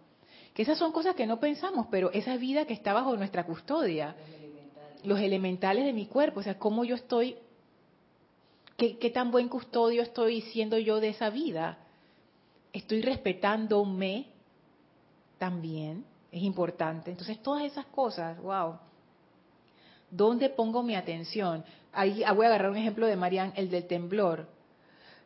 Que 0.55 0.63
esas 0.63 0.79
son 0.79 0.93
cosas 0.93 1.15
que 1.15 1.27
no 1.27 1.41
pensamos, 1.41 1.87
pero 1.91 2.11
esa 2.13 2.37
vida 2.37 2.67
que 2.67 2.75
está 2.75 2.93
bajo 2.93 3.17
nuestra 3.17 3.45
custodia, 3.45 4.15
los 5.05 5.19
elementales, 5.19 5.85
de 5.85 5.93
mi 5.93 6.07
cuerpo, 6.07 6.41
o 6.41 6.43
sea, 6.43 6.59
cómo 6.59 6.85
yo 6.85 6.95
estoy, 6.95 7.37
qué, 8.77 8.99
qué 8.99 9.11
tan 9.11 9.31
buen 9.31 9.49
custodio 9.49 10.03
estoy 10.03 10.43
siendo 10.43 10.79
yo 10.79 11.01
de 11.01 11.09
esa 11.09 11.31
vida. 11.31 11.79
Estoy 12.73 13.03
respetándome 13.03 14.27
también, 15.39 16.05
es 16.31 16.43
importante. 16.43 17.11
Entonces, 17.11 17.43
todas 17.43 17.65
esas 17.65 17.87
cosas, 17.87 18.41
wow. 18.41 18.77
¿Dónde 20.11 20.51
pongo 20.51 20.83
mi 20.83 20.95
atención? 20.95 21.65
Ahí 21.93 22.23
ah, 22.25 22.33
voy 22.33 22.47
a 22.47 22.49
agarrar 22.49 22.71
un 22.71 22.77
ejemplo 22.77 23.07
de 23.07 23.17
Marian, 23.17 23.53
el 23.57 23.71
del 23.71 23.87
temblor. 23.87 24.49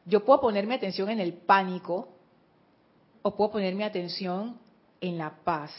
Yo 0.04 0.24
puedo 0.24 0.40
poner 0.40 0.66
mi 0.66 0.74
atención 0.74 1.08
en 1.10 1.20
el 1.20 1.32
pánico 1.32 2.08
o 3.22 3.36
puedo 3.36 3.52
poner 3.52 3.74
mi 3.74 3.84
atención 3.84 4.58
en 5.00 5.18
la 5.18 5.30
paz. 5.44 5.72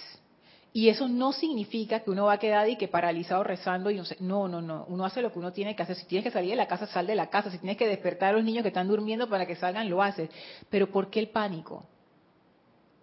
Y 0.73 0.89
eso 0.89 1.07
no 1.07 1.31
significa 1.33 2.01
que 2.01 2.11
uno 2.11 2.25
va 2.25 2.33
a 2.33 2.37
quedar 2.37 2.69
y 2.69 2.75
que 2.75 2.87
paralizado 2.87 3.43
rezando 3.43 3.89
y 3.89 3.95
no 3.95 4.05
sé. 4.05 4.17
No, 4.19 4.47
no, 4.47 4.61
no. 4.61 4.85
Uno 4.89 5.05
hace 5.05 5.21
lo 5.21 5.31
que 5.31 5.39
uno 5.39 5.51
tiene 5.51 5.75
que 5.75 5.81
hacer. 5.81 5.95
Si 5.95 6.05
tienes 6.05 6.25
que 6.25 6.31
salir 6.31 6.51
de 6.51 6.55
la 6.55 6.67
casa, 6.67 6.85
sal 6.87 7.07
de 7.07 7.15
la 7.15 7.29
casa. 7.29 7.49
Si 7.49 7.57
tienes 7.57 7.77
que 7.77 7.87
despertar 7.87 8.29
a 8.29 8.33
los 8.33 8.43
niños 8.43 8.61
que 8.61 8.67
están 8.67 8.87
durmiendo 8.87 9.27
para 9.27 9.45
que 9.45 9.55
salgan, 9.55 9.89
lo 9.89 10.03
haces. 10.03 10.29
Pero 10.69 10.91
¿por 10.91 11.09
qué 11.09 11.19
el 11.19 11.29
pánico? 11.29 11.83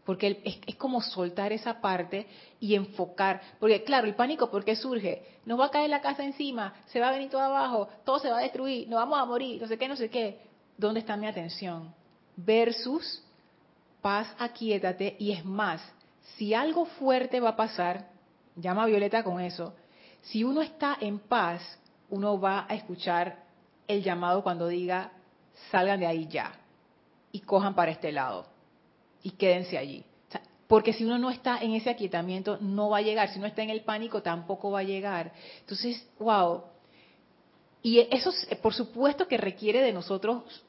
Porque 0.05 0.40
es, 0.45 0.77
como 0.77 1.01
soltar 1.01 1.53
esa 1.53 1.81
parte 1.81 2.27
y 2.61 2.75
enfocar, 2.75 3.40
porque 3.59 3.85
claro, 3.85 4.07
el 4.07 4.14
pánico, 4.14 4.51
¿por 4.51 4.64
qué 4.64 4.77
surge? 4.77 5.23
Nos 5.47 5.59
va 5.59 5.67
a 5.67 5.71
caer 5.71 5.90
la 5.90 6.01
casa 6.01 6.25
encima, 6.25 6.75
se 6.87 7.01
va 7.01 7.09
a 7.09 7.12
venir 7.12 7.31
todo 7.31 7.40
abajo, 7.40 7.88
todo 8.05 8.19
se 8.19 8.31
va 8.31 8.38
a 8.38 8.43
destruir, 8.43 8.88
nos 8.88 8.99
vamos 8.99 9.19
a 9.19 9.25
morir, 9.25 9.61
no 9.61 9.69
sé 9.69 9.79
qué, 9.79 9.88
no 9.88 9.97
sé 9.97 10.11
qué. 10.11 10.40
¿Dónde 10.77 11.01
está 11.01 11.17
mi 11.17 11.27
atención? 11.27 11.95
Versus 12.37 13.23
paz, 14.03 14.29
aquíétate, 14.38 15.17
y 15.19 15.33
es 15.33 15.45
más, 15.45 15.81
si 16.37 16.53
algo 16.53 16.85
fuerte 16.85 17.40
va 17.40 17.51
a 17.51 17.57
pasar, 17.57 18.09
llama 18.57 18.83
a 18.83 18.87
Violeta 18.87 19.23
con 19.23 19.40
eso, 19.40 19.75
si 20.21 20.45
uno 20.45 20.61
está 20.61 20.99
en 21.01 21.19
paz, 21.19 21.62
uno 22.11 22.38
va 22.38 22.67
a 22.69 22.75
escuchar 22.75 23.45
el 23.88 24.03
llamado 24.03 24.43
cuando 24.43 24.69
diga, 24.69 25.12
salgan 25.71 26.01
de 26.01 26.07
ahí 26.07 26.27
ya 26.29 26.53
y 27.33 27.40
cojan 27.40 27.75
para 27.75 27.90
este 27.90 28.12
lado 28.12 28.54
y 29.24 29.32
quédense 29.32 29.76
allí. 29.76 30.04
porque 30.68 30.92
si 30.92 31.04
uno 31.04 31.18
no 31.18 31.30
está 31.30 31.58
en 31.58 31.72
ese 31.72 31.90
aquietamiento, 31.90 32.58
no 32.60 32.90
va 32.90 32.98
a 32.98 33.02
llegar. 33.02 33.28
Si 33.30 33.38
uno 33.38 33.46
está 33.46 33.62
en 33.62 33.70
el 33.70 33.82
pánico, 33.82 34.22
tampoco 34.22 34.70
va 34.70 34.80
a 34.80 34.84
llegar. 34.84 35.32
Entonces, 35.60 36.06
wow. 36.18 36.62
Y 37.82 38.00
eso, 38.00 38.30
por 38.62 38.72
supuesto, 38.72 39.28
que 39.28 39.37
requiere 39.37 39.82
de 39.82 39.92
nosotros, 39.92 40.64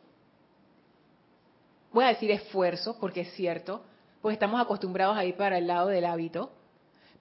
voy 1.93 2.03
a 2.03 2.09
decir 2.09 2.29
esfuerzo, 2.31 2.97
porque 2.99 3.21
es 3.21 3.33
cierto, 3.33 3.83
porque 4.21 4.33
estamos 4.33 4.59
acostumbrados 4.61 5.17
a 5.17 5.23
ir 5.23 5.35
para 5.35 5.57
el 5.57 5.67
lado 5.67 5.87
del 5.87 6.05
hábito, 6.05 6.51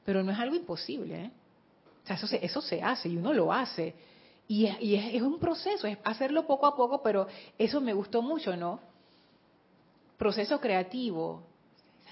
pero 0.04 0.22
no 0.22 0.32
es 0.32 0.38
algo 0.38 0.56
imposible. 0.56 1.26
¿eh? 1.26 1.30
O 2.02 2.06
sea, 2.06 2.16
eso 2.16 2.26
se, 2.26 2.44
eso 2.44 2.60
se 2.60 2.82
hace 2.82 3.08
y 3.08 3.16
uno 3.16 3.32
lo 3.32 3.52
hace. 3.52 3.94
Y, 4.46 4.66
es, 4.66 4.76
es, 5.14 5.22
un 5.22 5.38
proceso, 5.38 5.86
es 5.86 5.96
hacerlo 6.04 6.46
poco 6.46 6.66
a 6.66 6.76
poco, 6.76 7.02
pero 7.02 7.28
eso 7.56 7.80
me 7.80 7.94
gustó 7.94 8.20
mucho, 8.20 8.56
¿no? 8.56 8.93
Proceso 10.16 10.61
creativo. 10.61 11.42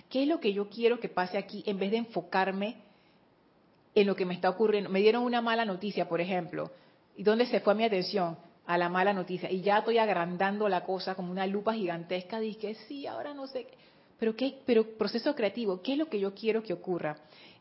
¿Qué 0.08 0.22
es 0.22 0.28
lo 0.28 0.40
que 0.40 0.52
yo 0.52 0.68
quiero 0.68 1.00
que 1.00 1.08
pase 1.08 1.38
aquí 1.38 1.62
en 1.66 1.78
vez 1.78 1.90
de 1.90 1.98
enfocarme 1.98 2.76
en 3.94 4.06
lo 4.06 4.16
que 4.16 4.24
me 4.24 4.34
está 4.34 4.50
ocurriendo? 4.50 4.90
Me 4.90 5.00
dieron 5.00 5.22
una 5.22 5.40
mala 5.40 5.64
noticia, 5.64 6.08
por 6.08 6.20
ejemplo. 6.20 6.70
¿Y 7.16 7.22
dónde 7.22 7.46
se 7.46 7.60
fue 7.60 7.74
mi 7.74 7.84
atención? 7.84 8.36
A 8.66 8.78
la 8.78 8.88
mala 8.88 9.12
noticia. 9.12 9.50
Y 9.50 9.60
ya 9.60 9.78
estoy 9.78 9.98
agrandando 9.98 10.68
la 10.68 10.84
cosa 10.84 11.14
como 11.14 11.30
una 11.30 11.46
lupa 11.46 11.74
gigantesca. 11.74 12.40
Dije, 12.40 12.74
sí, 12.86 13.06
ahora 13.06 13.34
no 13.34 13.46
sé. 13.46 13.66
Pero, 14.18 14.36
¿qué? 14.36 14.60
Pero 14.64 14.84
proceso 14.96 15.34
creativo, 15.34 15.82
¿qué 15.82 15.92
es 15.92 15.98
lo 15.98 16.06
que 16.06 16.20
yo 16.20 16.32
quiero 16.34 16.62
que 16.62 16.72
ocurra? 16.72 17.16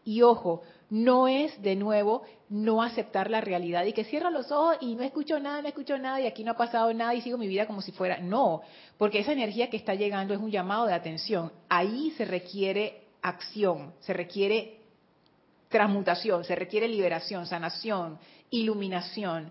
Y 0.06 0.22
ojo, 0.22 0.62
no 0.92 1.30
es 1.30 1.60
de 1.62 1.78
nuevo 1.78 2.24
no 2.50 2.84
aceptar 2.84 3.32
la 3.32 3.40
realidad 3.40 3.86
y 3.86 3.94
que 3.94 4.04
cierro 4.04 4.30
los 4.30 4.52
ojos 4.52 4.76
y 4.82 4.94
no 4.96 5.04
escucho 5.04 5.40
nada, 5.40 5.62
no 5.62 5.70
escucho 5.70 5.98
nada 5.98 6.20
y 6.20 6.28
aquí 6.28 6.44
no 6.44 6.52
ha 6.52 6.58
pasado 6.58 6.94
nada 6.94 7.16
y 7.16 7.22
sigo 7.22 7.38
mi 7.38 7.48
vida 7.48 7.66
como 7.66 7.82
si 7.82 7.94
fuera. 7.94 8.18
No, 8.18 8.62
porque 8.98 9.20
esa 9.20 9.32
energía 9.32 9.70
que 9.70 9.78
está 9.78 9.96
llegando 9.96 10.34
es 10.34 10.40
un 10.42 10.52
llamado 10.52 10.86
de 10.86 10.94
atención. 10.94 11.54
Ahí 11.70 12.12
se 12.18 12.26
requiere 12.26 13.06
acción, 13.22 13.94
se 14.02 14.12
requiere 14.12 14.82
transmutación, 15.70 16.44
se 16.44 16.56
requiere 16.56 16.90
liberación, 16.90 17.48
sanación, 17.48 18.20
iluminación. 18.50 19.50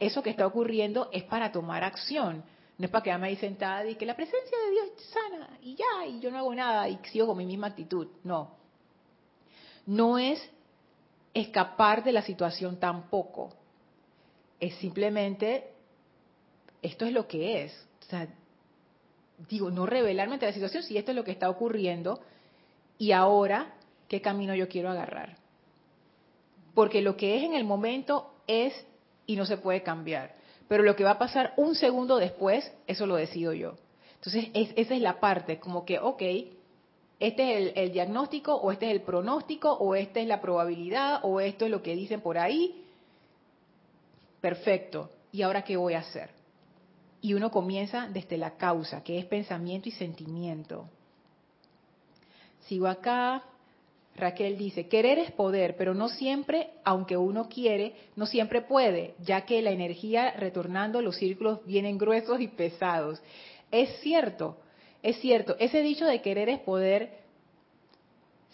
eso 0.00 0.24
que 0.24 0.30
está 0.30 0.44
ocurriendo 0.44 1.08
es 1.12 1.22
para 1.22 1.52
tomar 1.52 1.84
acción. 1.84 2.42
No 2.78 2.86
es 2.86 2.90
para 2.90 3.04
quedarme 3.04 3.28
ahí 3.28 3.36
sentada 3.36 3.86
y 3.88 3.94
que 3.94 4.06
la 4.06 4.16
presencia 4.16 4.58
de 4.58 4.70
Dios 4.72 4.88
sana 5.12 5.50
y 5.62 5.76
ya, 5.76 6.06
y 6.08 6.18
yo 6.18 6.32
no 6.32 6.38
hago 6.38 6.52
nada 6.52 6.88
y 6.88 6.98
sigo 7.12 7.28
con 7.28 7.36
mi 7.36 7.46
misma 7.46 7.68
actitud. 7.68 8.08
No, 8.24 8.56
no 9.86 10.18
es 10.18 10.50
escapar 11.34 12.04
de 12.04 12.12
la 12.12 12.22
situación 12.22 12.78
tampoco. 12.78 13.50
Es 14.58 14.74
simplemente, 14.76 15.72
esto 16.82 17.06
es 17.06 17.12
lo 17.12 17.26
que 17.26 17.64
es. 17.64 17.86
O 18.02 18.10
sea, 18.10 18.28
digo, 19.48 19.70
no 19.70 19.86
revelarme 19.86 20.34
ante 20.34 20.46
la 20.46 20.52
situación 20.52 20.82
si 20.82 20.98
esto 20.98 21.12
es 21.12 21.16
lo 21.16 21.24
que 21.24 21.32
está 21.32 21.48
ocurriendo 21.48 22.20
y 22.98 23.12
ahora, 23.12 23.74
¿qué 24.08 24.20
camino 24.20 24.54
yo 24.54 24.68
quiero 24.68 24.90
agarrar? 24.90 25.36
Porque 26.74 27.00
lo 27.00 27.16
que 27.16 27.38
es 27.38 27.44
en 27.44 27.54
el 27.54 27.64
momento 27.64 28.34
es 28.46 28.74
y 29.26 29.36
no 29.36 29.46
se 29.46 29.56
puede 29.56 29.82
cambiar. 29.82 30.34
Pero 30.68 30.82
lo 30.82 30.94
que 30.94 31.04
va 31.04 31.12
a 31.12 31.18
pasar 31.18 31.54
un 31.56 31.74
segundo 31.74 32.18
después, 32.18 32.70
eso 32.86 33.06
lo 33.06 33.16
decido 33.16 33.52
yo. 33.52 33.76
Entonces, 34.16 34.50
esa 34.54 34.94
es 34.94 35.00
la 35.00 35.18
parte, 35.18 35.58
como 35.58 35.84
que, 35.84 35.98
ok, 35.98 36.22
este 37.20 37.68
es 37.68 37.72
el, 37.76 37.92
diagnóstico 37.92 38.54
o 38.54 38.72
este 38.72 38.86
es 38.86 38.92
el 38.92 39.02
pronóstico 39.02 39.70
o 39.74 39.94
esta 39.94 40.20
es 40.20 40.26
la 40.26 40.40
probabilidad 40.40 41.20
o 41.22 41.38
esto 41.38 41.66
es 41.66 41.70
lo 41.70 41.82
que 41.82 41.94
dicen 41.94 42.22
por 42.22 42.38
ahí. 42.38 42.82
Perfecto. 44.40 45.10
¿Y 45.30 45.42
ahora 45.42 45.62
qué 45.62 45.76
voy 45.76 45.92
a 45.92 45.98
hacer? 45.98 46.30
Y 47.20 47.34
uno 47.34 47.50
comienza 47.50 48.08
desde 48.08 48.38
la 48.38 48.56
causa, 48.56 49.04
que 49.04 49.18
es 49.18 49.26
pensamiento 49.26 49.90
y 49.90 49.92
sentimiento. 49.92 50.88
Sigo 52.60 52.86
acá. 52.86 53.44
Raquel 54.16 54.58
dice, 54.58 54.88
querer 54.88 55.18
es 55.18 55.30
poder, 55.30 55.76
pero 55.76 55.94
no 55.94 56.08
siempre, 56.08 56.70
aunque 56.84 57.16
uno 57.16 57.48
quiere, 57.48 57.94
no 58.16 58.26
siempre 58.26 58.60
puede, 58.60 59.14
ya 59.20 59.42
que 59.42 59.62
la 59.62 59.70
energía 59.70 60.32
retornando 60.32 61.00
los 61.00 61.16
círculos 61.16 61.64
vienen 61.64 61.96
gruesos 61.96 62.40
y 62.40 62.48
pesados. 62.48 63.22
Es 63.70 64.00
cierto, 64.00 64.58
es 65.02 65.18
cierto, 65.20 65.56
ese 65.58 65.82
dicho 65.82 66.04
de 66.04 66.20
querer 66.20 66.48
es 66.48 66.60
poder, 66.60 67.20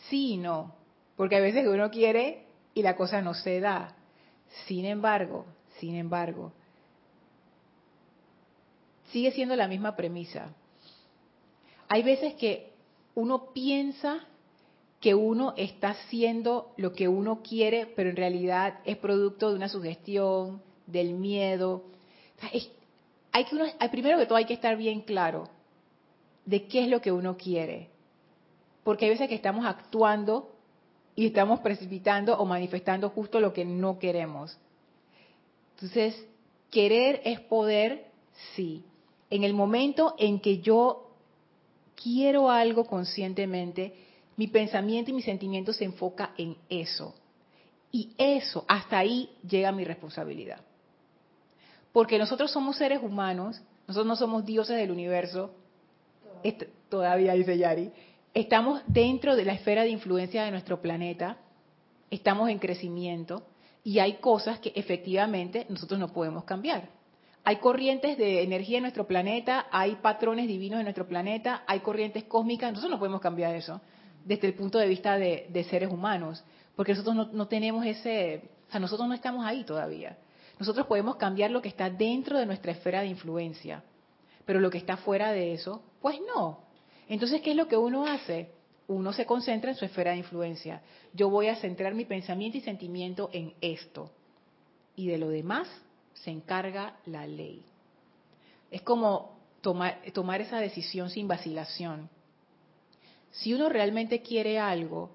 sí 0.09 0.35
y 0.35 0.37
no, 0.37 0.75
porque 1.17 1.37
a 1.37 1.41
veces 1.41 1.67
uno 1.67 1.91
quiere 1.91 2.45
y 2.75 2.83
la 2.83 2.97
cosa 2.97 3.21
no 3.21 3.35
se 3.35 3.61
da. 3.61 3.97
Sin 4.67 4.85
embargo, 4.85 5.45
sin 5.79 5.97
embargo, 5.97 6.53
sigue 9.11 9.33
siendo 9.33 9.57
la 9.57 9.67
misma 9.67 9.97
premisa. 9.97 10.55
Hay 11.89 12.03
veces 12.03 12.35
que 12.35 12.73
uno 13.15 13.53
piensa 13.53 14.25
que 15.01 15.15
uno 15.15 15.53
está 15.57 15.91
haciendo 15.91 16.73
lo 16.77 16.93
que 16.93 17.09
uno 17.09 17.43
quiere, 17.43 17.87
pero 17.87 18.11
en 18.11 18.17
realidad 18.17 18.81
es 18.85 18.97
producto 18.97 19.51
de 19.51 19.57
una 19.57 19.69
sugestión, 19.69 20.63
del 20.87 21.15
miedo. 21.15 21.85
hay 23.33 23.45
que 23.45 23.55
uno, 23.55 23.65
primero 23.91 24.19
que 24.19 24.27
todo 24.27 24.37
hay 24.37 24.47
que 24.47 24.55
estar 24.55 24.77
bien 24.77 25.01
claro 25.01 25.49
de 26.47 26.67
qué 26.67 26.85
es 26.85 26.89
lo 26.89 27.03
que 27.03 27.13
uno 27.13 27.37
quiere. 27.37 27.91
Porque 28.85 29.05
hay 29.05 29.11
veces 29.11 29.29
que 29.29 29.35
estamos 29.35 29.67
actuando 29.67 30.53
y 31.15 31.27
estamos 31.27 31.61
precipitando 31.61 32.39
o 32.39 32.45
manifestando 32.45 33.11
justo 33.11 33.41
lo 33.41 33.53
que 33.53 33.65
no 33.65 33.99
queremos. 33.99 34.57
Entonces, 35.75 36.27
querer 36.71 37.21
es 37.25 37.41
poder, 37.41 38.07
sí. 38.55 38.85
En 39.29 39.45
el 39.45 39.55
momento 39.55 40.15
en 40.19 40.41
que 40.41 40.61
yo 40.61 41.11
quiero 42.01 42.51
algo 42.51 42.87
conscientemente, 42.87 43.95
mi 44.37 44.47
pensamiento 44.47 45.11
y 45.11 45.15
mi 45.15 45.23
sentimiento 45.23 45.73
se 45.73 45.85
enfoca 45.85 46.33
en 46.39 46.57
eso. 46.69 47.15
Y 47.91 48.15
eso, 48.19 48.65
hasta 48.69 48.99
ahí 48.99 49.31
llega 49.49 49.73
mi 49.73 49.85
responsabilidad. 49.85 50.61
Porque 51.93 52.19
nosotros 52.19 52.51
somos 52.51 52.77
seres 52.77 53.03
humanos, 53.03 53.63
nosotros 53.89 54.07
no 54.07 54.17
somos 54.17 54.45
dioses 54.45 54.77
del 54.77 54.91
universo, 54.91 55.55
todavía 56.89 57.33
dice 57.35 57.59
Yari, 57.59 57.91
estamos 58.35 58.83
dentro 58.87 59.37
de 59.37 59.45
la 59.45 59.53
esfera 59.53 59.83
de 59.83 59.91
influencia 59.91 60.45
de 60.45 60.51
nuestro 60.51 60.81
planeta, 60.81 61.39
estamos 62.11 62.49
en 62.51 62.59
crecimiento 62.59 63.47
y 63.83 63.99
hay 63.99 64.15
cosas 64.15 64.59
que 64.59 64.73
efectivamente 64.75 65.67
nosotros 65.69 65.99
no 66.01 66.13
podemos 66.13 66.45
cambiar. 66.45 66.89
Hay 67.45 67.57
corrientes 67.57 68.19
de 68.19 68.43
energía 68.43 68.79
en 68.79 68.83
nuestro 68.83 69.07
planeta, 69.07 69.67
hay 69.71 69.97
patrones 69.97 70.49
divinos 70.49 70.81
en 70.81 70.85
nuestro 70.85 71.07
planeta, 71.07 71.63
hay 71.69 71.79
corrientes 71.81 72.25
cósmicas, 72.25 72.73
nosotros 72.73 72.91
no 72.91 72.99
podemos 72.99 73.21
cambiar 73.21 73.55
eso 73.55 73.81
desde 74.25 74.49
el 74.49 74.55
punto 74.55 74.79
de 74.79 74.89
vista 74.89 75.17
de, 75.17 75.67
seres 75.71 75.89
humanos, 75.89 76.43
porque 76.75 76.93
nosotros 76.93 77.33
no, 77.33 77.47
tenemos 77.47 77.87
ese, 77.87 78.51
o 78.69 78.71
sea, 78.73 78.81
nosotros 78.81 79.07
no 79.07 79.15
estamos 79.15 79.47
ahí 79.47 79.63
todavía. 79.63 80.19
Nosotros 80.59 80.87
podemos 80.87 81.15
cambiar 81.17 81.53
lo 81.53 81.63
que 81.63 81.69
está 81.69 81.89
dentro 81.89 82.37
de 82.37 82.47
nuestra 82.47 82.73
esfera 82.73 83.03
de 83.03 83.07
influencia, 83.07 83.85
pero 84.47 84.61
lo 84.61 84.71
que 84.71 84.79
está 84.79 84.97
fuera 84.97 85.33
de 85.33 85.53
eso, 85.53 85.83
pues 86.01 86.19
no. 86.35 86.61
Entonces, 87.09 87.43
¿qué 87.43 87.51
es 87.51 87.57
lo 87.57 87.69
que 87.69 87.77
uno 87.77 88.07
hace? 88.07 88.53
Uno 88.89 89.13
se 89.13 89.27
concentra 89.27 89.71
en 89.71 89.77
su 89.77 89.85
esfera 89.85 90.13
de 90.13 90.19
influencia. 90.19 90.81
Yo 91.13 91.29
voy 91.29 91.49
a 91.49 91.57
centrar 91.57 91.95
mi 91.95 92.05
pensamiento 92.05 92.57
y 92.57 92.61
sentimiento 92.61 93.29
en 93.33 93.53
esto. 93.61 94.11
Y 94.95 95.09
de 95.09 95.19
lo 95.19 95.29
demás 95.29 95.69
se 96.15 96.31
encarga 96.31 96.97
la 97.05 97.27
ley. 97.27 97.63
Es 98.71 98.83
como 98.83 99.37
tomar, 99.61 100.01
tomar 100.15 100.41
esa 100.41 100.59
decisión 100.59 101.11
sin 101.11 101.27
vacilación. 101.27 102.09
Si 103.33 103.53
uno 103.53 103.69
realmente 103.69 104.23
quiere 104.23 104.61
algo, 104.61 105.11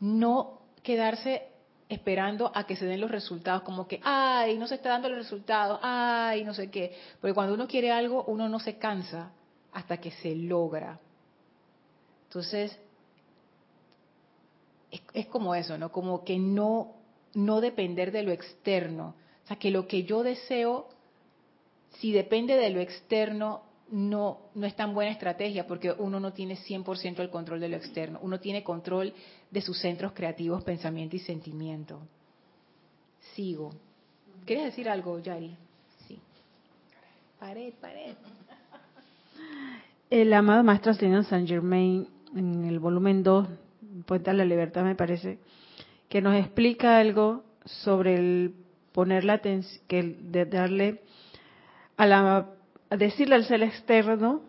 no 0.00 0.60
quedarse 0.82 1.48
esperando 1.88 2.50
a 2.54 2.66
que 2.66 2.76
se 2.76 2.86
den 2.86 3.00
los 3.00 3.10
resultados, 3.10 3.62
como 3.62 3.86
que, 3.86 4.00
ay, 4.02 4.58
no 4.58 4.66
se 4.66 4.74
está 4.74 4.90
dando 4.90 5.08
los 5.08 5.18
resultados, 5.18 5.78
ay, 5.82 6.44
no 6.44 6.52
sé 6.52 6.70
qué. 6.70 6.96
Porque 7.20 7.34
cuando 7.34 7.54
uno 7.54 7.68
quiere 7.68 7.92
algo, 7.92 8.24
uno 8.24 8.48
no 8.48 8.58
se 8.58 8.76
cansa 8.78 9.30
hasta 9.72 9.98
que 9.98 10.10
se 10.10 10.34
logra. 10.34 10.98
Entonces, 12.28 12.76
es, 14.90 15.00
es 15.12 15.26
como 15.26 15.54
eso, 15.54 15.78
¿no? 15.78 15.92
Como 15.92 16.24
que 16.24 16.38
no, 16.38 16.94
no 17.34 17.60
depender 17.60 18.10
de 18.10 18.22
lo 18.22 18.32
externo, 18.32 19.14
o 19.44 19.46
sea, 19.46 19.58
que 19.58 19.70
lo 19.70 19.86
que 19.86 20.02
yo 20.02 20.24
deseo, 20.24 20.88
si 21.98 22.10
depende 22.10 22.56
de 22.56 22.70
lo 22.70 22.80
externo, 22.80 23.62
no, 23.90 24.40
no 24.54 24.66
es 24.66 24.74
tan 24.74 24.94
buena 24.94 25.12
estrategia 25.12 25.66
porque 25.66 25.92
uno 25.92 26.18
no 26.18 26.32
tiene 26.32 26.56
100% 26.56 27.20
el 27.20 27.30
control 27.30 27.60
de 27.60 27.68
lo 27.68 27.76
externo. 27.76 28.18
Uno 28.22 28.40
tiene 28.40 28.64
control 28.64 29.12
de 29.50 29.60
sus 29.60 29.78
centros 29.78 30.12
creativos, 30.12 30.64
pensamiento 30.64 31.16
y 31.16 31.20
sentimiento. 31.20 32.00
Sigo. 33.34 33.72
¿Quieres 34.44 34.66
decir 34.66 34.88
algo, 34.88 35.18
Yari? 35.18 35.56
Sí. 36.06 36.18
Pared, 37.38 37.74
pared. 37.80 38.14
El 40.10 40.32
amado 40.32 40.62
Maestro 40.62 40.92
Ascendido 40.92 41.22
San 41.24 41.46
Germain, 41.46 42.08
en 42.34 42.64
el 42.64 42.78
volumen 42.78 43.22
2, 43.22 43.48
Puente 44.04 44.30
a 44.30 44.34
la 44.34 44.44
Libertad, 44.44 44.84
me 44.84 44.94
parece, 44.94 45.38
que 46.08 46.20
nos 46.20 46.36
explica 46.36 46.98
algo 46.98 47.44
sobre 47.64 48.14
el 48.14 48.54
poner 48.92 49.24
la 49.24 49.34
atención, 49.34 49.82
que 49.88 50.02
de 50.02 50.44
darle 50.44 51.02
a 51.96 52.06
la 52.06 52.55
decirle 52.90 53.34
al 53.34 53.44
ser 53.44 53.62
externo 53.62 54.40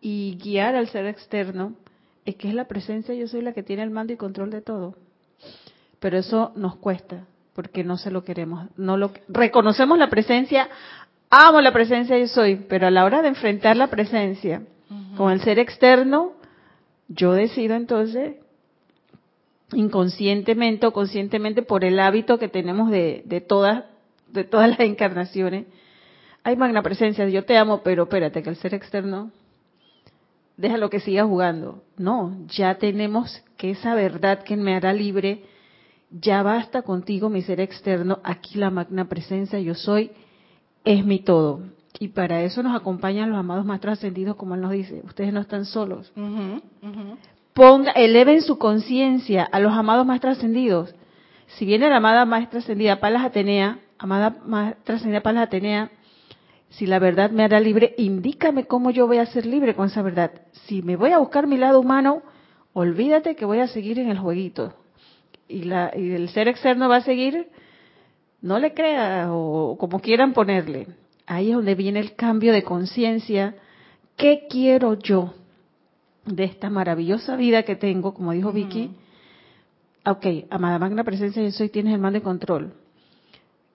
y 0.00 0.38
guiar 0.42 0.74
al 0.74 0.88
ser 0.88 1.06
externo 1.06 1.74
es 2.24 2.36
que 2.36 2.48
es 2.48 2.54
la 2.54 2.68
presencia, 2.68 3.14
yo 3.14 3.26
soy 3.26 3.42
la 3.42 3.52
que 3.52 3.62
tiene 3.62 3.82
el 3.82 3.90
mando 3.90 4.12
y 4.12 4.16
control 4.16 4.50
de 4.50 4.62
todo. 4.62 4.94
Pero 5.98 6.18
eso 6.18 6.52
nos 6.56 6.76
cuesta 6.76 7.24
porque 7.54 7.84
no 7.84 7.96
se 7.96 8.10
lo 8.10 8.24
queremos, 8.24 8.68
no 8.76 8.96
lo 8.96 9.12
reconocemos 9.28 9.98
la 9.98 10.08
presencia, 10.08 10.68
amo 11.28 11.60
la 11.60 11.72
presencia 11.72 12.18
yo 12.18 12.26
soy, 12.26 12.56
pero 12.68 12.86
a 12.86 12.90
la 12.90 13.04
hora 13.04 13.20
de 13.22 13.28
enfrentar 13.28 13.76
la 13.76 13.88
presencia 13.88 14.62
con 15.16 15.32
el 15.32 15.40
ser 15.42 15.58
externo, 15.58 16.32
yo 17.08 17.32
decido 17.32 17.74
entonces 17.74 18.36
inconscientemente 19.74 20.86
o 20.86 20.92
conscientemente 20.92 21.62
por 21.62 21.84
el 21.84 21.98
hábito 21.98 22.38
que 22.38 22.48
tenemos 22.48 22.90
de, 22.90 23.22
de 23.26 23.40
todas 23.40 23.84
de 24.32 24.44
todas 24.44 24.70
las 24.70 24.80
encarnaciones. 24.80 25.66
Hay 26.44 26.56
magna 26.56 26.82
presencia, 26.82 27.28
yo 27.28 27.44
te 27.44 27.56
amo, 27.56 27.82
pero 27.82 28.04
espérate 28.04 28.42
que 28.42 28.50
el 28.50 28.56
ser 28.56 28.74
externo, 28.74 29.30
déjalo 30.56 30.90
que 30.90 31.00
siga 31.00 31.24
jugando. 31.24 31.82
No, 31.96 32.36
ya 32.48 32.76
tenemos 32.76 33.42
que 33.56 33.70
esa 33.70 33.94
verdad 33.94 34.42
que 34.42 34.56
me 34.56 34.74
hará 34.74 34.92
libre, 34.92 35.44
ya 36.10 36.42
basta 36.42 36.82
contigo, 36.82 37.28
mi 37.28 37.42
ser 37.42 37.60
externo, 37.60 38.18
aquí 38.24 38.58
la 38.58 38.70
magna 38.70 39.08
presencia, 39.08 39.60
yo 39.60 39.74
soy, 39.74 40.10
es 40.84 41.04
mi 41.04 41.20
todo. 41.20 41.60
Y 42.00 42.08
para 42.08 42.42
eso 42.42 42.62
nos 42.62 42.74
acompañan 42.74 43.30
los 43.30 43.38
amados 43.38 43.64
más 43.64 43.80
trascendidos, 43.80 44.34
como 44.34 44.56
él 44.56 44.62
nos 44.62 44.72
dice, 44.72 45.02
ustedes 45.04 45.32
no 45.32 45.40
están 45.40 45.64
solos. 45.64 46.12
Ponga, 47.54 47.92
eleven 47.92 48.42
su 48.42 48.58
conciencia 48.58 49.44
a 49.44 49.60
los 49.60 49.72
amados 49.72 50.06
más 50.06 50.20
trascendidos. 50.20 50.94
Si 51.58 51.66
viene 51.66 51.88
la 51.88 51.98
amada 51.98 52.24
más 52.24 52.50
trascendida 52.50 52.98
Palas 52.98 53.24
Atenea, 53.24 53.78
amada 53.98 54.36
Maestra 54.44 54.98
Señora 54.98 55.20
Paz 55.20 55.36
Atenea, 55.36 55.90
si 56.72 56.86
la 56.86 56.98
verdad 56.98 57.30
me 57.30 57.44
hará 57.44 57.60
libre, 57.60 57.94
indícame 57.98 58.64
cómo 58.64 58.90
yo 58.90 59.06
voy 59.06 59.18
a 59.18 59.26
ser 59.26 59.44
libre 59.44 59.74
con 59.74 59.86
esa 59.86 60.00
verdad. 60.02 60.32
Si 60.66 60.82
me 60.82 60.96
voy 60.96 61.10
a 61.10 61.18
buscar 61.18 61.46
mi 61.46 61.58
lado 61.58 61.80
humano, 61.80 62.22
olvídate 62.72 63.36
que 63.36 63.44
voy 63.44 63.58
a 63.58 63.68
seguir 63.68 63.98
en 63.98 64.08
el 64.08 64.18
jueguito. 64.18 64.72
Y, 65.48 65.64
la, 65.64 65.92
y 65.94 66.12
el 66.12 66.30
ser 66.30 66.48
externo 66.48 66.88
va 66.88 66.96
a 66.96 67.02
seguir, 67.02 67.48
no 68.40 68.58
le 68.58 68.72
crea 68.72 69.28
o 69.30 69.76
como 69.78 70.00
quieran 70.00 70.32
ponerle. 70.32 70.86
Ahí 71.26 71.50
es 71.50 71.56
donde 71.56 71.74
viene 71.74 72.00
el 72.00 72.14
cambio 72.14 72.52
de 72.52 72.62
conciencia. 72.62 73.54
¿Qué 74.16 74.46
quiero 74.48 74.94
yo 74.94 75.34
de 76.24 76.44
esta 76.44 76.70
maravillosa 76.70 77.36
vida 77.36 77.64
que 77.64 77.76
tengo? 77.76 78.14
Como 78.14 78.32
dijo 78.32 78.50
Vicky. 78.50 78.90
Ok, 80.06 80.26
amada 80.48 80.78
magna 80.78 81.04
presencia, 81.04 81.42
yo 81.42 81.50
soy, 81.50 81.68
tienes 81.68 81.94
el 81.94 82.00
mando 82.00 82.18
de 82.18 82.24
control 82.24 82.81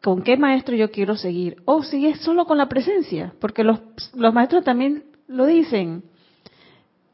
con 0.01 0.21
qué 0.21 0.37
maestro 0.37 0.75
yo 0.75 0.91
quiero 0.91 1.15
seguir. 1.15 1.61
O 1.65 1.83
si 1.83 2.07
es 2.07 2.19
solo 2.21 2.45
con 2.45 2.57
la 2.57 2.69
presencia, 2.69 3.33
porque 3.39 3.63
los, 3.63 3.79
los 4.15 4.33
maestros 4.33 4.63
también 4.63 5.05
lo 5.27 5.45
dicen. 5.45 6.03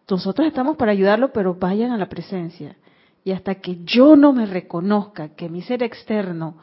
Nosotros 0.09 0.47
estamos 0.47 0.77
para 0.77 0.91
ayudarlo, 0.91 1.31
pero 1.31 1.55
vayan 1.55 1.91
a 1.91 1.97
la 1.97 2.09
presencia. 2.09 2.75
Y 3.23 3.31
hasta 3.31 3.55
que 3.55 3.84
yo 3.84 4.15
no 4.15 4.34
me 4.34 4.45
reconozca 4.45 5.29
que 5.29 5.49
mi 5.49 5.61
ser 5.61 5.81
externo 5.81 6.57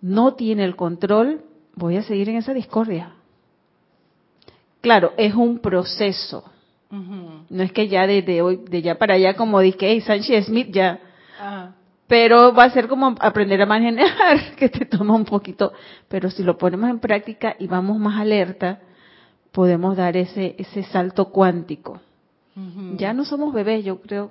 no 0.00 0.34
tiene 0.34 0.64
el 0.64 0.76
control, 0.76 1.42
voy 1.74 1.96
a 1.96 2.02
seguir 2.02 2.30
en 2.30 2.36
esa 2.36 2.54
discordia. 2.54 3.12
Claro, 4.80 5.12
es 5.16 5.34
un 5.34 5.58
proceso. 5.58 6.44
No 6.90 7.62
es 7.62 7.72
que 7.72 7.88
ya 7.88 8.06
desde 8.06 8.40
hoy, 8.40 8.60
de 8.68 8.82
ya 8.82 8.96
para 8.96 9.14
allá, 9.14 9.34
como 9.34 9.58
dije, 9.60 9.78
hey, 9.80 10.00
Sánchez 10.00 10.46
Smith 10.46 10.68
ya 10.70 11.00
pero 12.06 12.52
va 12.52 12.64
a 12.64 12.70
ser 12.70 12.88
como 12.88 13.14
aprender 13.20 13.60
a 13.62 13.66
manejar, 13.66 14.54
que 14.56 14.68
te 14.68 14.84
toma 14.84 15.14
un 15.14 15.24
poquito, 15.24 15.72
pero 16.08 16.30
si 16.30 16.42
lo 16.42 16.58
ponemos 16.58 16.90
en 16.90 17.00
práctica 17.00 17.56
y 17.58 17.66
vamos 17.66 17.98
más 17.98 18.20
alerta, 18.20 18.80
podemos 19.52 19.96
dar 19.96 20.16
ese, 20.16 20.54
ese 20.58 20.82
salto 20.84 21.30
cuántico. 21.30 22.00
Ya 22.96 23.12
no 23.12 23.24
somos 23.24 23.52
bebés, 23.52 23.84
yo 23.84 24.00
creo 24.00 24.30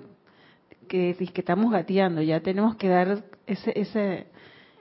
que, 0.88 1.14
que 1.14 1.42
estamos 1.42 1.70
gateando, 1.74 2.22
ya 2.22 2.40
tenemos 2.40 2.78
que 2.78 2.88
dar 2.88 3.22
ese, 3.46 3.74
ese, 3.78 4.28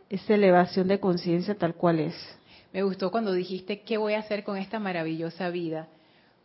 esa 0.09 0.34
elevación 0.34 0.86
de 0.86 1.01
conciencia 1.01 1.57
tal 1.57 1.74
cual 1.74 1.99
es. 1.99 2.14
Me 2.72 2.84
gustó 2.84 3.11
cuando 3.11 3.32
dijiste, 3.32 3.80
¿qué 3.80 3.97
voy 3.97 4.14
a 4.14 4.20
hacer 4.20 4.45
con 4.45 4.57
esta 4.57 4.78
maravillosa 4.78 5.51
vida? 5.51 5.88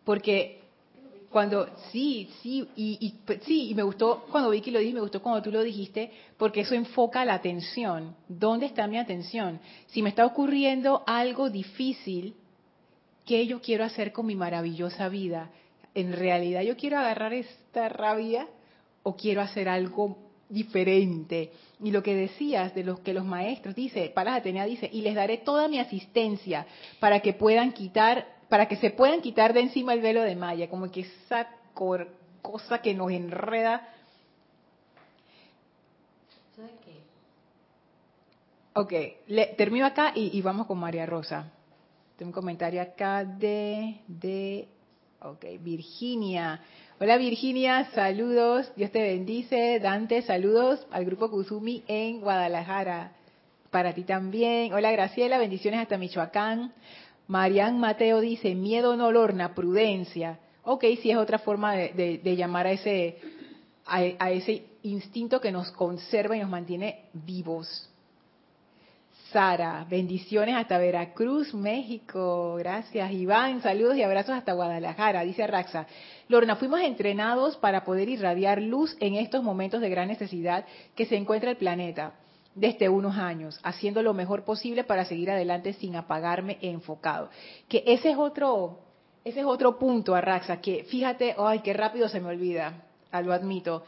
Porque 0.05 0.66
cuando 1.31 1.67
sí, 1.91 2.29
sí, 2.41 2.67
y, 2.75 3.15
sí, 3.41 3.69
y 3.69 3.75
me 3.75 3.83
gustó 3.83 4.25
cuando 4.31 4.49
Vicky 4.49 4.71
lo 4.71 4.79
dijo, 4.79 4.95
me 4.95 5.01
gustó 5.01 5.21
cuando 5.21 5.41
tú 5.41 5.51
lo 5.51 5.61
dijiste, 5.61 6.11
porque 6.37 6.61
eso 6.61 6.73
enfoca 6.73 7.25
la 7.25 7.33
atención. 7.33 8.15
¿Dónde 8.29 8.67
está 8.67 8.87
mi 8.87 8.97
atención? 8.97 9.59
Si 9.87 10.01
me 10.01 10.09
está 10.09 10.25
ocurriendo 10.25 11.03
algo 11.05 11.49
difícil, 11.49 12.35
¿qué 13.25 13.45
yo 13.45 13.61
quiero 13.61 13.83
hacer 13.83 14.13
con 14.13 14.25
mi 14.25 14.35
maravillosa 14.35 15.09
vida? 15.09 15.51
¿En 15.93 16.13
realidad 16.13 16.61
yo 16.61 16.77
quiero 16.77 16.97
agarrar 16.97 17.33
esta 17.33 17.89
rabia 17.89 18.47
o 19.03 19.17
quiero 19.17 19.41
hacer 19.41 19.67
algo 19.67 20.17
diferente? 20.47 21.51
Y 21.83 21.91
lo 21.91 22.01
que 22.01 22.15
decías 22.15 22.73
de 22.73 22.85
los 22.85 23.01
que 23.01 23.13
los 23.13 23.25
maestros, 23.25 23.75
dice, 23.75 24.11
Palas 24.15 24.37
Atenea 24.37 24.65
dice, 24.65 24.89
y 24.91 25.01
les 25.01 25.15
daré 25.15 25.39
toda 25.39 25.67
mi 25.67 25.77
asistencia 25.79 26.65
para 27.01 27.19
que 27.19 27.33
puedan 27.33 27.73
quitar 27.73 28.36
para 28.49 28.67
que 28.67 28.77
se 28.77 28.91
puedan 28.91 29.21
quitar 29.21 29.53
de 29.53 29.61
encima 29.61 29.93
el 29.93 30.01
velo 30.01 30.21
de 30.21 30.35
malla, 30.35 30.69
como 30.69 30.89
que 30.91 31.01
esa 31.01 31.47
cosa 31.73 32.81
que 32.81 32.93
nos 32.93 33.11
enreda. 33.11 33.87
Ok, 38.73 38.93
le, 39.27 39.47
termino 39.57 39.87
acá 39.87 40.11
y, 40.13 40.39
vamos 40.41 40.67
con 40.67 40.77
María 40.77 41.05
Rosa. 41.05 41.51
Tengo 42.15 42.29
un 42.29 42.33
comentario 42.33 42.81
acá 42.81 43.25
de, 43.25 44.01
de, 44.07 44.67
ok, 45.19 45.45
Virginia. 45.61 46.61
Hola 46.99 47.17
Virginia, 47.17 47.89
saludos, 47.93 48.71
Dios 48.75 48.91
te 48.91 49.01
bendice. 49.01 49.79
Dante, 49.79 50.21
saludos 50.21 50.85
al 50.91 51.05
grupo 51.05 51.29
Kuzumi 51.29 51.83
en 51.87 52.21
Guadalajara. 52.21 53.13
Para 53.71 53.93
ti 53.93 54.03
también. 54.03 54.73
Hola 54.73 54.91
Graciela, 54.91 55.39
bendiciones 55.39 55.79
hasta 55.79 55.97
Michoacán. 55.97 56.71
Marian 57.27 57.79
Mateo 57.79 58.21
dice, 58.21 58.55
miedo 58.55 58.95
no 58.95 59.11
lorna, 59.11 59.53
prudencia. 59.53 60.39
Ok, 60.63 60.83
sí 61.01 61.11
es 61.11 61.17
otra 61.17 61.39
forma 61.39 61.73
de, 61.73 62.35
llamar 62.35 62.67
a 62.67 62.71
ese, 62.71 63.17
a 63.85 64.31
ese 64.31 64.65
instinto 64.83 65.39
que 65.41 65.51
nos 65.51 65.71
conserva 65.71 66.35
y 66.35 66.39
nos 66.39 66.49
mantiene 66.49 67.05
vivos. 67.13 67.89
Sara, 69.31 69.85
bendiciones 69.89 70.55
hasta 70.55 70.77
Veracruz, 70.77 71.53
México. 71.53 72.55
Gracias, 72.55 73.11
Iván. 73.11 73.61
Saludos 73.61 73.97
y 73.97 74.03
abrazos 74.03 74.35
hasta 74.35 74.53
Guadalajara, 74.53 75.23
dice 75.23 75.45
Raxa. 75.45 75.85
Lorna, 76.29 76.55
fuimos 76.55 76.79
entrenados 76.79 77.57
para 77.57 77.83
poder 77.83 78.07
irradiar 78.07 78.61
luz 78.61 78.95
en 79.01 79.15
estos 79.15 79.43
momentos 79.43 79.81
de 79.81 79.89
gran 79.89 80.07
necesidad 80.07 80.65
que 80.95 81.05
se 81.05 81.17
encuentra 81.17 81.51
el 81.51 81.57
planeta 81.57 82.13
desde 82.57 82.89
unos 82.89 83.15
años, 83.17 83.59
haciendo 83.63 84.01
lo 84.01 84.13
mejor 84.13 84.43
posible 84.43 84.83
para 84.83 85.05
seguir 85.05 85.31
adelante 85.31 85.73
sin 85.73 85.95
apagarme 85.95 86.57
enfocado. 86.61 87.29
Que 87.67 87.83
ese 87.85 88.11
es 88.11 88.17
otro, 88.17 88.79
ese 89.23 89.41
es 89.41 89.45
otro 89.45 89.77
punto, 89.77 90.15
Arraxa, 90.15 90.59
que 90.59 90.83
fíjate, 90.85 91.35
ay, 91.37 91.59
qué 91.59 91.73
rápido 91.73 92.09
se 92.09 92.19
me 92.19 92.29
olvida, 92.29 92.83
ah, 93.11 93.21
lo 93.21 93.33
admito, 93.33 93.83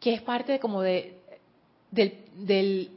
que 0.00 0.14
es 0.14 0.22
parte 0.22 0.58
como 0.58 0.80
de, 0.80 1.18
del 1.90 2.90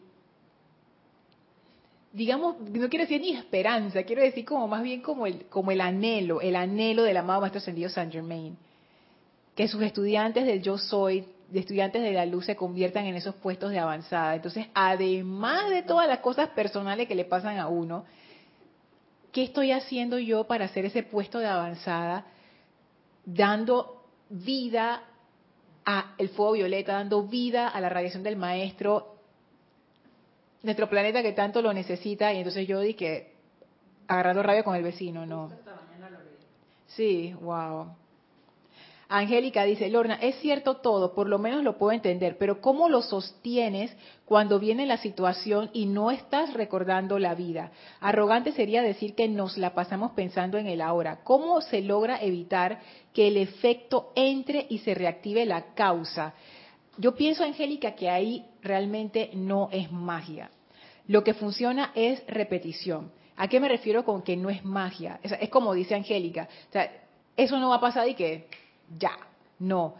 digamos, 2.15 2.55
no 2.61 2.87
quiero 2.87 3.03
decir 3.03 3.19
ni 3.19 3.31
esperanza, 3.31 4.03
quiero 4.03 4.21
decir 4.21 4.45
como 4.45 4.69
más 4.69 4.81
bien 4.81 5.01
como 5.01 5.27
el, 5.27 5.47
como 5.47 5.71
el 5.71 5.81
anhelo, 5.81 6.39
el 6.39 6.55
anhelo 6.55 7.03
del 7.03 7.17
amado 7.17 7.41
Maestro 7.41 7.57
Ascendido 7.57 7.89
Saint 7.89 8.13
Germain. 8.13 8.57
Que 9.53 9.67
sus 9.67 9.81
estudiantes 9.83 10.45
del 10.45 10.61
yo 10.61 10.77
soy, 10.77 11.25
de 11.49 11.59
estudiantes 11.59 12.01
de 12.01 12.11
la 12.11 12.25
luz, 12.25 12.45
se 12.45 12.55
conviertan 12.55 13.05
en 13.05 13.15
esos 13.15 13.35
puestos 13.35 13.71
de 13.71 13.79
avanzada. 13.79 14.35
Entonces, 14.35 14.67
además 14.73 15.69
de 15.69 15.83
todas 15.83 16.07
las 16.07 16.19
cosas 16.19 16.49
personales 16.49 17.07
que 17.07 17.15
le 17.15 17.25
pasan 17.25 17.57
a 17.57 17.67
uno, 17.67 18.05
¿qué 19.31 19.43
estoy 19.43 19.71
haciendo 19.71 20.17
yo 20.17 20.45
para 20.45 20.65
hacer 20.65 20.85
ese 20.85 21.03
puesto 21.03 21.39
de 21.39 21.47
avanzada? 21.47 22.25
Dando 23.25 24.03
vida 24.29 25.03
al 25.83 26.29
fuego 26.29 26.53
violeta, 26.53 26.93
dando 26.93 27.23
vida 27.23 27.67
a 27.67 27.79
la 27.79 27.89
radiación 27.89 28.23
del 28.23 28.37
maestro, 28.37 29.15
nuestro 30.63 30.89
planeta 30.89 31.21
que 31.21 31.33
tanto 31.33 31.61
lo 31.61 31.71
necesita 31.73 32.33
y 32.33 32.37
entonces 32.37 32.67
yo 32.67 32.79
di 32.79 32.95
que 32.95 33.35
agarrando 34.07 34.41
rabia 34.41 34.63
con 34.63 34.75
el 34.75 34.83
vecino, 34.83 35.25
no. 35.25 35.51
Sí, 36.87 37.33
wow. 37.39 37.89
Angélica 39.07 39.63
dice, 39.63 39.89
Lorna, 39.89 40.15
es 40.15 40.35
cierto 40.39 40.77
todo, 40.77 41.13
por 41.13 41.29
lo 41.29 41.37
menos 41.37 41.63
lo 41.63 41.77
puedo 41.77 41.91
entender, 41.91 42.37
pero 42.37 42.59
¿cómo 42.59 42.89
lo 42.89 43.01
sostienes 43.03 43.95
cuando 44.25 44.59
viene 44.59 44.87
la 44.87 44.97
situación 44.97 45.69
y 45.73 45.85
no 45.85 46.09
estás 46.09 46.53
recordando 46.53 47.19
la 47.19 47.35
vida? 47.35 47.71
Arrogante 47.99 48.51
sería 48.51 48.81
decir 48.81 49.13
que 49.13 49.27
nos 49.27 49.57
la 49.57 49.75
pasamos 49.75 50.11
pensando 50.13 50.57
en 50.57 50.67
el 50.67 50.81
ahora. 50.81 51.19
¿Cómo 51.23 51.61
se 51.61 51.81
logra 51.81 52.21
evitar 52.21 52.79
que 53.13 53.27
el 53.27 53.37
efecto 53.37 54.11
entre 54.15 54.65
y 54.69 54.79
se 54.79 54.95
reactive 54.95 55.45
la 55.45 55.75
causa? 55.75 56.33
Yo 56.97 57.13
pienso, 57.13 57.43
Angélica, 57.43 57.93
que 57.93 58.09
ahí 58.09 58.45
realmente 58.61 59.29
no 59.33 59.69
es 59.71 59.91
magia. 59.91 60.49
Lo 61.07 61.23
que 61.23 61.33
funciona 61.33 61.91
es 61.93 62.25
repetición. 62.27 63.11
¿A 63.37 63.47
qué 63.47 63.59
me 63.59 63.67
refiero 63.67 64.03
con 64.05 64.21
que 64.21 64.37
no 64.37 64.49
es 64.49 64.63
magia? 64.63 65.19
Es, 65.21 65.49
como 65.49 65.73
dice 65.73 65.93
Angélica. 65.93 66.47
O 66.69 66.71
sea, 66.71 66.89
eso 67.35 67.59
no 67.59 67.69
va 67.69 67.75
a 67.75 67.81
pasar 67.81 68.07
y 68.07 68.15
que 68.15 68.47
ya, 68.97 69.17
no. 69.59 69.95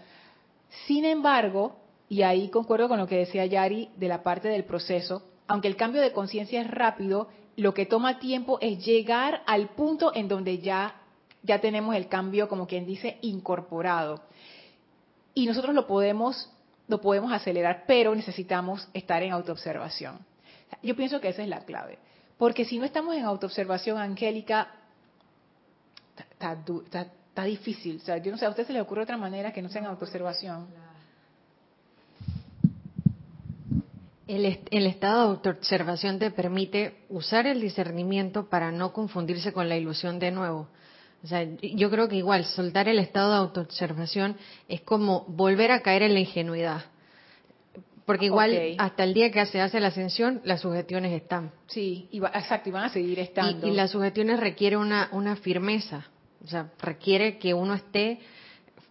Sin 0.87 1.05
embargo, 1.05 1.77
y 2.09 2.21
ahí 2.21 2.49
concuerdo 2.49 2.87
con 2.87 2.99
lo 2.99 3.07
que 3.07 3.17
decía 3.17 3.45
Yari 3.45 3.89
de 3.97 4.07
la 4.07 4.23
parte 4.23 4.47
del 4.47 4.63
proceso, 4.63 5.23
aunque 5.47 5.67
el 5.67 5.75
cambio 5.75 6.01
de 6.01 6.11
conciencia 6.11 6.61
es 6.61 6.69
rápido, 6.69 7.29
lo 7.55 7.73
que 7.73 7.85
toma 7.85 8.19
tiempo 8.19 8.57
es 8.61 8.83
llegar 8.85 9.43
al 9.45 9.69
punto 9.69 10.11
en 10.13 10.27
donde 10.27 10.59
ya, 10.59 10.95
ya 11.43 11.61
tenemos 11.61 11.95
el 11.95 12.07
cambio, 12.07 12.49
como 12.49 12.67
quien 12.67 12.85
dice, 12.85 13.17
incorporado. 13.21 14.21
Y 15.33 15.45
nosotros 15.45 15.73
lo 15.73 15.87
podemos, 15.87 16.51
lo 16.87 17.01
podemos 17.01 17.31
acelerar, 17.31 17.83
pero 17.87 18.13
necesitamos 18.15 18.87
estar 18.93 19.23
en 19.23 19.31
autoobservación. 19.31 20.19
Yo 20.81 20.95
pienso 20.95 21.21
que 21.21 21.29
esa 21.29 21.43
es 21.43 21.49
la 21.49 21.65
clave. 21.65 21.99
Porque 22.37 22.65
si 22.65 22.77
no 22.77 22.85
estamos 22.85 23.15
en 23.15 23.23
autoobservación, 23.23 23.97
Angélica, 23.97 24.67
está 26.31 26.57
difícil. 27.43 27.97
O 27.97 28.05
sea, 28.05 28.17
yo 28.17 28.31
no 28.31 28.37
sé, 28.37 28.45
a 28.45 28.49
usted 28.49 28.65
se 28.65 28.73
le 28.73 28.81
ocurre 28.81 29.03
otra 29.03 29.17
manera 29.17 29.51
que 29.51 29.61
no 29.61 29.69
sea 29.69 29.81
en 29.81 29.87
autoobservación. 29.87 30.67
El, 34.27 34.59
el, 34.71 34.87
estado 34.87 35.21
de 35.21 35.29
autoobservación 35.35 36.17
te 36.17 36.31
permite 36.31 36.95
usar 37.09 37.45
el 37.45 37.61
discernimiento 37.61 38.49
para 38.49 38.71
no 38.71 38.91
confundirse 38.91 39.53
con 39.53 39.69
la 39.69 39.77
ilusión 39.77 40.17
de 40.17 40.31
nuevo. 40.31 40.67
O 41.23 41.27
sea, 41.27 41.43
yo 41.61 41.89
creo 41.89 42.07
que 42.07 42.15
igual, 42.15 42.45
soltar 42.45 42.87
el 42.87 42.99
estado 42.99 43.31
de 43.31 43.37
autoobservación 43.37 44.37
es 44.67 44.81
como 44.81 45.25
volver 45.27 45.71
a 45.71 45.81
caer 45.81 46.03
en 46.03 46.13
la 46.13 46.19
ingenuidad. 46.19 46.85
Porque 48.05 48.25
igual 48.25 48.75
hasta 48.77 49.03
el 49.03 49.13
día 49.13 49.31
que 49.31 49.43
se 49.47 49.59
hace 49.59 49.79
la 49.79 49.87
ascensión, 49.87 50.41
las 50.43 50.61
sugestiones 50.61 51.11
están. 51.13 51.51
Sí, 51.67 52.07
exacto, 52.11 52.69
y 52.69 52.71
van 52.71 52.83
a 52.83 52.89
seguir 52.89 53.19
estando. 53.19 53.67
Y, 53.67 53.71
las 53.71 53.91
sugestiones 53.91 54.39
requieren 54.39 54.79
una, 54.79 55.09
una 55.11 55.35
firmeza. 55.35 56.05
O 56.45 56.47
sea, 56.47 56.71
requiere 56.79 57.37
que 57.37 57.53
uno 57.53 57.73
esté 57.73 58.19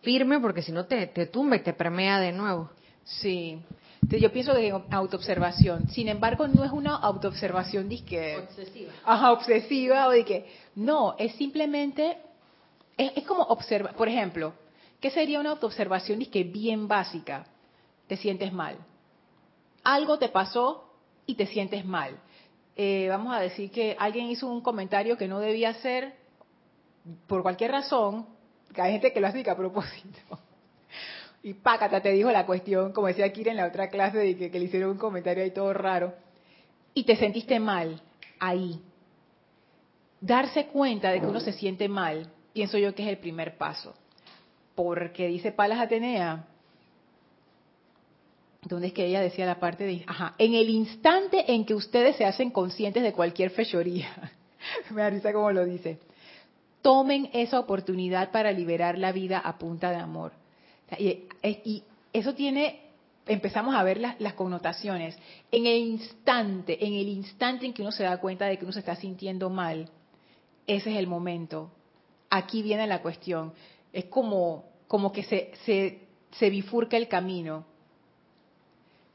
firme 0.03 0.39
porque 0.41 0.63
si 0.63 0.73
no 0.73 0.85
te, 0.87 1.07
te 1.07 1.27
tumba 1.27 1.57
y 1.57 1.61
te 1.61 1.73
permea 1.73 2.21
de 2.21 2.33
nuevo. 2.33 2.71
Sí. 3.05 3.59
Yo 4.03 4.31
pienso 4.31 4.55
que 4.55 4.69
es 4.69 4.75
autoobservación. 4.91 5.89
Sin 5.89 6.09
embargo, 6.09 6.47
no 6.47 6.63
es 6.65 6.73
una 6.73 6.97
autoobservación 6.97 7.89
disque... 7.89 8.37
Obsesiva. 8.37 8.93
Ajá, 9.05 9.33
obsesiva 9.33 10.09
o 10.09 10.11
de 10.11 10.25
que... 10.25 10.47
No, 10.75 11.15
es 11.19 11.33
simplemente... 11.37 12.19
Es, 12.99 13.13
es 13.17 13.25
como 13.25 13.45
observar... 13.45 13.95
Por 13.95 14.09
ejemplo, 14.09 14.53
¿qué 15.01 15.11
sería 15.11 15.41
una 15.41 15.51
autoobservación 15.51 16.19
disque 16.19 16.45
bien 16.45 16.87
básica? 16.87 17.47
Te 18.07 18.19
sientes 18.19 18.53
mal 18.53 18.77
algo 19.85 20.19
te 20.19 20.31
pasó 20.31 20.91
y 21.27 21.35
te 21.35 21.47
sientes 21.47 21.85
mal. 21.85 22.19
Eh, 22.77 23.07
vamos 23.09 23.33
a 23.33 23.41
decir 23.41 23.71
que 23.71 23.95
alguien 23.99 24.27
hizo 24.27 24.49
un 24.49 24.63
comentario 24.63 25.17
que 25.17 25.29
no 25.29 25.39
debía 25.39 25.69
hacer 25.69 26.17
por 27.27 27.43
cualquier 27.43 27.71
razón, 27.71 28.27
que 28.73 28.83
hay 28.83 28.93
gente 28.93 29.13
que 29.13 29.21
lo 29.21 29.27
hace 29.27 29.49
a 29.49 29.57
propósito. 29.57 30.39
Y 31.43 31.53
pácata 31.53 32.01
te 32.01 32.11
dijo 32.11 32.33
la 32.33 32.47
cuestión, 32.47 32.93
como 32.93 33.07
decía 33.07 33.31
Kira 33.31 33.51
en 33.51 33.59
la 33.59 33.67
otra 33.67 33.89
clase, 33.89 34.17
de 34.17 34.51
que, 34.51 34.59
le 34.59 34.65
hicieron 34.65 34.93
un 34.93 34.97
comentario 34.97 35.45
ahí 35.45 35.51
todo 35.51 35.75
raro. 35.75 36.15
Y 36.95 37.05
te 37.05 37.17
sentiste 37.17 37.61
mal 37.61 38.01
ahí. 38.41 38.81
Darse 40.21 40.67
cuenta 40.69 41.11
de 41.11 41.21
que 41.21 41.27
uno 41.27 41.41
se 41.41 41.53
siente 41.53 41.87
mal, 41.87 42.31
pienso 42.55 42.79
yo 42.79 42.95
que 42.95 43.03
es 43.03 43.09
el 43.11 43.19
primer 43.19 43.59
paso. 43.59 43.95
Porque 44.75 45.29
dice 45.29 45.53
Palas 45.53 45.81
Atenea, 45.81 46.47
donde 48.63 48.87
es 48.87 48.93
que 48.95 49.05
ella 49.05 49.21
decía 49.21 49.45
la 49.45 49.61
parte 49.61 49.85
de, 49.85 50.03
ajá, 50.07 50.35
en 50.39 50.55
el 50.55 50.71
instante 50.71 51.53
en 51.53 51.67
que 51.67 51.75
ustedes 51.75 52.17
se 52.17 52.25
hacen 52.25 52.51
conscientes 52.51 53.03
de 53.03 53.13
cualquier 53.13 53.51
fechoría, 53.51 54.09
me 54.91 55.03
da 55.03 55.11
risa 55.11 55.31
como 55.33 55.53
lo 55.53 55.67
dice, 55.67 55.99
tomen 56.85 57.31
esa 57.33 57.59
oportunidad 57.59 58.31
para 58.31 58.53
liberar 58.53 58.99
la 58.99 59.11
vida 59.11 59.39
a 59.39 59.57
punta 59.57 59.91
de 59.91 59.97
amor. 59.97 60.33
Y, 60.99 61.83
eso 62.13 62.35
tiene, 62.35 62.81
empezamos 63.27 63.75
a 63.75 63.83
ver 63.83 63.99
las, 63.99 64.35
connotaciones. 64.35 65.17
En 65.51 65.67
el 65.67 65.79
instante, 65.79 66.87
en 66.87 66.93
el 66.93 67.09
instante 67.09 67.67
en 67.67 67.73
que 67.73 67.83
uno 67.83 67.91
se 67.91 68.05
da 68.05 68.19
cuenta 68.19 68.45
de 68.45 68.59
que 68.59 68.65
uno 68.65 68.73
se 68.73 68.81
está 68.81 68.95
sintiendo 68.95 69.49
mal, 69.51 69.89
ese 70.67 70.93
es 70.93 70.99
el 70.99 71.07
momento. 71.09 71.73
Aquí 72.31 72.63
viene 72.63 72.87
la 72.87 73.03
cuestión. 73.03 73.53
Es 73.93 74.05
como, 74.05 74.67
como 74.87 75.11
que 75.11 75.25
se 75.25 76.51
bifurca 76.51 76.97
el 76.97 77.09
camino 77.09 77.65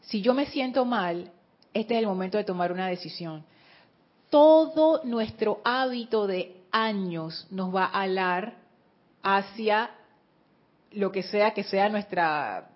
si 0.09 0.21
yo 0.21 0.33
me 0.33 0.47
siento 0.47 0.85
mal, 0.85 1.31
este 1.71 1.93
es 1.93 1.99
el 1.99 2.07
momento 2.07 2.39
de 2.39 2.43
tomar 2.43 2.71
una 2.71 2.87
decisión. 2.87 3.45
Todo 4.31 5.03
nuestro 5.03 5.61
hábito 5.63 6.25
de 6.25 6.58
años 6.71 7.47
nos 7.51 7.73
va 7.73 7.85
a 7.85 8.01
alar 8.01 8.55
hacia 9.21 9.91
lo 10.91 11.11
que 11.11 11.23
sea 11.23 11.51
que 11.51 11.63
sea 11.63 11.89
nuestra 11.89 12.69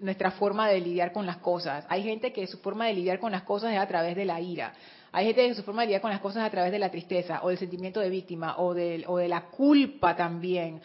nuestra 0.00 0.32
forma 0.32 0.68
de 0.68 0.80
lidiar 0.80 1.12
con 1.12 1.24
las 1.24 1.38
cosas. 1.38 1.86
Hay 1.88 2.02
gente 2.02 2.32
que 2.32 2.46
su 2.46 2.58
forma 2.58 2.86
de 2.86 2.94
lidiar 2.94 3.18
con 3.18 3.32
las 3.32 3.42
cosas 3.42 3.72
es 3.72 3.78
a 3.78 3.86
través 3.86 4.16
de 4.16 4.24
la 4.24 4.40
ira. 4.40 4.72
Hay 5.12 5.26
gente 5.26 5.46
que 5.48 5.54
su 5.54 5.62
forma 5.62 5.82
de 5.82 5.86
lidiar 5.86 6.02
con 6.02 6.10
las 6.10 6.20
cosas 6.20 6.42
es 6.42 6.48
a 6.48 6.50
través 6.50 6.72
de 6.72 6.78
la 6.78 6.90
tristeza 6.90 7.40
o 7.42 7.48
del 7.48 7.58
sentimiento 7.58 8.00
de 8.00 8.10
víctima 8.10 8.56
o 8.58 8.74
de, 8.74 9.04
o 9.06 9.16
de 9.16 9.28
la 9.28 9.42
culpa 9.46 10.16
también 10.16 10.80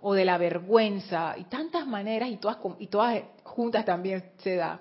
o 0.00 0.14
de 0.14 0.24
la 0.24 0.38
vergüenza 0.38 1.34
y 1.36 1.44
tantas 1.44 1.86
maneras 1.86 2.28
y 2.28 2.36
todas 2.38 2.58
y 2.78 2.86
todas 2.86 3.22
juntas 3.44 3.84
también 3.84 4.24
se 4.38 4.56
da. 4.56 4.80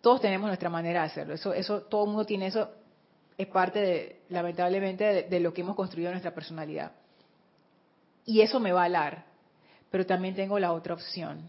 Todos 0.00 0.20
tenemos 0.20 0.46
nuestra 0.46 0.70
manera 0.70 1.00
de 1.00 1.06
hacerlo. 1.06 1.34
Eso, 1.34 1.52
eso, 1.52 1.82
todo 1.82 2.04
el 2.04 2.08
mundo 2.08 2.24
tiene 2.24 2.46
eso 2.46 2.68
es 3.38 3.46
parte, 3.46 3.78
de, 3.78 4.16
lamentablemente, 4.30 5.22
de, 5.22 5.40
lo 5.40 5.54
que 5.54 5.60
hemos 5.60 5.76
construido 5.76 6.08
en 6.08 6.14
nuestra 6.14 6.34
personalidad. 6.34 6.90
Y 8.26 8.40
eso 8.40 8.58
me 8.58 8.72
va 8.72 8.82
a 8.82 8.86
alar. 8.86 9.24
Pero 9.90 10.04
también 10.04 10.34
tengo 10.34 10.58
la 10.58 10.72
otra 10.72 10.92
opción, 10.92 11.48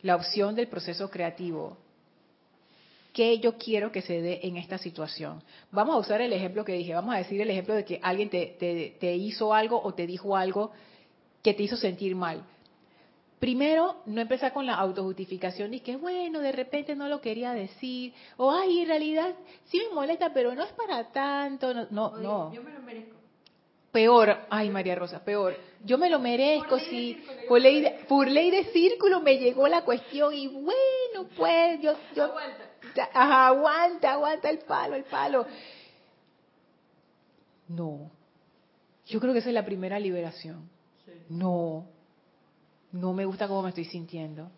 la 0.00 0.16
opción 0.16 0.54
del 0.54 0.68
proceso 0.68 1.10
creativo. 1.10 1.76
¿Qué 3.12 3.38
yo 3.40 3.58
quiero 3.58 3.90
que 3.90 4.00
se 4.00 4.22
dé 4.22 4.40
en 4.44 4.56
esta 4.56 4.78
situación? 4.78 5.42
Vamos 5.72 5.96
a 5.96 5.98
usar 5.98 6.20
el 6.22 6.32
ejemplo 6.32 6.64
que 6.64 6.72
dije, 6.72 6.94
vamos 6.94 7.14
a 7.14 7.18
decir 7.18 7.40
el 7.40 7.50
ejemplo 7.50 7.74
de 7.74 7.84
que 7.84 7.98
alguien 8.02 8.30
te, 8.30 8.96
te 8.98 9.16
hizo 9.16 9.52
algo 9.52 9.82
o 9.82 9.92
te 9.92 10.06
dijo 10.06 10.36
algo 10.36 10.70
que 11.42 11.52
te 11.52 11.64
hizo 11.64 11.76
sentir 11.76 12.14
mal. 12.14 12.44
Primero, 13.40 14.02
no 14.04 14.20
empezar 14.20 14.52
con 14.52 14.66
la 14.66 14.74
autojustificación 14.74 15.72
y 15.72 15.80
que, 15.80 15.96
bueno, 15.96 16.40
de 16.40 16.52
repente 16.52 16.94
no 16.94 17.08
lo 17.08 17.22
quería 17.22 17.52
decir, 17.54 18.12
o, 18.36 18.50
ay, 18.50 18.80
en 18.80 18.88
realidad 18.88 19.34
sí 19.64 19.80
me 19.88 19.94
molesta, 19.94 20.30
pero 20.34 20.54
no 20.54 20.62
es 20.62 20.72
para 20.72 21.10
tanto, 21.10 21.72
no, 21.72 21.86
no. 21.90 22.18
no. 22.18 22.52
Yo 22.52 22.62
me 22.62 22.70
lo 22.70 22.80
merezco. 22.80 23.16
Peor, 23.92 24.46
ay 24.50 24.68
María 24.68 24.94
Rosa, 24.94 25.24
peor. 25.24 25.56
Yo 25.84 25.96
me 25.96 26.10
lo 26.10 26.20
merezco, 26.20 26.78
sí. 26.78 27.24
Por 27.48 27.60
ley, 27.60 27.80
de, 27.80 27.90
por 28.06 28.28
ley 28.28 28.50
de 28.50 28.64
círculo 28.64 29.20
me 29.20 29.38
llegó 29.38 29.66
la 29.68 29.82
cuestión 29.82 30.34
y 30.34 30.46
bueno, 30.46 31.28
pues 31.34 31.80
yo... 31.80 31.94
yo 32.14 32.24
Aguanta. 32.24 32.70
Ajá, 33.14 33.46
aguanta, 33.48 34.12
aguanta 34.12 34.50
el 34.50 34.58
palo, 34.58 34.96
el 34.96 35.04
palo. 35.04 35.46
No. 37.68 38.10
Yo 39.06 39.18
creo 39.18 39.32
que 39.32 39.38
esa 39.38 39.48
es 39.48 39.54
la 39.54 39.64
primera 39.64 39.98
liberación. 39.98 40.68
No. 41.30 41.86
No 42.92 43.12
me 43.12 43.24
gusta 43.24 43.48
cómo 43.48 43.62
me 43.62 43.68
estoy 43.70 43.84
sintiendo. 43.84 44.50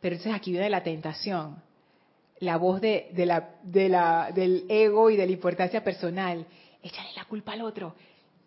Pero 0.00 0.16
entonces 0.16 0.34
aquí 0.34 0.52
viene 0.52 0.70
la 0.70 0.82
tentación. 0.82 1.62
La 2.38 2.56
voz 2.56 2.80
de, 2.80 3.10
de 3.12 3.26
la, 3.26 3.54
de 3.62 3.88
la, 3.88 4.32
del 4.32 4.64
ego 4.68 5.10
y 5.10 5.16
de 5.16 5.26
la 5.26 5.32
importancia 5.32 5.84
personal. 5.84 6.46
Échale 6.82 7.10
la 7.14 7.24
culpa 7.26 7.52
al 7.52 7.62
otro 7.62 7.94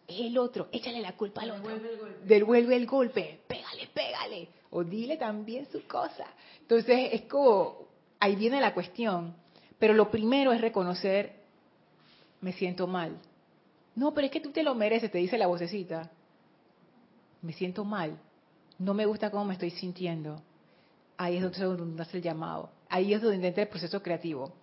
es 0.08 0.20
el 0.20 0.38
otro, 0.38 0.68
échale 0.72 1.02
la 1.02 1.14
culpa 1.14 1.42
al 1.42 1.52
otro. 1.52 1.70
Devuelve 1.70 1.90
el 1.90 1.98
golpe. 1.98 2.26
Devuelve 2.26 2.76
el 2.76 2.86
golpe, 2.86 3.40
pégale, 3.48 3.88
pégale. 3.94 4.48
O 4.72 4.84
dile 4.84 5.18
también 5.18 5.68
su 5.72 5.86
cosa. 5.88 6.26
Entonces 6.62 7.10
es 7.12 7.22
como, 7.24 7.88
ahí 8.20 8.36
viene 8.36 8.60
la 8.60 8.74
cuestión. 8.74 9.36
Pero 9.80 9.94
lo 9.94 10.10
primero 10.10 10.52
es 10.52 10.62
reconocer, 10.62 11.34
me 12.42 12.54
siento 12.54 12.88
mal. 12.88 13.18
No, 13.96 14.14
pero 14.14 14.26
es 14.26 14.32
que 14.32 14.40
tú 14.40 14.52
te 14.52 14.64
lo 14.64 14.76
mereces, 14.76 15.12
te 15.12 15.18
dice 15.20 15.38
la 15.38 15.48
vocecita. 15.48 16.10
Me 17.42 17.54
siento 17.54 17.84
mal. 17.84 18.18
No 18.80 18.94
me 18.94 19.06
gusta 19.06 19.30
cómo 19.30 19.46
me 19.46 19.54
estoy 19.54 19.72
sintiendo. 19.72 20.42
Ahí 21.18 21.38
es 21.38 21.60
donde 21.60 22.02
hace 22.02 22.18
el 22.18 22.24
llamado. 22.24 22.70
Ahí 22.90 23.14
es 23.14 23.22
donde 23.22 23.48
entra 23.48 23.64
el 23.64 23.70
proceso 23.70 24.02
creativo. 24.02 24.54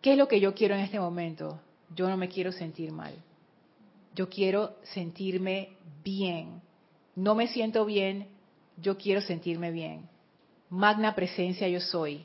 ¿Qué 0.00 0.12
es 0.12 0.18
lo 0.18 0.28
que 0.28 0.40
yo 0.40 0.54
quiero 0.54 0.74
en 0.74 0.82
este 0.82 1.00
momento? 1.00 1.60
Yo 1.94 2.08
no 2.08 2.16
me 2.16 2.28
quiero 2.28 2.52
sentir 2.52 2.92
mal 2.92 3.14
yo 4.16 4.28
quiero 4.30 4.74
sentirme 4.82 5.68
bien. 6.02 6.62
No 7.14 7.34
me 7.34 7.46
siento 7.48 7.84
bien, 7.84 8.26
yo 8.78 8.96
quiero 8.96 9.20
sentirme 9.20 9.70
bien. 9.70 10.08
Magna 10.70 11.14
presencia 11.14 11.68
yo 11.68 11.80
soy. 11.80 12.24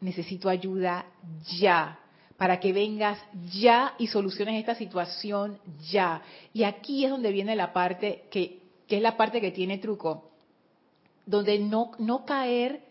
Necesito 0.00 0.48
ayuda 0.48 1.06
ya, 1.60 2.00
para 2.36 2.58
que 2.58 2.72
vengas 2.72 3.18
ya 3.52 3.94
y 3.96 4.08
soluciones 4.08 4.58
esta 4.58 4.74
situación 4.74 5.58
ya. 5.88 6.20
Y 6.52 6.64
aquí 6.64 7.04
es 7.04 7.12
donde 7.12 7.30
viene 7.30 7.54
la 7.54 7.72
parte 7.72 8.24
que, 8.30 8.61
que 8.92 8.98
es 8.98 9.02
la 9.02 9.16
parte 9.16 9.40
que 9.40 9.52
tiene 9.52 9.78
truco, 9.78 10.28
donde 11.24 11.58
no, 11.58 11.92
no 11.98 12.26
caer 12.26 12.82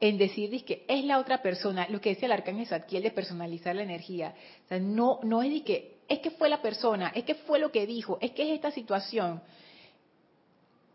en 0.00 0.16
decir 0.16 0.64
que 0.64 0.86
es 0.88 1.04
la 1.04 1.18
otra 1.18 1.42
persona, 1.42 1.86
lo 1.90 2.00
que 2.00 2.08
decía 2.08 2.24
el 2.24 2.32
arcángel 2.32 2.66
Zadkiel 2.66 3.02
de 3.02 3.10
personalizar 3.10 3.76
la 3.76 3.82
energía. 3.82 4.34
O 4.64 4.68
sea, 4.68 4.78
no, 4.78 5.20
no 5.22 5.42
es 5.42 5.52
de 5.52 5.62
que 5.62 5.98
es 6.08 6.20
que 6.20 6.30
fue 6.30 6.48
la 6.48 6.62
persona, 6.62 7.12
es 7.14 7.24
que 7.24 7.34
fue 7.34 7.58
lo 7.58 7.70
que 7.70 7.86
dijo, 7.86 8.16
es 8.22 8.30
que 8.30 8.44
es 8.44 8.54
esta 8.54 8.70
situación. 8.70 9.42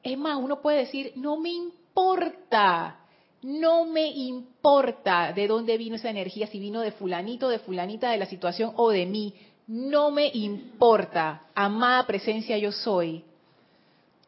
Es 0.02 0.18
más, 0.18 0.40
uno 0.42 0.60
puede 0.64 0.80
decir, 0.80 1.12
no 1.16 1.38
me 1.38 1.52
importa, 1.52 3.02
no 3.44 3.86
me 3.86 4.08
importa 4.08 5.32
de 5.32 5.48
dónde 5.48 5.78
vino 5.78 5.98
esa 5.98 6.10
energía, 6.10 6.48
si 6.48 6.58
vino 6.58 6.82
de 6.82 6.92
fulanito, 6.92 7.50
de 7.50 7.60
fulanita, 7.60 8.10
de 8.10 8.18
la 8.18 8.26
situación 8.26 8.74
o 8.78 8.90
de 8.90 9.06
mí, 9.06 9.32
no 9.68 10.10
me 10.10 10.26
importa, 10.34 11.50
amada 11.54 12.08
presencia 12.08 12.58
yo 12.58 12.72
soy. 12.72 13.24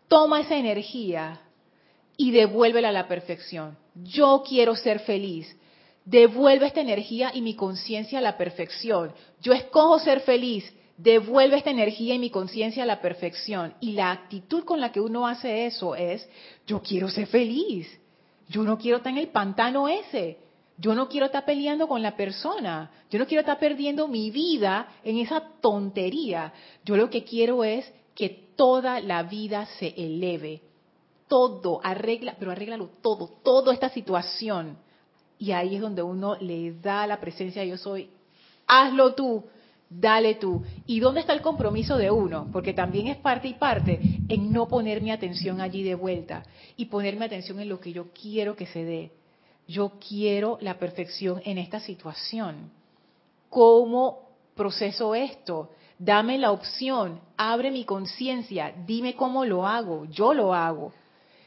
Toma 0.07 0.41
esa 0.41 0.55
energía 0.55 1.41
y 2.15 2.31
devuélvela 2.31 2.89
a 2.89 2.93
la 2.93 3.07
perfección. 3.07 3.77
Yo 3.95 4.43
quiero 4.47 4.75
ser 4.75 4.99
feliz 4.99 5.55
devuelve 6.07 6.67
esta 6.67 6.79
energía 6.79 7.31
y 7.33 7.41
mi 7.41 7.53
conciencia 7.53 8.19
a 8.19 8.21
la 8.21 8.37
perfección. 8.37 9.11
Yo 9.41 9.51
escojo 9.51 9.99
ser 9.99 10.21
feliz, 10.21 10.63
devuelve 10.95 11.57
esta 11.57 11.69
energía 11.69 12.15
y 12.15 12.19
mi 12.19 12.29
conciencia 12.29 12.83
a 12.83 12.85
la 12.85 13.01
perfección. 13.01 13.73
Y 13.81 13.91
la 13.91 14.11
actitud 14.11 14.63
con 14.63 14.79
la 14.79 14.93
que 14.93 15.01
uno 15.01 15.27
hace 15.27 15.65
eso 15.65 15.95
es, 15.95 16.27
yo 16.65 16.81
quiero 16.81 17.09
ser 17.09 17.27
feliz, 17.27 17.87
yo 18.47 18.63
no 18.63 18.77
quiero 18.77 18.97
estar 18.97 19.11
en 19.11 19.17
el 19.17 19.27
pantano 19.27 19.89
ese, 19.89 20.37
yo 20.77 20.95
no 20.95 21.09
quiero 21.09 21.25
estar 21.25 21.43
peleando 21.43 21.89
con 21.89 22.01
la 22.01 22.15
persona, 22.15 22.89
yo 23.09 23.19
no 23.19 23.27
quiero 23.27 23.41
estar 23.41 23.59
perdiendo 23.59 24.07
mi 24.07 24.31
vida 24.31 24.87
en 25.03 25.17
esa 25.17 25.43
tontería. 25.59 26.53
Yo 26.85 26.95
lo 26.95 27.09
que 27.09 27.25
quiero 27.25 27.65
es 27.65 27.91
que 28.15 28.46
toda 28.57 28.99
la 28.99 29.23
vida 29.23 29.65
se 29.79 29.93
eleve. 29.95 30.61
Todo, 31.29 31.79
arregla, 31.83 32.35
pero 32.37 32.51
arréglalo 32.51 32.89
todo, 33.01 33.29
toda 33.43 33.73
esta 33.73 33.89
situación 33.89 34.77
y 35.39 35.51
ahí 35.51 35.75
es 35.75 35.81
donde 35.81 36.01
uno 36.01 36.35
le 36.39 36.73
da 36.73 37.05
la 37.07 37.19
presencia 37.19 37.63
yo 37.63 37.77
soy. 37.77 38.09
Hazlo 38.65 39.13
tú, 39.13 39.43
dale 39.89 40.35
tú. 40.35 40.63
¿Y 40.85 40.99
dónde 40.99 41.21
está 41.21 41.33
el 41.33 41.41
compromiso 41.41 41.97
de 41.97 42.09
uno? 42.09 42.49
Porque 42.51 42.73
también 42.73 43.07
es 43.07 43.17
parte 43.17 43.47
y 43.47 43.53
parte 43.53 43.99
en 44.27 44.51
no 44.51 44.67
poner 44.67 45.01
mi 45.01 45.11
atención 45.11 45.61
allí 45.61 45.83
de 45.83 45.95
vuelta 45.95 46.43
y 46.75 46.85
ponerme 46.85 47.25
atención 47.25 47.59
en 47.59 47.69
lo 47.69 47.79
que 47.79 47.93
yo 47.93 48.07
quiero 48.11 48.55
que 48.55 48.65
se 48.65 48.83
dé. 48.83 49.11
Yo 49.67 49.93
quiero 50.07 50.57
la 50.61 50.79
perfección 50.79 51.41
en 51.45 51.57
esta 51.57 51.79
situación. 51.79 52.71
¿Cómo 53.49 54.29
proceso 54.55 55.13
esto? 55.13 55.71
Dame 55.99 56.37
la 56.37 56.51
opción, 56.51 57.21
abre 57.37 57.71
mi 57.71 57.83
conciencia, 57.83 58.73
dime 58.85 59.15
cómo 59.15 59.45
lo 59.45 59.65
hago, 59.65 60.05
yo 60.05 60.33
lo 60.33 60.53
hago. 60.53 60.93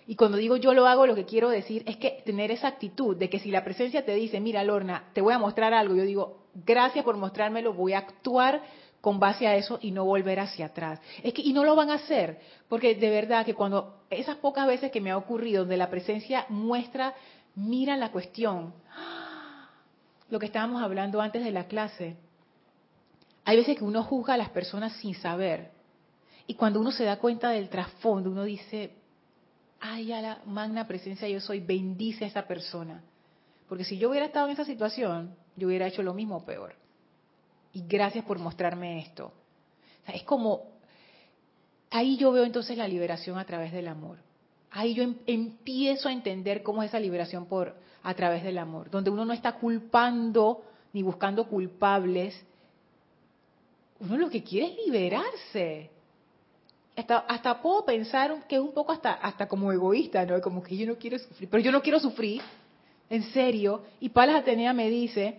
Y 0.09 0.17
cuando 0.17 0.39
digo 0.39 0.57
yo 0.57 0.75
lo 0.75 0.89
hago, 0.89 1.07
lo 1.07 1.15
que 1.15 1.25
quiero 1.25 1.51
decir 1.51 1.85
es 1.87 1.97
que 1.97 2.23
tener 2.27 2.51
esa 2.51 2.67
actitud 2.67 3.17
de 3.17 3.31
que 3.31 3.39
si 3.39 3.53
la 3.53 3.63
presencia 3.63 4.05
te 4.05 4.13
dice, 4.15 4.41
mira 4.41 4.65
Lorna, 4.65 5.05
te 5.13 5.21
voy 5.21 5.35
a 5.35 5.39
mostrar 5.39 5.73
algo, 5.73 5.95
yo 5.95 6.03
digo, 6.03 6.39
gracias 6.55 7.05
por 7.05 7.17
mostrármelo, 7.17 7.75
voy 7.75 7.93
a 7.93 7.99
actuar 7.99 8.61
con 9.01 9.21
base 9.21 9.47
a 9.47 9.55
eso 9.55 9.79
y 9.81 9.93
no 9.93 10.05
volver 10.05 10.41
hacia 10.41 10.67
atrás. 10.67 11.01
Es 11.23 11.33
que, 11.33 11.43
y 11.43 11.53
no 11.53 11.65
lo 11.65 11.77
van 11.77 11.91
a 11.91 11.95
hacer, 11.95 12.41
porque 12.69 12.97
de 12.97 13.11
verdad 13.11 13.47
que 13.47 13.55
cuando 13.55 14.03
esas 14.11 14.37
pocas 14.37 14.67
veces 14.67 14.91
que 14.91 15.01
me 15.01 15.13
ha 15.13 15.17
ocurrido 15.17 15.61
donde 15.61 15.77
la 15.77 15.91
presencia 15.91 16.45
muestra, 16.49 17.15
mira 17.55 17.97
la 17.97 18.11
cuestión, 18.11 18.75
lo 20.29 20.39
que 20.39 20.47
estábamos 20.47 20.83
hablando 20.83 21.21
antes 21.21 21.45
de 21.45 21.53
la 21.53 21.69
clase, 21.69 22.17
hay 23.45 23.57
veces 23.57 23.77
que 23.77 23.85
uno 23.85 24.03
juzga 24.03 24.35
a 24.35 24.37
las 24.37 24.51
personas 24.51 24.93
sin 24.95 25.15
saber. 25.15 25.71
Y 26.47 26.55
cuando 26.55 26.81
uno 26.81 26.93
se 26.93 27.05
da 27.05 27.19
cuenta 27.19 27.51
del 27.51 27.69
trasfondo, 27.69 28.31
uno 28.31 28.45
dice, 28.45 28.93
ay, 29.81 30.13
a 30.13 30.21
la 30.21 30.43
magna 30.47 30.87
presencia 30.87 31.29
yo 31.29 31.41
soy, 31.41 31.61
bendice 31.61 32.25
a 32.25 32.29
esa 32.29 32.47
persona. 32.47 33.03
Porque 33.69 33.85
si 33.85 33.99
yo 33.99 34.11
hubiera 34.11 34.27
estado 34.27 34.47
en 34.47 34.53
esa 34.53 34.65
situación, 34.65 35.35
yo 35.57 35.69
hubiera 35.69 35.87
hecho 35.87 36.03
lo 36.03 36.13
mismo 36.13 36.37
o 36.37 36.45
peor. 36.45 36.75
Y 37.73 37.85
gracias 37.87 38.25
por 38.25 38.39
mostrarme 38.39 38.99
esto. 38.99 39.33
es 40.07 40.25
como, 40.25 40.65
ahí 41.91 42.17
yo 42.17 42.33
veo 42.33 42.45
entonces 42.45 42.77
la 42.77 42.89
liberación 42.89 43.39
a 43.39 43.45
través 43.45 43.73
del 43.73 43.89
amor. 43.89 44.19
Ahí 44.73 44.95
yo 44.95 45.03
em, 45.03 45.17
empiezo 45.27 46.09
a 46.09 46.13
entender 46.13 46.63
cómo 46.63 46.83
es 46.83 46.89
esa 46.89 47.01
liberación 47.01 47.47
por 47.47 47.77
a 48.03 48.15
través 48.15 48.43
del 48.43 48.59
amor, 48.59 48.91
donde 48.91 49.11
uno 49.11 49.25
no 49.25 49.33
está 49.33 49.53
culpando 49.53 50.63
ni 50.93 51.03
buscando 51.03 51.47
culpables. 51.47 52.35
Uno 54.01 54.17
lo 54.17 54.31
que 54.31 54.43
quiere 54.43 54.69
es 54.69 54.77
liberarse 54.85 55.91
hasta, 56.97 57.63
puedo 57.63 57.85
pensar 57.85 58.47
que 58.47 58.57
es 58.57 58.61
un 58.61 58.73
poco 58.73 58.93
hasta, 58.93 59.13
hasta 59.13 59.47
como 59.49 59.73
egoísta, 59.73 60.25
¿no? 60.27 60.41
Como 60.41 60.63
que 60.63 60.77
yo 60.77 60.87
no 60.87 60.97
quiero 60.97 61.19
sufrir, 61.19 61.49
pero 61.49 61.63
yo 61.63 61.73
no 61.73 61.83
quiero 61.83 62.01
sufrir, 62.01 62.43
en 63.09 63.23
serio. 63.33 63.83
Y 64.01 64.11
Palas 64.11 64.43
Atenea 64.43 64.73
me 64.73 64.91
dice, 64.91 65.39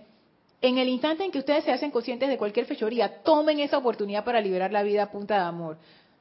en 0.62 0.78
el 0.78 0.90
instante 0.90 1.24
en 1.24 1.32
que 1.32 1.40
ustedes 1.40 1.64
se 1.64 1.72
hacen 1.72 1.92
conscientes 1.92 2.30
de 2.30 2.38
cualquier 2.38 2.66
fechoría, 2.66 3.22
tomen 3.24 3.60
esa 3.60 3.78
oportunidad 3.78 4.24
para 4.24 4.42
liberar 4.42 4.72
la 4.72 4.84
vida 4.84 5.04
a 5.04 5.12
punta 5.12 5.36
de 5.36 5.42
amor. 5.42 5.78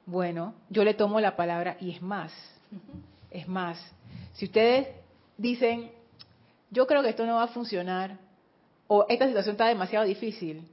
Bueno, 0.07 0.55
yo 0.68 0.84
le 0.84 0.95
tomo 0.95 1.20
la 1.20 1.36
palabra 1.36 1.76
y 1.80 1.91
es 1.93 2.03
más, 2.03 2.32
es 3.30 3.47
más. 3.47 3.78
Si 4.34 4.47
ustedes 4.47 4.88
dicen, 5.36 5.91
yo 6.70 6.86
creo 6.86 7.03
que 7.03 7.11
esto 7.11 7.26
no 7.26 7.36
va 7.36 7.45
a 7.45 7.49
funcionar, 7.49 8.18
o 8.88 9.07
esta 9.09 9.26
situación 9.26 9.55
está 9.55 9.66
demasiado 9.66 10.05
difícil, 10.05 10.66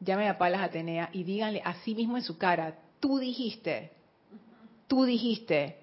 llamen 0.00 0.28
a 0.28 0.38
Palas 0.38 0.62
Atenea 0.62 1.10
y 1.12 1.24
díganle 1.24 1.62
así 1.64 1.94
mismo 1.94 2.16
en 2.16 2.22
su 2.22 2.38
cara, 2.38 2.78
tú 2.98 3.18
dijiste, 3.18 3.92
tú 4.86 5.04
dijiste 5.04 5.78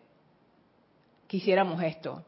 que 1.28 1.38
hiciéramos 1.38 1.82
esto. 1.84 2.24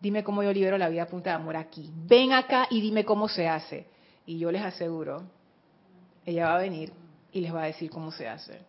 Dime 0.00 0.22
cómo 0.22 0.42
yo 0.42 0.52
libero 0.52 0.78
la 0.78 0.88
vida 0.88 1.02
a 1.02 1.08
punta 1.08 1.30
de 1.30 1.36
amor 1.36 1.56
aquí. 1.56 1.90
Ven 2.06 2.32
acá 2.32 2.68
y 2.70 2.80
dime 2.80 3.04
cómo 3.04 3.28
se 3.28 3.48
hace. 3.48 3.86
Y 4.26 4.38
yo 4.38 4.52
les 4.52 4.62
aseguro 4.62 5.24
ella 6.28 6.48
va 6.48 6.56
a 6.56 6.60
venir 6.60 6.92
y 7.32 7.40
les 7.40 7.54
va 7.54 7.62
a 7.62 7.66
decir 7.66 7.90
cómo 7.90 8.12
se 8.12 8.28
hace. 8.28 8.60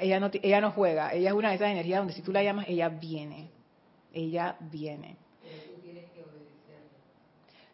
ella 0.00 0.18
no, 0.18 0.28
ella 0.42 0.60
no 0.60 0.72
juega, 0.72 1.12
ella 1.12 1.30
es 1.30 1.36
una 1.36 1.50
de 1.50 1.54
esas 1.54 1.70
energías 1.70 2.00
donde 2.00 2.14
si 2.14 2.22
tú 2.22 2.32
la 2.32 2.42
llamas, 2.42 2.66
ella 2.68 2.88
viene. 2.88 3.50
Ella 4.12 4.56
viene. 4.58 5.16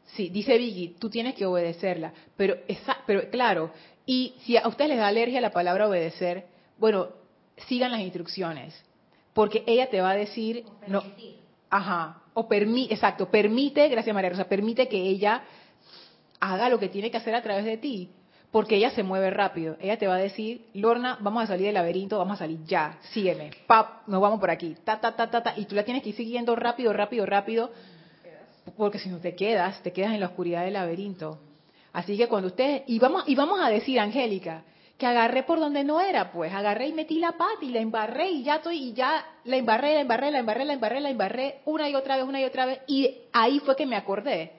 Sí, 0.04 0.28
dice 0.28 0.58
Vicky, 0.58 0.96
tú 0.98 1.08
tienes 1.08 1.34
que 1.34 1.46
obedecerla. 1.46 2.12
Pero, 2.36 2.56
pero 3.06 3.30
claro, 3.30 3.70
y 4.06 4.34
si 4.44 4.56
a 4.56 4.66
ustedes 4.66 4.90
les 4.90 4.98
da 4.98 5.08
alergia 5.08 5.40
la 5.40 5.52
palabra 5.52 5.88
obedecer, 5.88 6.46
bueno, 6.78 7.08
sigan 7.68 7.92
las 7.92 8.00
instrucciones. 8.00 8.74
Porque 9.32 9.62
ella 9.66 9.88
te 9.88 10.00
va 10.00 10.10
a 10.10 10.16
decir, 10.16 10.64
no, 10.88 11.02
ajá, 11.70 12.22
o 12.34 12.48
permite, 12.48 12.94
exacto, 12.94 13.30
permite, 13.30 13.88
gracias 13.88 14.14
María 14.14 14.30
Rosa, 14.30 14.48
permite 14.48 14.88
que 14.88 15.00
ella 15.00 15.42
haga 16.40 16.68
lo 16.68 16.78
que 16.78 16.88
tiene 16.88 17.10
que 17.10 17.16
hacer 17.16 17.34
a 17.34 17.42
través 17.42 17.64
de 17.64 17.76
ti. 17.76 18.10
Porque 18.50 18.76
ella 18.76 18.90
se 18.90 19.02
mueve 19.02 19.30
rápido. 19.30 19.78
Ella 19.80 19.96
te 19.96 20.06
va 20.06 20.16
a 20.16 20.18
decir, 20.18 20.66
Lorna, 20.74 21.16
vamos 21.20 21.44
a 21.44 21.46
salir 21.46 21.66
del 21.66 21.74
laberinto, 21.74 22.18
vamos 22.18 22.34
a 22.34 22.40
salir 22.40 22.62
ya, 22.64 22.98
sígueme, 23.12 23.50
pap, 23.66 24.06
nos 24.06 24.20
vamos 24.20 24.40
por 24.40 24.50
aquí, 24.50 24.76
ta, 24.84 25.00
ta, 25.00 25.16
ta, 25.16 25.30
ta, 25.30 25.42
ta, 25.42 25.54
y 25.56 25.64
tú 25.64 25.74
la 25.74 25.84
tienes 25.84 26.02
que 26.02 26.10
ir 26.10 26.16
siguiendo 26.16 26.54
rápido, 26.54 26.92
rápido, 26.92 27.24
rápido, 27.24 27.70
porque 28.76 28.98
si 28.98 29.08
no 29.08 29.18
te 29.20 29.34
quedas, 29.34 29.82
te 29.82 29.92
quedas 29.92 30.12
en 30.12 30.20
la 30.20 30.26
oscuridad 30.26 30.64
del 30.64 30.74
laberinto. 30.74 31.38
Así 31.92 32.16
que 32.16 32.28
cuando 32.28 32.48
ustedes, 32.48 32.82
y 32.86 32.98
vamos, 32.98 33.24
y 33.26 33.34
vamos 33.34 33.60
a 33.60 33.68
decir, 33.68 34.00
Angélica, 34.00 34.64
que 34.96 35.06
agarré 35.06 35.42
por 35.42 35.58
donde 35.58 35.84
no 35.84 36.00
era, 36.00 36.32
pues 36.32 36.52
agarré 36.52 36.88
y 36.88 36.92
metí 36.92 37.18
la 37.18 37.32
pata 37.32 37.58
y 37.62 37.70
la 37.70 37.80
embarré 37.80 38.30
y 38.30 38.42
ya 38.44 38.56
estoy, 38.56 38.78
y 38.78 38.92
ya 38.92 39.26
la 39.44 39.56
embarré, 39.56 39.94
la 39.94 40.00
embarré, 40.00 40.30
la 40.30 40.38
embarré, 40.38 40.64
la 40.64 40.72
embarré, 40.74 41.00
la 41.00 41.10
embarré, 41.10 41.60
una 41.64 41.88
y 41.88 41.94
otra 41.94 42.16
vez, 42.16 42.24
una 42.24 42.40
y 42.40 42.44
otra 42.44 42.66
vez, 42.66 42.80
y 42.86 43.14
ahí 43.32 43.58
fue 43.60 43.76
que 43.76 43.84
me 43.84 43.96
acordé. 43.96 44.52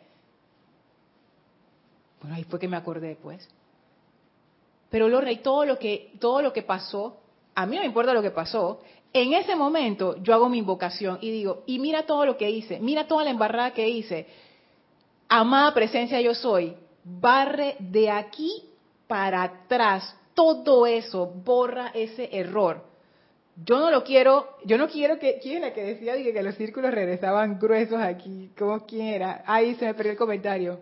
Bueno, 2.21 2.35
ahí 2.35 2.43
fue 2.43 2.59
que 2.59 2.67
me 2.67 2.77
acordé, 2.77 3.17
pues. 3.21 3.49
Pero 4.89 5.09
lo 5.09 5.21
rey, 5.21 5.37
todo 5.37 5.65
lo 5.65 5.79
que, 5.79 6.11
todo 6.19 6.41
lo 6.41 6.53
que 6.53 6.61
pasó, 6.61 7.17
a 7.55 7.65
mí 7.65 7.75
no 7.75 7.81
me 7.81 7.87
importa 7.87 8.13
lo 8.13 8.21
que 8.21 8.31
pasó, 8.31 8.81
en 9.11 9.33
ese 9.33 9.55
momento 9.55 10.17
yo 10.21 10.33
hago 10.33 10.49
mi 10.49 10.57
invocación 10.57 11.19
y 11.21 11.31
digo, 11.31 11.63
y 11.65 11.79
mira 11.79 12.05
todo 12.05 12.25
lo 12.25 12.37
que 12.37 12.49
hice, 12.49 12.79
mira 12.79 13.07
toda 13.07 13.23
la 13.23 13.29
embarrada 13.29 13.71
que 13.71 13.87
hice. 13.87 14.27
Amada 15.29 15.73
presencia 15.73 16.19
yo 16.19 16.33
soy, 16.33 16.75
barre 17.03 17.75
de 17.79 18.09
aquí 18.09 18.63
para 19.07 19.43
atrás 19.43 20.15
todo 20.33 20.85
eso, 20.87 21.27
borra 21.27 21.91
ese 21.93 22.29
error. 22.31 22.83
Yo 23.55 23.79
no 23.79 23.91
lo 23.91 24.03
quiero, 24.03 24.57
yo 24.65 24.77
no 24.77 24.87
quiero 24.87 25.19
que, 25.19 25.37
¿quién 25.39 25.57
es 25.57 25.61
la 25.61 25.73
que 25.73 25.83
decía 25.83 26.15
que, 26.15 26.43
los 26.43 26.55
círculos 26.55 26.91
regresaban 26.91 27.59
gruesos 27.59 28.01
aquí? 28.01 28.49
¿Cómo 28.57 28.83
quién 28.85 29.07
era? 29.07 29.43
Ahí 29.45 29.75
se 29.75 29.85
me 29.85 29.93
perdió 29.93 30.13
el 30.13 30.17
comentario. 30.17 30.79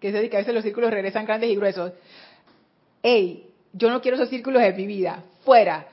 Que 0.00 0.10
se 0.10 0.18
dice 0.18 0.30
que 0.30 0.36
a 0.36 0.40
veces 0.40 0.54
los 0.54 0.64
círculos 0.64 0.90
regresan 0.90 1.24
grandes 1.24 1.50
y 1.50 1.56
gruesos. 1.56 1.92
Ey, 3.02 3.48
yo 3.72 3.90
no 3.90 4.00
quiero 4.00 4.16
esos 4.16 4.28
círculos 4.28 4.60
de 4.60 4.72
mi 4.72 4.86
vida. 4.86 5.22
Fuera. 5.44 5.86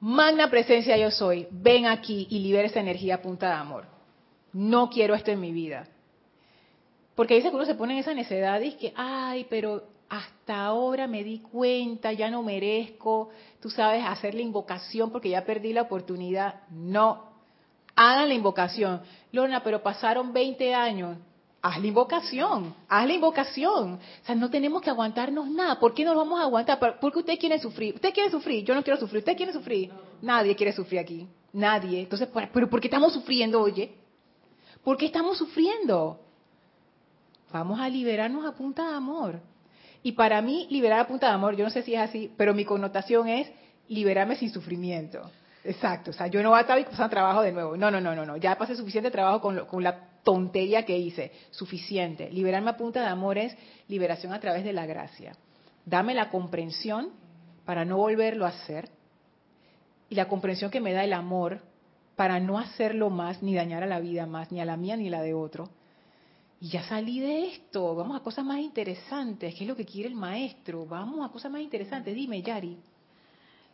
Magna 0.00 0.48
presencia 0.48 0.96
yo 0.96 1.10
soy. 1.10 1.46
Ven 1.50 1.86
aquí 1.86 2.26
y 2.30 2.38
libera 2.38 2.68
esa 2.68 2.80
energía 2.80 3.20
punta 3.20 3.48
de 3.48 3.54
amor. 3.54 3.84
No 4.54 4.88
quiero 4.88 5.14
esto 5.14 5.30
en 5.30 5.40
mi 5.40 5.52
vida. 5.52 5.86
Porque 7.18 7.34
dice 7.34 7.50
que 7.50 7.56
uno 7.56 7.64
se 7.64 7.74
pone 7.74 7.94
en 7.94 7.98
esa 7.98 8.14
necedad 8.14 8.60
y 8.60 8.68
es 8.68 8.74
que, 8.76 8.92
ay, 8.94 9.44
pero 9.50 9.82
hasta 10.08 10.66
ahora 10.66 11.08
me 11.08 11.24
di 11.24 11.40
cuenta, 11.40 12.12
ya 12.12 12.30
no 12.30 12.44
merezco, 12.44 13.30
tú 13.60 13.70
sabes, 13.70 14.04
hacer 14.06 14.34
la 14.34 14.42
invocación 14.42 15.10
porque 15.10 15.30
ya 15.30 15.44
perdí 15.44 15.72
la 15.72 15.82
oportunidad. 15.82 16.60
No, 16.70 17.24
hagan 17.96 18.28
la 18.28 18.34
invocación. 18.34 19.02
Lorna, 19.32 19.64
pero 19.64 19.82
pasaron 19.82 20.32
20 20.32 20.72
años. 20.72 21.18
Haz 21.60 21.80
la 21.80 21.88
invocación, 21.88 22.72
haz 22.88 23.08
la 23.08 23.14
invocación. 23.14 23.94
O 23.94 24.24
sea, 24.24 24.36
no 24.36 24.48
tenemos 24.48 24.80
que 24.80 24.90
aguantarnos 24.90 25.50
nada. 25.50 25.80
¿Por 25.80 25.94
qué 25.94 26.04
nos 26.04 26.14
vamos 26.14 26.38
a 26.38 26.44
aguantar? 26.44 26.78
Porque 27.00 27.18
usted 27.18 27.36
quiere 27.36 27.58
sufrir. 27.58 27.96
Usted 27.96 28.14
quiere 28.14 28.30
sufrir, 28.30 28.64
yo 28.64 28.76
no 28.76 28.84
quiero 28.84 29.00
sufrir. 29.00 29.18
¿Usted 29.18 29.36
quiere 29.36 29.52
sufrir? 29.52 29.90
Nadie 30.22 30.54
quiere 30.54 30.72
sufrir 30.72 31.00
aquí. 31.00 31.26
Nadie. 31.52 32.02
Entonces, 32.02 32.28
¿pero 32.52 32.70
por 32.70 32.80
qué 32.80 32.86
estamos 32.86 33.12
sufriendo, 33.12 33.60
oye? 33.60 33.92
¿Por 34.84 34.96
qué 34.96 35.06
estamos 35.06 35.36
sufriendo? 35.36 36.20
Vamos 37.52 37.80
a 37.80 37.88
liberarnos 37.88 38.44
a 38.44 38.52
punta 38.52 38.88
de 38.88 38.94
amor. 38.96 39.40
Y 40.02 40.12
para 40.12 40.40
mí, 40.42 40.66
liberar 40.70 41.00
a 41.00 41.06
punta 41.06 41.28
de 41.28 41.32
amor, 41.32 41.56
yo 41.56 41.64
no 41.64 41.70
sé 41.70 41.82
si 41.82 41.94
es 41.94 42.00
así, 42.00 42.32
pero 42.36 42.54
mi 42.54 42.64
connotación 42.64 43.28
es 43.28 43.50
liberarme 43.88 44.36
sin 44.36 44.50
sufrimiento. 44.50 45.30
Exacto. 45.64 46.10
O 46.10 46.14
sea, 46.14 46.28
yo 46.28 46.42
no 46.42 46.50
voy 46.50 46.58
a 46.58 46.62
estar 46.62 46.82
pasando 46.84 47.10
trabajo 47.10 47.42
de 47.42 47.52
nuevo. 47.52 47.76
No, 47.76 47.90
no, 47.90 48.00
no, 48.00 48.14
no, 48.14 48.24
no. 48.24 48.36
Ya 48.36 48.56
pasé 48.56 48.76
suficiente 48.76 49.10
trabajo 49.10 49.40
con, 49.40 49.66
con 49.66 49.82
la 49.82 50.08
tontería 50.22 50.84
que 50.84 50.96
hice. 50.96 51.32
Suficiente. 51.50 52.30
Liberarme 52.30 52.70
a 52.70 52.76
punta 52.76 53.00
de 53.00 53.06
amor 53.06 53.38
es 53.38 53.56
liberación 53.88 54.32
a 54.32 54.40
través 54.40 54.64
de 54.64 54.72
la 54.72 54.86
gracia. 54.86 55.36
Dame 55.84 56.14
la 56.14 56.30
comprensión 56.30 57.10
para 57.64 57.84
no 57.84 57.96
volverlo 57.96 58.46
a 58.46 58.50
hacer. 58.50 58.88
Y 60.08 60.14
la 60.14 60.28
comprensión 60.28 60.70
que 60.70 60.80
me 60.80 60.92
da 60.92 61.04
el 61.04 61.12
amor 61.12 61.60
para 62.16 62.40
no 62.40 62.58
hacerlo 62.58 63.10
más, 63.10 63.42
ni 63.42 63.54
dañar 63.54 63.82
a 63.82 63.86
la 63.86 64.00
vida 64.00 64.26
más, 64.26 64.50
ni 64.50 64.60
a 64.60 64.64
la 64.64 64.76
mía 64.76 64.96
ni 64.96 65.08
a 65.08 65.12
la 65.12 65.22
de 65.22 65.34
otro. 65.34 65.68
Y 66.60 66.70
ya 66.70 66.82
salí 66.82 67.20
de 67.20 67.46
esto, 67.48 67.94
vamos 67.94 68.20
a 68.20 68.22
cosas 68.24 68.44
más 68.44 68.58
interesantes, 68.58 69.54
¿qué 69.54 69.62
es 69.62 69.68
lo 69.68 69.76
que 69.76 69.84
quiere 69.84 70.08
el 70.08 70.16
maestro? 70.16 70.86
Vamos 70.86 71.24
a 71.24 71.32
cosas 71.32 71.52
más 71.52 71.60
interesantes, 71.60 72.14
dime, 72.14 72.42
Yari. 72.42 72.76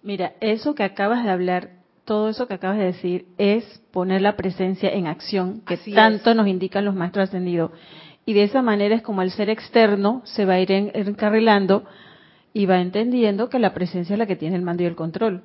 Mira, 0.02 0.34
eso 0.40 0.74
que 0.74 0.82
acabas 0.82 1.24
de 1.24 1.30
hablar, 1.30 1.70
todo 2.04 2.28
eso 2.28 2.46
que 2.46 2.54
acabas 2.54 2.76
de 2.76 2.84
decir, 2.84 3.26
es 3.38 3.64
poner 3.90 4.20
la 4.20 4.36
presencia 4.36 4.90
en 4.90 5.06
acción, 5.06 5.62
que 5.62 5.78
tanto 5.94 6.34
nos 6.34 6.46
indican 6.46 6.84
los 6.84 6.94
maestros 6.94 7.30
ascendidos. 7.30 7.70
Y 8.26 8.34
de 8.34 8.44
esa 8.44 8.60
manera 8.60 8.96
es 8.96 9.02
como 9.02 9.22
el 9.22 9.30
ser 9.30 9.48
externo 9.48 10.20
se 10.24 10.44
va 10.44 10.54
a 10.54 10.60
ir 10.60 10.70
encarrilando 10.70 11.84
y 12.52 12.66
va 12.66 12.80
entendiendo 12.80 13.48
que 13.48 13.58
la 13.58 13.72
presencia 13.72 14.12
es 14.12 14.18
la 14.18 14.26
que 14.26 14.36
tiene 14.36 14.56
el 14.56 14.62
mando 14.62 14.82
y 14.82 14.86
el 14.86 14.94
control. 14.94 15.42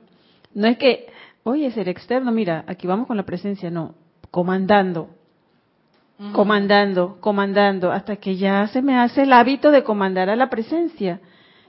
No 0.53 0.67
es 0.67 0.77
que, 0.77 1.07
oye, 1.43 1.71
ser 1.71 1.87
externo, 1.87 2.33
mira, 2.33 2.65
aquí 2.67 2.85
vamos 2.85 3.07
con 3.07 3.15
la 3.15 3.23
presencia, 3.23 3.69
no, 3.69 3.95
comandando, 4.29 5.09
comandando, 6.34 7.17
comandando, 7.22 7.91
hasta 7.91 8.17
que 8.17 8.36
ya 8.36 8.67
se 8.67 8.82
me 8.82 8.97
hace 8.97 9.24
el 9.24 9.34
hábito 9.34 9.72
de 9.72 9.84
comandar 9.84 10.30
a 10.30 10.36
la 10.36 10.49
presencia. 10.49 11.22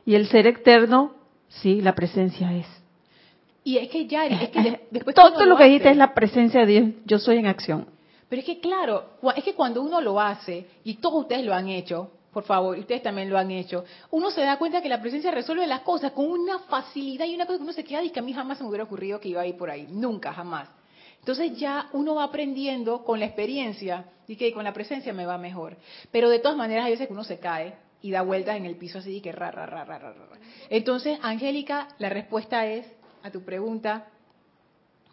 Y 0.05 0.14
el 0.14 0.26
ser 0.26 0.46
externo, 0.46 1.12
sí, 1.48 1.80
la 1.80 1.94
presencia 1.94 2.53
es. 2.55 2.66
Y 3.62 3.76
es 3.76 3.88
que 3.90 4.07
ya, 4.07 4.26
es 4.26 4.48
que 4.51 4.80
después 4.90 5.14
todo 5.14 5.44
lo, 5.44 5.57
que 5.57 5.64
dijiste 5.64 5.90
es 5.90 5.96
la 5.96 6.14
presencia 6.14 6.61
de 6.61 6.66
Dios, 6.66 6.94
yo 7.05 7.18
soy 7.18 7.38
en 7.38 7.46
acción. 7.46 7.86
Pero 8.28 8.40
es 8.40 8.46
que 8.46 8.61
claro, 8.61 9.05
es 9.36 9.44
que 9.44 9.55
cuando 9.55 9.82
uno 9.82 10.01
lo 10.01 10.20
hace, 10.20 10.66
y 10.82 10.94
todos 10.94 11.22
ustedes 11.22 11.44
lo 11.44 11.55
han 11.55 11.68
hecho, 11.68 12.11
por 12.32 12.44
favor, 12.44 12.76
y 12.76 12.80
ustedes 12.80 13.03
también 13.03 13.28
lo 13.28 13.36
han 13.36 13.51
hecho, 13.51 13.84
uno 14.11 14.30
se 14.30 14.40
da 14.40 14.57
cuenta 14.57 14.80
que 14.80 14.88
la 14.88 15.01
presencia 15.01 15.30
resuelve 15.30 15.66
las 15.66 15.80
cosas 15.80 16.12
con 16.12 16.26
una 16.26 16.61
facilidad 16.61 17.26
y 17.26 17.34
una 17.34 17.44
cosa 17.44 17.59
que 17.59 17.64
uno 17.64 17.72
se 17.72 17.84
queda 17.84 18.03
y 18.03 18.11
que 18.11 18.20
a 18.20 18.22
mí 18.22 18.32
jamás 18.32 18.59
se 18.59 18.64
me 18.64 18.70
hubiera 18.70 18.84
ocurrido 18.84 19.20
que 19.20 19.28
iba 19.28 19.42
a 19.42 19.46
ir 19.46 19.57
por 19.57 19.70
ahí, 19.70 19.86
nunca, 19.90 20.32
jamás. 20.32 20.68
Entonces 21.18 21.59
ya 21.59 21.88
uno 21.92 22.14
va 22.14 22.24
aprendiendo 22.24 23.05
con 23.05 23.20
la 23.20 23.26
experiencia 23.26 24.07
y 24.30 24.36
que 24.36 24.52
con 24.52 24.62
la 24.62 24.72
presencia 24.72 25.12
me 25.12 25.26
va 25.26 25.38
mejor. 25.38 25.76
Pero 26.12 26.30
de 26.30 26.38
todas 26.38 26.56
maneras 26.56 26.84
hay 26.84 26.92
veces 26.92 27.08
que 27.08 27.12
uno 27.12 27.24
se 27.24 27.40
cae 27.40 27.74
y 28.00 28.12
da 28.12 28.22
vueltas 28.22 28.56
en 28.56 28.64
el 28.64 28.76
piso 28.76 28.98
así 28.98 29.16
y 29.16 29.20
que 29.20 29.32
ra, 29.32 29.50
ra, 29.50 29.66
ra, 29.66 29.84
ra, 29.84 29.98
ra, 29.98 30.12
ra. 30.12 30.38
Entonces, 30.68 31.18
Angélica, 31.20 31.88
la 31.98 32.10
respuesta 32.10 32.64
es 32.64 32.86
a 33.24 33.30
tu 33.32 33.42
pregunta. 33.42 34.06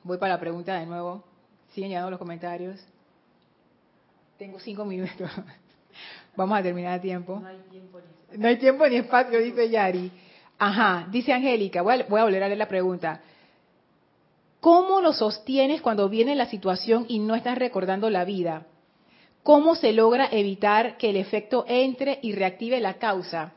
Voy 0.03 0.19
para 0.19 0.35
la 0.35 0.39
pregunta 0.39 0.79
de 0.79 0.85
nuevo. 0.85 1.23
Siguen 1.73 1.89
llegando 1.89 2.11
los 2.11 2.19
comentarios. 2.19 2.79
Tengo 4.37 4.59
cinco 4.59 4.85
minutos. 4.85 5.31
Vamos 6.35 6.59
a 6.59 6.61
terminar 6.61 6.99
a 6.99 7.01
tiempo. 7.01 7.39
No 7.39 7.47
hay 7.47 7.57
tiempo 7.71 7.99
ni, 7.99 8.37
no 8.37 8.47
hay 8.49 8.57
tiempo 8.57 8.87
ni 8.87 8.97
espacio, 8.97 9.39
dice 9.39 9.67
Yari. 9.67 10.11
Ajá, 10.59 11.07
dice 11.09 11.33
Angélica. 11.33 11.81
Voy 11.81 12.01
a, 12.01 12.05
voy 12.05 12.19
a 12.19 12.23
volver 12.23 12.43
a 12.43 12.47
leer 12.49 12.59
la 12.59 12.67
pregunta. 12.67 13.19
¿Cómo 14.59 15.01
lo 15.01 15.11
sostienes 15.11 15.81
cuando 15.81 16.07
viene 16.07 16.35
la 16.35 16.45
situación 16.45 17.07
y 17.07 17.17
no 17.17 17.33
estás 17.33 17.57
recordando 17.57 18.11
la 18.11 18.23
vida? 18.23 18.67
¿Cómo 19.47 19.75
se 19.75 19.93
logra 19.93 20.27
evitar 20.29 20.97
que 20.97 21.09
el 21.09 21.15
efecto 21.15 21.63
entre 21.69 22.19
y 22.21 22.33
reactive 22.33 22.81
la 22.81 22.95
causa? 22.95 23.53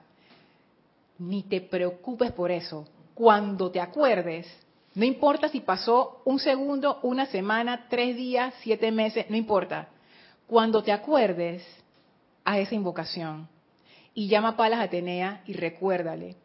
Ni 1.18 1.42
te 1.42 1.60
preocupes 1.60 2.30
por 2.30 2.52
eso. 2.52 2.86
Cuando 3.12 3.72
te 3.72 3.80
acuerdes, 3.80 4.46
no 4.94 5.04
importa 5.04 5.48
si 5.48 5.58
pasó 5.58 6.22
un 6.24 6.38
segundo, 6.38 7.00
una 7.02 7.26
semana, 7.26 7.88
tres 7.90 8.14
días, 8.14 8.54
siete 8.60 8.92
meses, 8.92 9.28
no 9.30 9.36
importa. 9.36 9.88
Cuando 10.46 10.80
te 10.84 10.92
acuerdes, 10.92 11.66
a 12.44 12.60
esa 12.60 12.76
invocación 12.76 13.48
y 14.14 14.28
llama 14.28 14.50
a 14.50 14.56
Palas 14.56 14.78
Atenea 14.78 15.42
y 15.44 15.54
recuérdale 15.54 16.36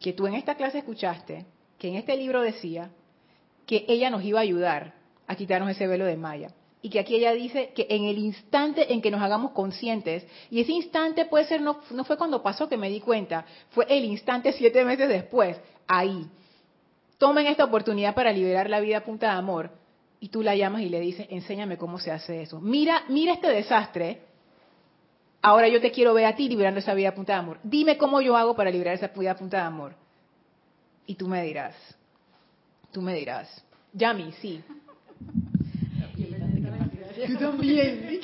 que 0.00 0.14
tú 0.14 0.26
en 0.26 0.32
esta 0.32 0.54
clase 0.54 0.78
escuchaste 0.78 1.44
que 1.76 1.88
en 1.88 1.96
este 1.96 2.16
libro 2.16 2.40
decía 2.40 2.88
que 3.66 3.84
ella 3.86 4.08
nos 4.08 4.24
iba 4.24 4.38
a 4.38 4.44
ayudar 4.44 4.94
a 5.26 5.34
quitarnos 5.34 5.72
ese 5.72 5.86
velo 5.86 6.06
de 6.06 6.16
Maya. 6.16 6.54
Y 6.80 6.90
que 6.90 7.00
aquí 7.00 7.16
ella 7.16 7.32
dice 7.32 7.72
que 7.74 7.86
en 7.90 8.04
el 8.04 8.18
instante 8.18 8.92
en 8.92 9.02
que 9.02 9.10
nos 9.10 9.20
hagamos 9.20 9.50
conscientes, 9.50 10.24
y 10.50 10.60
ese 10.60 10.72
instante 10.72 11.24
puede 11.24 11.44
ser, 11.46 11.60
no, 11.60 11.80
fue 12.04 12.16
cuando 12.16 12.42
pasó 12.42 12.68
que 12.68 12.76
me 12.76 12.88
di 12.88 13.00
cuenta, 13.00 13.44
fue 13.70 13.86
el 13.88 14.04
instante 14.04 14.52
siete 14.52 14.84
meses 14.84 15.08
después, 15.08 15.60
ahí. 15.88 16.26
Tomen 17.18 17.48
esta 17.48 17.64
oportunidad 17.64 18.14
para 18.14 18.32
liberar 18.32 18.70
la 18.70 18.78
vida 18.78 18.98
a 18.98 19.04
punta 19.04 19.32
de 19.32 19.38
amor. 19.38 19.70
Y 20.20 20.28
tú 20.28 20.42
la 20.42 20.54
llamas 20.54 20.82
y 20.82 20.88
le 20.88 21.00
dices, 21.00 21.26
enséñame 21.30 21.78
cómo 21.78 21.98
se 21.98 22.12
hace 22.12 22.42
eso. 22.42 22.60
Mira, 22.60 23.04
mira 23.08 23.32
este 23.32 23.48
desastre. 23.48 24.22
Ahora 25.42 25.68
yo 25.68 25.80
te 25.80 25.90
quiero 25.90 26.14
ver 26.14 26.26
a 26.26 26.34
ti 26.34 26.48
liberando 26.48 26.80
esa 26.80 26.94
vida 26.94 27.10
a 27.10 27.14
punta 27.14 27.32
de 27.34 27.38
amor. 27.40 27.58
Dime 27.62 27.96
cómo 27.96 28.20
yo 28.20 28.36
hago 28.36 28.54
para 28.54 28.70
liberar 28.70 28.94
esa 28.94 29.08
vida 29.08 29.32
a 29.32 29.36
punta 29.36 29.58
de 29.58 29.62
amor. 29.64 29.94
Y 31.06 31.14
tú 31.14 31.26
me 31.26 31.42
dirás. 31.42 31.74
Tú 32.92 33.02
me 33.02 33.14
dirás. 33.14 33.64
Yami, 33.92 34.32
sí. 34.40 34.62
Yo 37.26 37.38
también. 37.38 38.20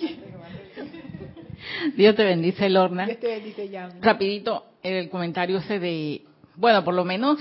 Dios 1.96 2.14
te 2.14 2.24
bendice, 2.24 2.68
Lorna. 2.68 3.06
Dios 3.06 3.20
te 3.20 3.28
bendice, 3.28 3.68
Yami. 3.68 4.00
Rapidito, 4.00 4.66
el 4.82 5.08
comentario 5.08 5.58
ese 5.58 5.78
de, 5.78 6.22
bueno, 6.56 6.84
por 6.84 6.94
lo 6.94 7.04
menos 7.04 7.38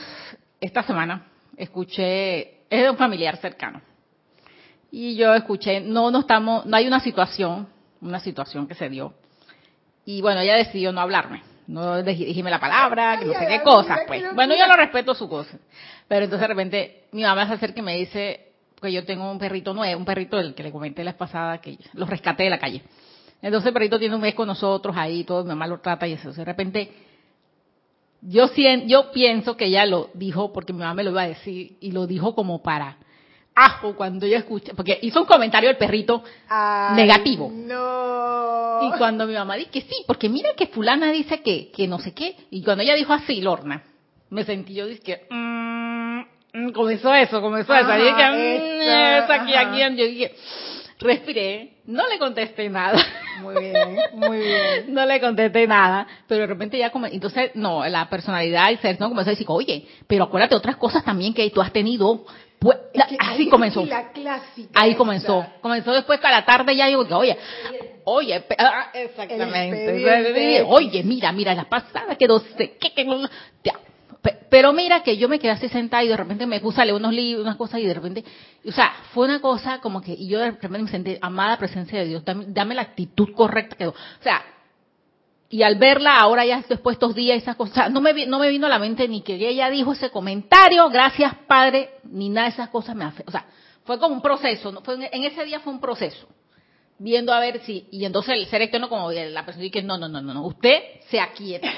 esta 0.59 0.83
semana 0.83 1.27
escuché, 1.57 2.61
es 2.69 2.81
de 2.83 2.89
un 2.89 2.97
familiar 2.97 3.37
cercano. 3.37 3.81
Y 4.91 5.15
yo 5.15 5.33
escuché, 5.33 5.81
no, 5.81 6.11
no 6.11 6.21
estamos, 6.21 6.65
no 6.65 6.77
hay 6.77 6.87
una 6.87 6.99
situación, 6.99 7.67
una 8.01 8.19
situación 8.19 8.67
que 8.67 8.75
se 8.75 8.89
dio. 8.89 9.13
Y 10.05 10.21
bueno, 10.21 10.41
ella 10.41 10.55
decidió 10.55 10.91
no 10.91 11.01
hablarme, 11.01 11.41
no 11.67 12.01
dijime 12.03 12.51
la 12.51 12.59
palabra, 12.59 13.17
que 13.19 13.25
no 13.25 13.33
sé 13.33 13.47
qué 13.47 13.61
cosas, 13.61 13.99
pues. 14.07 14.23
Bueno, 14.35 14.55
yo 14.55 14.67
lo 14.67 14.75
respeto 14.75 15.13
su 15.13 15.27
cosa. 15.27 15.57
Pero 16.07 16.25
entonces 16.25 16.41
de 16.41 16.53
repente 16.53 17.03
mi 17.11 17.23
mamá 17.23 17.47
se 17.47 17.53
acerca 17.53 17.79
y 17.79 17.83
me 17.83 17.97
dice, 17.97 18.52
que 18.83 18.93
yo 18.93 19.03
tengo 19.05 19.31
un 19.31 19.39
perrito 19.39 19.73
nuevo, 19.73 19.99
un 19.99 20.05
perrito 20.05 20.37
del 20.37 20.53
que 20.53 20.63
le 20.63 20.71
comenté 20.71 21.03
la 21.03 21.11
vez 21.11 21.17
pasada 21.17 21.59
que 21.59 21.77
lo 21.93 22.05
rescaté 22.05 22.43
de 22.43 22.49
la 22.49 22.59
calle. 22.59 22.83
Entonces 23.41 23.67
el 23.67 23.73
perrito 23.73 23.97
tiene 23.97 24.15
un 24.15 24.21
mes 24.21 24.35
con 24.35 24.47
nosotros 24.47 24.95
ahí, 24.97 25.23
todo 25.23 25.43
mi 25.43 25.49
mamá 25.49 25.67
lo 25.67 25.79
trata 25.79 26.07
y 26.07 26.13
eso. 26.13 26.31
De 26.31 26.45
repente, 26.45 26.91
yo, 28.21 28.47
yo 28.85 29.11
pienso 29.11 29.57
que 29.57 29.65
ella 29.65 29.85
lo 29.85 30.09
dijo 30.13 30.53
porque 30.53 30.71
mi 30.71 30.79
mamá 30.79 30.93
me 30.93 31.03
lo 31.03 31.11
iba 31.11 31.23
a 31.23 31.27
decir 31.27 31.77
y 31.81 31.91
lo 31.91 32.07
dijo 32.07 32.35
como 32.35 32.61
para 32.61 32.97
ajo 33.55 33.95
cuando 33.95 34.25
yo 34.25 34.37
escuché, 34.37 34.73
porque 34.73 34.97
hizo 35.01 35.19
un 35.21 35.25
comentario 35.25 35.69
el 35.69 35.77
perrito 35.77 36.23
negativo. 36.95 37.51
No. 37.53 38.79
Y 38.83 38.97
cuando 38.97 39.27
mi 39.27 39.33
mamá 39.33 39.55
dice 39.55 39.69
que 39.69 39.81
sí, 39.81 40.03
porque 40.07 40.29
mira 40.29 40.49
que 40.55 40.67
fulana 40.67 41.11
dice 41.11 41.41
que, 41.41 41.69
que 41.71 41.87
no 41.87 41.99
sé 41.99 42.13
qué, 42.13 42.35
y 42.49 42.63
cuando 42.63 42.83
ella 42.83 42.95
dijo 42.95 43.13
así, 43.13 43.41
Lorna, 43.41 43.83
me 44.29 44.43
sentí 44.43 44.73
yo, 44.73 44.87
dije 44.87 45.01
que, 45.01 45.27
Mm, 45.29 45.72
comenzó 46.73 47.13
eso, 47.13 47.41
comenzó 47.41 47.73
eso. 47.73 47.97
Y 47.97 48.01
dije, 48.01 49.27
mm, 49.27 49.31
aquí, 49.31 49.55
aquí, 49.55 49.79
yo 49.97 50.05
dije, 50.05 50.35
respiré, 50.99 51.77
no 51.85 52.07
le 52.07 52.19
contesté 52.19 52.69
nada. 52.69 53.03
Muy 53.41 53.55
bien, 53.59 53.97
muy 54.13 54.37
bien. 54.37 54.85
no 54.93 55.05
le 55.05 55.19
contesté 55.19 55.67
nada, 55.67 56.07
pero 56.27 56.41
de 56.41 56.47
repente 56.47 56.77
ya 56.77 56.91
como, 56.91 57.07
entonces, 57.07 57.51
no, 57.55 57.85
la 57.87 58.09
personalidad 58.09 58.69
y 58.69 58.77
ser, 58.77 58.99
no 58.99 59.09
comenzó 59.09 59.29
a 59.29 59.33
decir, 59.33 59.47
oye, 59.49 59.87
pero 60.07 60.25
acuérdate 60.25 60.55
otras 60.55 60.75
cosas 60.77 61.03
también 61.03 61.33
que 61.33 61.49
tú 61.49 61.61
has 61.61 61.71
tenido. 61.71 62.25
Pues, 62.59 62.77
así 63.19 63.49
comenzó. 63.49 63.83
ahí 64.73 64.95
comenzó. 64.95 65.45
Comenzó 65.59 65.91
después 65.91 66.21
que 66.21 66.27
a 66.27 66.31
la 66.31 66.45
tarde 66.45 66.73
ya 66.75 66.87
digo 66.87 67.05
que, 67.05 67.13
oye, 67.13 67.37
oye, 68.05 68.41
ah, 68.57 68.89
exactamente. 68.93 70.63
Oye, 70.65 71.03
mira, 71.03 71.33
mira, 71.33 71.53
la 71.53 71.65
pasada 71.65 72.15
quedó, 72.15 72.41
que, 72.55 72.77
que, 72.77 73.05
pero 74.49 74.71
mira 74.71 75.03
que 75.03 75.17
yo 75.17 75.27
me 75.27 75.39
quedé 75.39 75.51
así 75.51 75.67
sentada 75.67 76.03
y 76.03 76.07
de 76.07 76.15
repente 76.15 76.45
me 76.45 76.61
puse 76.61 76.81
a 76.81 76.95
unos 76.95 77.11
libros, 77.11 77.43
unas 77.43 77.57
cosas 77.57 77.81
y 77.81 77.85
de 77.85 77.93
repente, 77.93 78.23
o 78.65 78.71
sea, 78.71 78.93
fue 79.13 79.25
una 79.25 79.41
cosa 79.41 79.79
como 79.81 80.01
que, 80.01 80.13
y 80.13 80.27
yo 80.27 80.39
de 80.39 80.51
repente 80.51 80.79
me 80.79 80.87
sentí, 80.87 81.17
amada 81.21 81.57
presencia 81.57 81.99
de 81.99 82.05
Dios, 82.05 82.23
dame, 82.23 82.75
la 82.75 82.83
actitud 82.83 83.33
correcta 83.33 83.75
que, 83.75 83.87
o 83.87 83.95
sea, 84.21 84.41
y 85.49 85.63
al 85.63 85.75
verla 85.75 86.17
ahora 86.17 86.45
ya 86.45 86.63
después 86.67 86.93
de 86.93 86.97
estos 86.97 87.15
días, 87.15 87.37
esas 87.37 87.55
cosas, 87.55 87.91
no 87.91 87.99
me, 87.99 88.25
no 88.25 88.39
me 88.39 88.49
vino 88.49 88.67
a 88.67 88.69
la 88.69 88.79
mente 88.79 89.07
ni 89.07 89.21
que 89.21 89.35
ella 89.35 89.69
dijo 89.69 89.91
ese 89.93 90.09
comentario, 90.09 90.89
gracias 90.89 91.33
Padre, 91.47 91.89
ni 92.03 92.29
nada 92.29 92.47
de 92.47 92.53
esas 92.53 92.69
cosas 92.69 92.95
me 92.95 93.03
afectó. 93.03 93.29
O 93.29 93.31
sea, 93.31 93.45
fue 93.83 93.99
como 93.99 94.15
un 94.15 94.21
proceso, 94.21 94.71
¿no? 94.71 94.81
fue, 94.81 95.09
en 95.11 95.23
ese 95.25 95.43
día 95.43 95.59
fue 95.59 95.73
un 95.73 95.81
proceso 95.81 96.27
viendo 96.99 97.33
a 97.33 97.39
ver 97.39 97.59
si, 97.65 97.87
y 97.91 98.05
entonces 98.05 98.35
el 98.35 98.45
ser 98.47 98.61
externo 98.61 98.87
como 98.87 99.11
la 99.11 99.45
persona 99.45 99.63
dice, 99.63 99.81
no, 99.81 99.97
no, 99.97 100.07
no, 100.07 100.21
no, 100.21 100.45
usted 100.45 100.79
se 101.09 101.19
aquieta. 101.19 101.69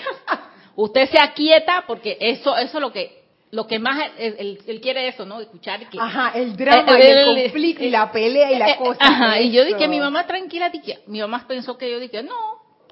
Usted 0.76 1.10
se 1.10 1.20
aquieta 1.20 1.84
porque 1.88 2.18
eso, 2.20 2.58
eso 2.58 2.78
es 2.78 2.82
lo 2.82 2.92
que 2.92 3.26
lo 3.52 3.68
que 3.68 3.80
más 3.80 4.12
él, 4.18 4.80
quiere 4.82 5.08
eso, 5.08 5.26
¿no? 5.26 5.40
Escuchar 5.40 5.88
que 5.90 5.98
ajá, 6.00 6.32
el 6.36 6.58
drama, 6.58 6.98
el, 6.98 7.26
conflicto 7.26 7.84
y 7.84 7.90
la 7.90 8.12
pelea 8.12 8.52
y 8.52 8.60
la 8.60 8.72
eh, 8.72 8.78
cosa. 8.78 9.00
Ajá, 9.00 9.40
y 9.40 9.52
yo 9.52 9.64
dije, 9.64 9.88
mi 9.88 10.00
mamá 10.00 10.28
tranquila, 10.28 10.70
dije, 10.70 11.00
mi 11.08 11.22
mamá 11.22 11.46
pensó 11.48 11.78
que 11.78 11.90
yo 11.90 12.00
dije, 12.00 12.22
no, 12.22 12.36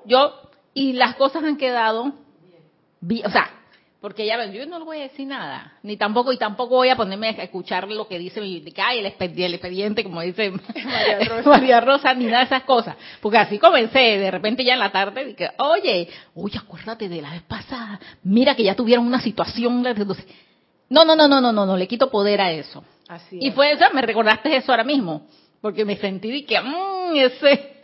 yo 0.05 0.33
y 0.73 0.93
las 0.93 1.15
cosas 1.15 1.43
han 1.43 1.57
quedado, 1.57 2.03
o 2.03 3.29
sea, 3.29 3.51
porque 4.03 4.25
ya 4.25 4.35
ven, 4.35 4.51
yo 4.51 4.65
no 4.65 4.79
le 4.79 4.83
voy 4.83 4.97
a 4.97 5.03
decir 5.03 5.25
nada, 5.25 5.77
ni 5.81 5.95
tampoco, 5.95 6.33
y 6.33 6.37
tampoco 6.37 6.75
voy 6.75 6.89
a 6.89 6.97
ponerme 6.97 7.29
a 7.29 7.43
escuchar 7.43 7.87
lo 7.87 8.05
que 8.05 8.19
dice 8.19 8.41
mi, 8.41 8.61
ay, 8.75 8.99
el 8.99 9.05
expediente, 9.05 10.03
como 10.03 10.19
dice 10.19 10.51
María 11.45 11.79
Rosa. 11.79 12.13
ni 12.13 12.25
nada 12.25 12.39
de 12.39 12.43
esas 12.47 12.63
cosas. 12.63 12.97
Porque 13.21 13.37
así 13.37 13.57
comencé, 13.59 14.17
de 14.17 14.29
repente 14.29 14.65
ya 14.65 14.73
en 14.73 14.79
la 14.79 14.91
tarde, 14.91 15.23
dije, 15.23 15.51
oye, 15.57 16.09
oye, 16.35 16.57
acuérdate 16.57 17.07
de 17.07 17.21
la 17.21 17.31
vez 17.31 17.43
pasada, 17.43 17.97
mira 18.23 18.55
que 18.55 18.63
ya 18.63 18.75
tuvieron 18.75 19.07
una 19.07 19.21
situación, 19.21 19.81
no, 19.81 21.05
no, 21.05 21.15
no, 21.15 21.29
no, 21.29 21.39
no, 21.39 21.53
no, 21.53 21.65
no, 21.65 21.77
le 21.77 21.87
quito 21.87 22.11
poder 22.11 22.41
a 22.41 22.51
eso. 22.51 22.83
Así 23.07 23.39
y 23.39 23.51
fue 23.51 23.71
eso, 23.71 23.85
me 23.93 24.01
recordaste 24.01 24.53
eso 24.53 24.73
ahora 24.73 24.83
mismo, 24.83 25.27
porque 25.61 25.85
me 25.85 25.95
sentí 25.95 26.29
y 26.29 26.43
que, 26.43 26.59
mmm, 26.59 27.15
ese, 27.15 27.77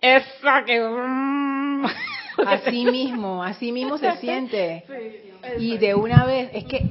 esa 0.00 0.64
que, 0.66 0.80
mmm. 0.80 1.86
Así 2.46 2.84
mismo, 2.84 3.42
así 3.42 3.72
mismo 3.72 3.98
se 3.98 4.16
siente. 4.16 4.84
Y 5.58 5.76
de 5.78 5.94
una 5.94 6.24
vez, 6.24 6.50
es 6.52 6.64
que, 6.64 6.90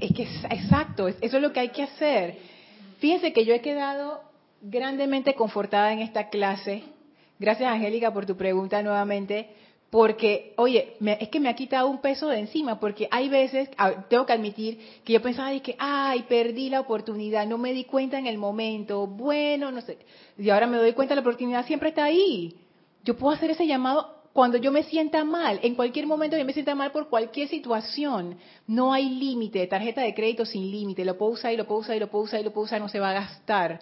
es 0.00 0.12
que, 0.12 0.22
exacto, 0.50 1.08
eso 1.08 1.18
es 1.20 1.42
lo 1.42 1.52
que 1.52 1.60
hay 1.60 1.68
que 1.70 1.82
hacer. 1.82 2.38
Fíjense 2.98 3.32
que 3.32 3.44
yo 3.44 3.54
he 3.54 3.60
quedado 3.60 4.22
grandemente 4.60 5.34
confortada 5.34 5.92
en 5.92 6.00
esta 6.00 6.28
clase. 6.28 6.84
Gracias, 7.38 7.70
Angélica, 7.70 8.12
por 8.12 8.26
tu 8.26 8.36
pregunta 8.36 8.82
nuevamente. 8.82 9.48
Porque, 9.90 10.54
oye, 10.56 10.94
es 11.20 11.28
que 11.28 11.38
me 11.38 11.50
ha 11.50 11.54
quitado 11.54 11.86
un 11.86 12.00
peso 12.00 12.28
de 12.28 12.38
encima, 12.38 12.80
porque 12.80 13.08
hay 13.10 13.28
veces, 13.28 13.68
tengo 14.08 14.24
que 14.24 14.32
admitir, 14.32 14.80
que 15.04 15.12
yo 15.12 15.20
pensaba 15.20 15.50
de 15.50 15.60
que, 15.60 15.76
ay, 15.78 16.24
perdí 16.30 16.70
la 16.70 16.80
oportunidad, 16.80 17.46
no 17.46 17.58
me 17.58 17.74
di 17.74 17.84
cuenta 17.84 18.18
en 18.18 18.26
el 18.26 18.38
momento, 18.38 19.06
bueno, 19.06 19.70
no 19.70 19.82
sé, 19.82 19.98
y 20.38 20.48
ahora 20.48 20.66
me 20.66 20.78
doy 20.78 20.94
cuenta, 20.94 21.14
la 21.14 21.20
oportunidad 21.20 21.66
siempre 21.66 21.90
está 21.90 22.04
ahí. 22.04 22.56
Yo 23.04 23.16
puedo 23.16 23.34
hacer 23.34 23.50
ese 23.50 23.66
llamado 23.66 24.22
cuando 24.32 24.56
yo 24.56 24.72
me 24.72 24.84
sienta 24.84 25.24
mal, 25.24 25.60
en 25.62 25.74
cualquier 25.74 26.06
momento 26.06 26.38
yo 26.38 26.44
me 26.44 26.54
sienta 26.54 26.74
mal 26.74 26.90
por 26.90 27.08
cualquier 27.08 27.48
situación, 27.48 28.38
no 28.66 28.92
hay 28.92 29.10
límite, 29.10 29.66
tarjeta 29.66 30.00
de 30.00 30.14
crédito 30.14 30.46
sin 30.46 30.70
límite, 30.70 31.04
lo 31.04 31.18
puedo 31.18 31.32
usar 31.32 31.52
y 31.52 31.56
lo 31.56 31.66
puedo 31.66 31.82
usar 31.82 31.96
y 31.96 32.00
lo 32.00 32.08
puedo 32.08 32.24
usar 32.24 32.40
y 32.40 32.44
lo 32.44 32.52
puedo 32.52 32.64
usar, 32.64 32.80
no 32.80 32.88
se 32.88 32.98
va 32.98 33.10
a 33.10 33.14
gastar. 33.14 33.80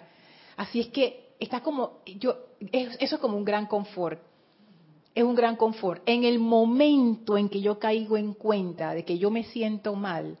Así 0.57 0.81
es 0.81 0.87
que 0.87 1.31
está 1.39 1.61
como, 1.61 2.01
yo, 2.05 2.35
eso 2.59 3.15
es 3.15 3.21
como 3.21 3.37
un 3.37 3.45
gran 3.45 3.65
confort. 3.65 4.21
Es 5.15 5.23
un 5.23 5.35
gran 5.35 5.55
confort. 5.55 6.03
En 6.05 6.23
el 6.23 6.39
momento 6.39 7.37
en 7.37 7.49
que 7.49 7.61
yo 7.61 7.79
caigo 7.79 8.17
en 8.17 8.33
cuenta 8.33 8.93
de 8.93 9.03
que 9.03 9.17
yo 9.17 9.31
me 9.31 9.43
siento 9.45 9.95
mal, 9.95 10.37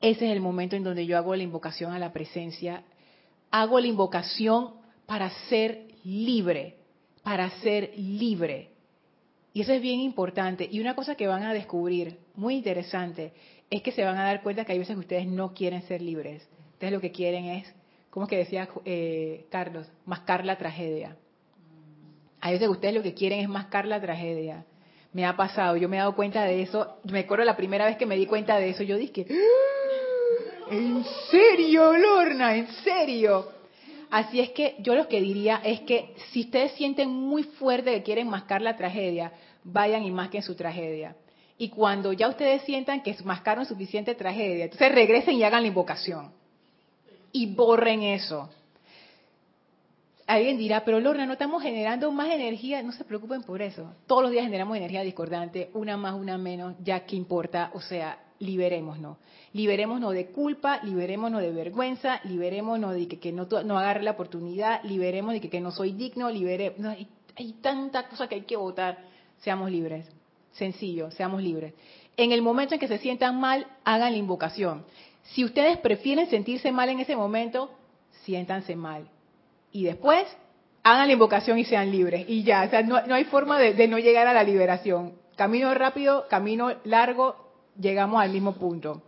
ese 0.00 0.26
es 0.26 0.32
el 0.32 0.40
momento 0.40 0.76
en 0.76 0.84
donde 0.84 1.06
yo 1.06 1.16
hago 1.16 1.34
la 1.34 1.42
invocación 1.42 1.92
a 1.92 1.98
la 1.98 2.12
presencia. 2.12 2.84
Hago 3.50 3.80
la 3.80 3.86
invocación 3.86 4.74
para 5.06 5.30
ser 5.48 5.88
libre, 6.04 6.76
para 7.26 7.50
ser 7.58 7.90
libre. 7.96 8.68
Y 9.52 9.62
eso 9.62 9.72
es 9.72 9.82
bien 9.82 9.98
importante. 9.98 10.68
Y 10.70 10.78
una 10.78 10.94
cosa 10.94 11.16
que 11.16 11.26
van 11.26 11.42
a 11.42 11.52
descubrir, 11.52 12.18
muy 12.36 12.54
interesante, 12.54 13.32
es 13.68 13.82
que 13.82 13.90
se 13.90 14.04
van 14.04 14.16
a 14.16 14.22
dar 14.22 14.44
cuenta 14.44 14.64
que 14.64 14.70
hay 14.70 14.78
veces 14.78 14.94
que 14.94 15.00
ustedes 15.00 15.26
no 15.26 15.52
quieren 15.52 15.82
ser 15.88 16.02
libres. 16.02 16.48
Ustedes 16.74 16.92
lo 16.92 17.00
que 17.00 17.10
quieren 17.10 17.46
es, 17.46 17.74
como 18.10 18.28
que 18.28 18.36
decía 18.36 18.68
eh, 18.84 19.44
Carlos, 19.50 19.90
mascar 20.04 20.44
la 20.44 20.56
tragedia. 20.56 21.16
Hay 22.40 22.52
veces 22.52 22.68
que 22.68 22.72
ustedes 22.72 22.94
lo 22.94 23.02
que 23.02 23.14
quieren 23.14 23.40
es 23.40 23.48
mascar 23.48 23.86
la 23.86 24.00
tragedia. 24.00 24.64
Me 25.12 25.26
ha 25.26 25.34
pasado, 25.34 25.76
yo 25.76 25.88
me 25.88 25.96
he 25.96 25.98
dado 25.98 26.14
cuenta 26.14 26.44
de 26.44 26.62
eso. 26.62 27.00
Me 27.10 27.18
acuerdo 27.18 27.44
la 27.44 27.56
primera 27.56 27.86
vez 27.86 27.96
que 27.96 28.06
me 28.06 28.14
di 28.14 28.26
cuenta 28.26 28.56
de 28.58 28.68
eso, 28.68 28.84
yo 28.84 28.96
dije, 28.96 29.26
¡Ah! 29.28 30.70
¿en 30.70 31.02
serio, 31.28 31.92
Lorna? 31.98 32.54
¿En 32.54 32.68
serio? 32.84 33.55
Así 34.16 34.40
es 34.40 34.48
que 34.52 34.76
yo 34.78 34.94
lo 34.94 35.08
que 35.08 35.20
diría 35.20 35.60
es 35.62 35.80
que 35.80 36.14
si 36.32 36.40
ustedes 36.40 36.72
sienten 36.72 37.10
muy 37.10 37.42
fuerte 37.42 37.92
que 37.92 38.02
quieren 38.02 38.30
mascar 38.30 38.62
la 38.62 38.74
tragedia, 38.74 39.30
vayan 39.62 40.04
y 40.04 40.10
masquen 40.10 40.42
su 40.42 40.54
tragedia. 40.54 41.14
Y 41.58 41.68
cuando 41.68 42.14
ya 42.14 42.26
ustedes 42.26 42.62
sientan 42.62 43.02
que 43.02 43.14
mascaron 43.24 43.66
suficiente 43.66 44.14
tragedia, 44.14 44.64
entonces 44.64 44.90
regresen 44.90 45.34
y 45.34 45.42
hagan 45.42 45.60
la 45.60 45.68
invocación. 45.68 46.32
Y 47.30 47.44
borren 47.54 48.04
eso. 48.04 48.48
Alguien 50.26 50.56
dirá, 50.56 50.82
pero 50.82 50.98
Lorna, 50.98 51.26
no 51.26 51.34
estamos 51.34 51.62
generando 51.62 52.10
más 52.10 52.30
energía. 52.30 52.82
No 52.82 52.92
se 52.92 53.04
preocupen 53.04 53.42
por 53.42 53.60
eso. 53.60 53.92
Todos 54.06 54.22
los 54.22 54.30
días 54.30 54.46
generamos 54.46 54.78
energía 54.78 55.02
discordante, 55.02 55.68
una 55.74 55.98
más, 55.98 56.14
una 56.14 56.38
menos, 56.38 56.74
ya 56.82 57.00
que 57.00 57.16
importa. 57.16 57.70
O 57.74 57.82
sea, 57.82 58.18
liberémonos. 58.38 59.18
Liberémonos 59.52 60.12
de 60.12 60.26
culpa, 60.26 60.80
liberémonos 60.82 61.40
de 61.40 61.52
vergüenza, 61.52 62.20
liberémonos 62.24 62.94
de 62.94 63.08
que, 63.08 63.32
no, 63.32 63.46
no, 63.64 63.78
agarre 63.78 64.02
la 64.02 64.12
oportunidad, 64.12 64.82
liberemos 64.84 65.32
de 65.32 65.40
que, 65.40 65.60
no 65.60 65.70
soy 65.70 65.92
digno, 65.92 66.30
liberemos. 66.30 66.86
hay, 66.86 67.08
hay 67.36 67.52
tanta 67.60 68.08
cosa 68.08 68.28
que 68.28 68.36
hay 68.36 68.42
que 68.42 68.56
votar 68.56 68.98
seamos 69.42 69.70
libres. 69.70 70.06
Sencillo, 70.52 71.10
seamos 71.10 71.42
libres. 71.42 71.74
En 72.16 72.32
el 72.32 72.42
momento 72.42 72.74
en 72.74 72.80
que 72.80 72.88
se 72.88 72.98
sientan 72.98 73.38
mal, 73.38 73.66
hagan 73.84 74.12
la 74.12 74.18
invocación. 74.18 74.84
Si 75.22 75.44
ustedes 75.44 75.78
prefieren 75.78 76.30
sentirse 76.30 76.72
mal 76.72 76.88
en 76.88 77.00
ese 77.00 77.16
momento, 77.16 77.70
siéntanse 78.24 78.74
mal. 78.74 79.08
Y 79.72 79.84
después, 79.84 80.24
hagan 80.82 81.08
la 81.08 81.12
invocación 81.12 81.58
y 81.58 81.64
sean 81.64 81.90
libres. 81.90 82.24
Y 82.28 82.42
ya, 82.42 82.64
o 82.64 82.70
sea, 82.70 82.82
no, 82.82 82.96
hay 83.14 83.24
forma 83.24 83.58
de, 83.58 83.88
no 83.88 83.98
llegar 83.98 84.26
a 84.26 84.32
la 84.32 84.44
liberación. 84.44 85.14
Camino 85.36 85.74
rápido, 85.74 86.26
camino 86.28 86.72
largo, 86.84 87.45
llegamos 87.80 88.20
al 88.20 88.30
mismo 88.30 88.54
punto. 88.54 89.02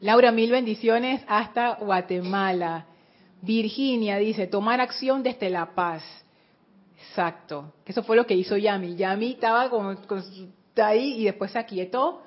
Laura, 0.00 0.32
mil 0.32 0.50
bendiciones 0.50 1.22
hasta 1.28 1.74
Guatemala. 1.74 2.86
Virginia 3.42 4.16
dice, 4.16 4.46
tomar 4.46 4.80
acción 4.80 5.22
desde 5.22 5.50
la 5.50 5.74
paz. 5.74 6.02
Exacto. 7.08 7.72
Eso 7.86 8.02
fue 8.02 8.16
lo 8.16 8.26
que 8.26 8.34
hizo 8.34 8.56
Yami. 8.56 8.96
Yami 8.96 9.32
estaba 9.32 9.68
con, 9.70 9.98
ahí 10.76 11.20
y 11.20 11.24
después 11.24 11.50
se 11.50 11.58
aquietó 11.58 12.22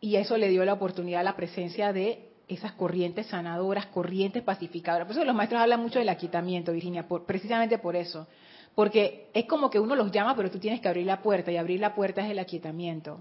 y 0.00 0.16
eso 0.16 0.36
le 0.36 0.48
dio 0.48 0.64
la 0.64 0.72
oportunidad 0.72 1.20
a 1.20 1.24
la 1.24 1.36
presencia 1.36 1.92
de 1.92 2.28
esas 2.48 2.72
corrientes 2.72 3.26
sanadoras, 3.26 3.86
corrientes 3.86 4.42
pacificadoras. 4.42 5.06
Por 5.06 5.16
eso 5.16 5.24
los 5.24 5.34
maestros 5.34 5.60
hablan 5.60 5.80
mucho 5.80 5.98
del 5.98 6.08
aquietamiento, 6.08 6.72
Virginia, 6.72 7.06
precisamente 7.26 7.78
por 7.78 7.96
eso. 7.96 8.26
Porque 8.74 9.28
es 9.32 9.44
como 9.44 9.70
que 9.70 9.78
uno 9.78 9.94
los 9.94 10.10
llama, 10.10 10.34
pero 10.34 10.50
tú 10.50 10.58
tienes 10.58 10.80
que 10.80 10.88
abrir 10.88 11.06
la 11.06 11.22
puerta, 11.22 11.52
y 11.52 11.56
abrir 11.56 11.80
la 11.80 11.94
puerta 11.94 12.24
es 12.24 12.30
el 12.30 12.38
aquietamiento. 12.38 13.20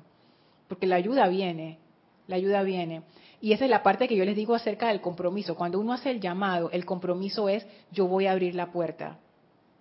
Porque 0.71 0.87
la 0.87 0.95
ayuda 0.95 1.27
viene, 1.27 1.79
la 2.27 2.37
ayuda 2.37 2.63
viene. 2.63 3.01
Y 3.41 3.51
esa 3.51 3.65
es 3.65 3.69
la 3.69 3.83
parte 3.83 4.07
que 4.07 4.15
yo 4.15 4.23
les 4.23 4.37
digo 4.37 4.55
acerca 4.55 4.87
del 4.87 5.01
compromiso. 5.01 5.55
Cuando 5.55 5.81
uno 5.81 5.91
hace 5.91 6.11
el 6.11 6.21
llamado, 6.21 6.71
el 6.71 6.85
compromiso 6.85 7.49
es 7.49 7.67
yo 7.91 8.07
voy 8.07 8.25
a 8.25 8.31
abrir 8.31 8.55
la 8.55 8.71
puerta. 8.71 9.19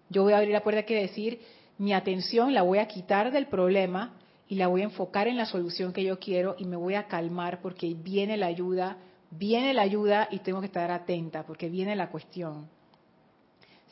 Yo 0.09 0.25
voy 0.25 0.33
a 0.33 0.39
abrir 0.39 0.51
la 0.51 0.65
puerta 0.65 0.83
quiere 0.83 1.03
decir 1.03 1.39
mi 1.79 1.93
atención 1.93 2.55
la 2.55 2.63
voy 2.63 2.79
a 2.79 2.89
quitar 2.89 3.31
del 3.31 3.47
problema 3.47 4.15
y 4.49 4.57
la 4.57 4.67
voy 4.67 4.81
a 4.81 4.85
enfocar 4.87 5.29
en 5.29 5.37
la 5.37 5.47
solución 5.47 5.93
que 5.93 6.03
yo 6.03 6.19
quiero 6.19 6.57
y 6.59 6.65
me 6.65 6.75
voy 6.75 6.95
a 6.95 7.07
calmar 7.07 7.61
porque 7.63 7.95
viene 7.95 8.37
la 8.37 8.47
ayuda 8.47 8.97
viene 9.31 9.73
la 9.75 9.83
ayuda 9.83 10.27
y 10.33 10.41
tengo 10.41 10.59
que 10.59 10.67
estar 10.67 10.91
atenta 10.91 11.45
porque 11.45 11.69
viene 11.69 11.95
la 11.95 12.11
cuestión. 12.11 12.69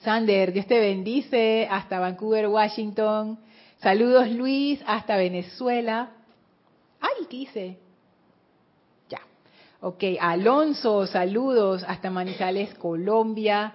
Sander, 0.02 0.52
Dios 0.52 0.66
te 0.66 0.80
bendice 0.80 1.68
hasta 1.70 2.00
Vancouver, 2.00 2.48
Washington. 2.48 3.38
Saludos 3.80 4.28
Luis 4.30 4.80
hasta 4.86 5.16
Venezuela. 5.16 6.17
Ay, 7.00 7.26
¿qué? 7.28 7.78
Ya. 9.08 9.20
Ok, 9.80 10.04
Alonso, 10.20 11.06
saludos 11.06 11.84
hasta 11.86 12.10
Manizales, 12.10 12.74
Colombia. 12.74 13.74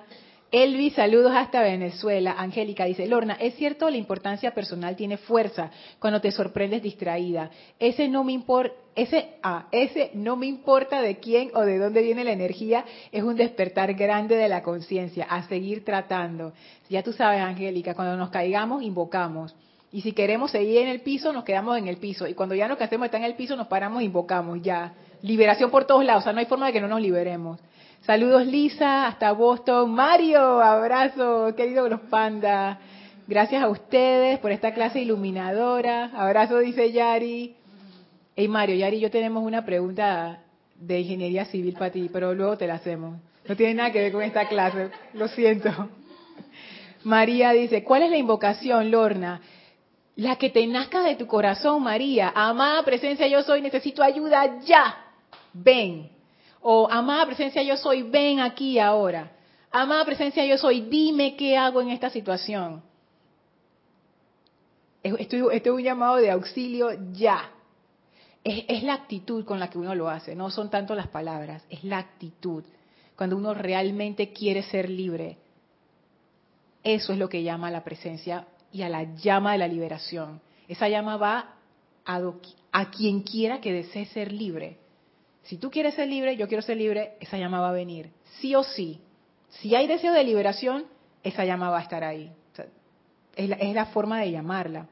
Elvis, 0.53 0.93
saludos 0.93 1.31
hasta 1.35 1.63
Venezuela. 1.63 2.35
Angélica 2.37 2.85
dice, 2.85 3.07
Lorna, 3.07 3.33
es 3.39 3.55
cierto, 3.55 3.89
la 3.89 3.97
importancia 3.97 4.53
personal 4.53 4.95
tiene 4.95 5.17
fuerza 5.17 5.71
cuando 5.97 6.21
te 6.21 6.31
sorprendes 6.31 6.83
distraída. 6.83 7.49
Ese 7.79 8.07
no 8.07 8.23
me 8.23 8.33
importa, 8.33 8.75
ese, 8.93 9.31
ah, 9.41 9.67
ese 9.71 10.11
no 10.13 10.35
me 10.35 10.45
importa 10.45 11.01
de 11.01 11.17
quién 11.17 11.49
o 11.55 11.61
de 11.61 11.79
dónde 11.79 12.03
viene 12.03 12.23
la 12.23 12.33
energía, 12.33 12.85
es 13.11 13.23
un 13.23 13.35
despertar 13.35 13.95
grande 13.95 14.35
de 14.35 14.47
la 14.47 14.61
conciencia, 14.61 15.25
a 15.25 15.41
seguir 15.47 15.83
tratando. 15.83 16.53
Ya 16.87 17.01
tú 17.01 17.13
sabes, 17.13 17.41
Angélica, 17.41 17.95
cuando 17.95 18.15
nos 18.15 18.29
caigamos, 18.29 18.83
invocamos. 18.83 19.55
Y 19.93 20.01
si 20.01 20.11
queremos 20.11 20.49
seguir 20.49 20.79
en 20.79 20.87
el 20.87 21.01
piso, 21.01 21.31
nos 21.31 21.43
quedamos 21.43 21.77
en 21.77 21.87
el 21.87 21.97
piso. 21.97 22.27
Y 22.27 22.33
cuando 22.33 22.55
ya 22.55 22.67
nos 22.67 22.81
hacemos 22.81 23.05
estar 23.05 23.21
en 23.21 23.27
el 23.27 23.35
piso, 23.35 23.55
nos 23.55 23.67
paramos, 23.67 24.01
invocamos, 24.01 24.59
ya. 24.63 24.91
Liberación 25.21 25.69
por 25.69 25.85
todos 25.85 26.03
lados, 26.03 26.23
o 26.23 26.25
sea, 26.25 26.33
no 26.33 26.39
hay 26.39 26.47
forma 26.47 26.65
de 26.65 26.73
que 26.73 26.81
no 26.81 26.87
nos 26.87 26.99
liberemos. 26.99 27.59
Saludos 28.01 28.47
Lisa, 28.47 29.05
hasta 29.05 29.31
Boston. 29.31 29.93
Mario, 29.93 30.61
abrazo, 30.61 31.53
querido 31.55 31.87
los. 31.87 31.99
Gracias 33.27 33.63
a 33.63 33.69
ustedes 33.69 34.39
por 34.39 34.51
esta 34.51 34.73
clase 34.73 34.99
iluminadora. 34.99 36.05
Abrazo, 36.15 36.57
dice 36.57 36.91
Yari. 36.91 37.55
Hey 38.35 38.47
Mario, 38.47 38.75
Yari 38.75 38.99
yo 38.99 39.11
tenemos 39.11 39.43
una 39.43 39.63
pregunta 39.63 40.39
de 40.75 41.01
ingeniería 41.01 41.45
civil 41.45 41.75
para 41.75 41.91
ti, 41.91 42.09
pero 42.11 42.33
luego 42.33 42.57
te 42.57 42.65
la 42.65 42.73
hacemos. 42.73 43.19
No 43.47 43.55
tiene 43.55 43.75
nada 43.75 43.91
que 43.91 44.01
ver 44.01 44.11
con 44.11 44.23
esta 44.23 44.47
clase, 44.47 44.89
lo 45.13 45.27
siento. 45.27 45.69
María 47.03 47.51
dice, 47.51 47.83
¿cuál 47.83 48.03
es 48.03 48.09
la 48.09 48.17
invocación, 48.17 48.89
Lorna? 48.89 49.39
La 50.15 50.35
que 50.35 50.49
te 50.49 50.65
nazca 50.67 51.01
de 51.01 51.15
tu 51.15 51.25
corazón, 51.25 51.81
María. 51.83 52.31
Amada 52.35 52.83
presencia, 52.83 53.27
yo 53.27 53.41
soy, 53.41 53.61
necesito 53.61 54.03
ayuda 54.03 54.59
ya. 54.61 54.95
Ven. 55.53 56.09
O, 56.61 56.87
amada 56.89 57.25
presencia, 57.25 57.63
yo 57.63 57.75
soy, 57.77 58.03
ven 58.03 58.39
aquí 58.39 58.79
ahora. 58.79 59.31
Amada 59.71 60.05
presencia, 60.05 60.45
yo 60.45 60.57
soy, 60.57 60.81
dime 60.81 61.35
qué 61.35 61.57
hago 61.57 61.81
en 61.81 61.89
esta 61.89 62.09
situación. 62.09 62.83
Estoy, 65.01 65.43
es 65.51 65.67
un 65.67 65.83
llamado 65.83 66.17
de 66.17 66.31
auxilio 66.31 66.89
ya. 67.11 67.49
Es, 68.43 68.83
la 68.83 68.93
actitud 68.93 69.45
con 69.45 69.59
la 69.59 69.69
que 69.69 69.77
uno 69.77 69.95
lo 69.95 70.09
hace, 70.09 70.35
no 70.35 70.49
son 70.49 70.69
tanto 70.69 70.95
las 70.95 71.07
palabras, 71.07 71.63
es 71.69 71.83
la 71.83 71.97
actitud. 71.97 72.63
Cuando 73.15 73.37
uno 73.37 73.53
realmente 73.53 74.31
quiere 74.31 74.63
ser 74.63 74.89
libre, 74.89 75.37
eso 76.83 77.13
es 77.13 77.19
lo 77.19 77.29
que 77.29 77.43
llama 77.43 77.71
la 77.71 77.83
presencia 77.83 78.47
y 78.73 78.81
a 78.81 78.89
la 78.89 79.03
llama 79.15 79.53
de 79.53 79.59
la 79.59 79.67
liberación. 79.67 80.41
Esa 80.67 80.89
llama 80.89 81.15
va 81.15 81.55
a, 82.05 82.21
a 82.71 82.91
quien 82.91 83.21
quiera 83.21 83.61
que 83.61 83.71
desee 83.71 84.07
ser 84.07 84.33
libre. 84.33 84.77
Si 85.43 85.57
tú 85.57 85.69
quieres 85.69 85.93
ser 85.93 86.09
libre, 86.09 86.35
yo 86.35 86.47
quiero 86.47 86.63
ser 86.63 86.77
libre, 86.77 87.13
esa 87.19 87.37
llama 87.37 87.61
va 87.61 87.69
a 87.69 87.73
venir. 87.73 88.09
Sí 88.39 88.55
o 88.55 88.63
sí. 88.63 88.99
Si 89.49 89.75
hay 89.75 89.87
deseo 89.87 90.11
de 90.11 90.23
liberación, 90.23 90.85
esa 91.21 91.45
llama 91.45 91.69
va 91.69 91.79
a 91.79 91.83
estar 91.83 92.03
ahí. 92.03 92.31
es, 93.35 93.49
la, 93.49 93.55
es 93.57 93.75
la 93.75 93.85
forma 93.87 94.19
de 94.19 94.31
llamarla. 94.31 94.87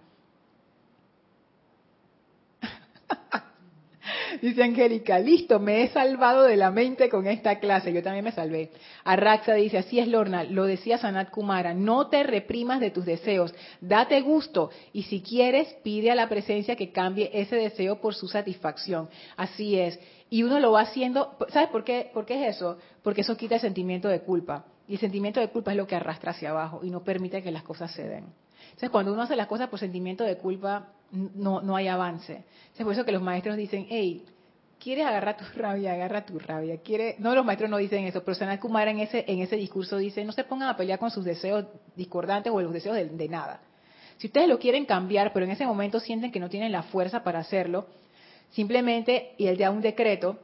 Dice 4.42 4.64
Angélica, 4.64 5.20
listo, 5.20 5.60
me 5.60 5.84
he 5.84 5.90
salvado 5.90 6.44
de 6.44 6.58
la 6.58 6.72
mente 6.72 7.10
con 7.10 7.28
esta 7.28 7.60
clase. 7.60 7.94
Yo 7.94 8.02
también 8.02 8.26
me 8.26 8.32
salvé. 8.32 8.72
Arraxa 9.04 9.54
dice, 9.54 9.78
así 9.78 10.00
es 10.00 10.08
Lorna, 10.08 10.44
lo 10.44 10.66
decía 10.66 10.98
Sanat 10.98 11.30
Kumara, 11.30 11.76
no 11.76 12.08
te 12.08 12.24
reprimas 12.24 12.80
de 12.80 12.90
tus 12.90 13.06
deseos, 13.06 13.54
date 13.82 14.20
gusto 14.22 14.72
y 14.94 15.04
si 15.04 15.22
quieres 15.22 15.68
pide 15.84 16.10
a 16.10 16.16
la 16.16 16.28
presencia 16.28 16.76
que 16.76 16.92
cambie 16.92 17.30
ese 17.34 17.56
deseo 17.56 18.02
por 18.02 18.16
su 18.16 18.28
satisfacción. 18.28 19.10
Así 19.38 19.78
es. 19.78 20.00
Y 20.32 20.42
uno 20.42 20.60
lo 20.60 20.72
va 20.72 20.82
haciendo, 20.82 21.38
¿sabes 21.50 21.70
por 21.70 21.84
qué, 21.84 22.10
por 22.12 22.26
qué 22.26 22.48
es 22.48 22.56
eso? 22.56 22.78
Porque 23.04 23.22
eso 23.22 23.38
quita 23.38 23.56
el 23.56 23.62
sentimiento 23.62 24.08
de 24.08 24.22
culpa. 24.22 24.66
Y 24.88 24.94
el 24.96 25.00
sentimiento 25.00 25.40
de 25.40 25.50
culpa 25.50 25.72
es 25.72 25.78
lo 25.78 25.86
que 25.86 25.96
arrastra 25.96 26.32
hacia 26.32 26.50
abajo 26.50 26.80
y 26.84 26.90
no 26.90 27.04
permite 27.04 27.44
que 27.44 27.52
las 27.52 27.64
cosas 27.64 27.92
se 27.92 28.08
den. 28.08 28.26
Entonces, 28.64 28.90
cuando 28.90 29.14
uno 29.14 29.22
hace 29.22 29.36
las 29.36 29.48
cosas 29.48 29.70
por 29.70 29.78
sentimiento 29.78 30.24
de 30.24 30.38
culpa, 30.38 30.88
no, 31.12 31.62
no 31.62 31.76
hay 31.76 31.88
avance. 31.88 32.44
Es 32.76 32.84
por 32.84 32.94
eso 32.94 33.06
que 33.06 33.12
los 33.12 33.22
maestros 33.22 33.58
dicen, 33.58 33.86
hey, 33.90 34.26
¿quieres 34.82 35.06
agarrar 35.06 35.38
tu 35.38 35.46
rabia? 35.56 35.94
Agarra 35.94 36.26
tu 36.26 36.40
rabia. 36.40 36.78
¿Quiere? 36.78 37.16
No, 37.20 37.36
los 37.36 37.46
maestros 37.46 37.70
no 37.70 37.78
dicen 37.78 38.06
eso, 38.06 38.24
pero 38.24 38.36
Sanat 38.36 38.60
Kumara 38.60 38.92
en 38.92 39.00
ese, 39.00 39.24
en 39.28 39.42
ese 39.42 39.56
discurso 39.56 39.98
dice, 39.98 40.26
no 40.26 40.32
se 40.32 40.44
pongan 40.44 40.70
a 40.70 40.78
pelear 40.78 41.00
con 41.00 41.12
sus 41.12 41.24
deseos 41.24 41.66
discordantes 41.96 42.52
o 42.52 42.62
los 42.62 42.74
deseos 42.74 42.96
de, 42.96 43.30
nada. 43.30 43.62
Si 44.18 44.28
ustedes 44.28 44.48
lo 44.48 44.60
quieren 44.60 44.86
cambiar, 44.86 45.34
pero 45.34 45.46
en 45.46 45.52
ese 45.52 45.66
momento 45.66 46.00
sienten 46.00 46.32
que 46.32 46.40
no 46.40 46.50
tienen 46.50 46.72
la 46.72 46.84
fuerza 46.84 47.24
para 47.24 47.40
hacerlo, 47.40 47.88
simplemente, 48.52 49.34
y 49.38 49.48
él 49.48 49.58
da 49.58 49.72
un 49.72 49.82
decreto, 49.82 50.40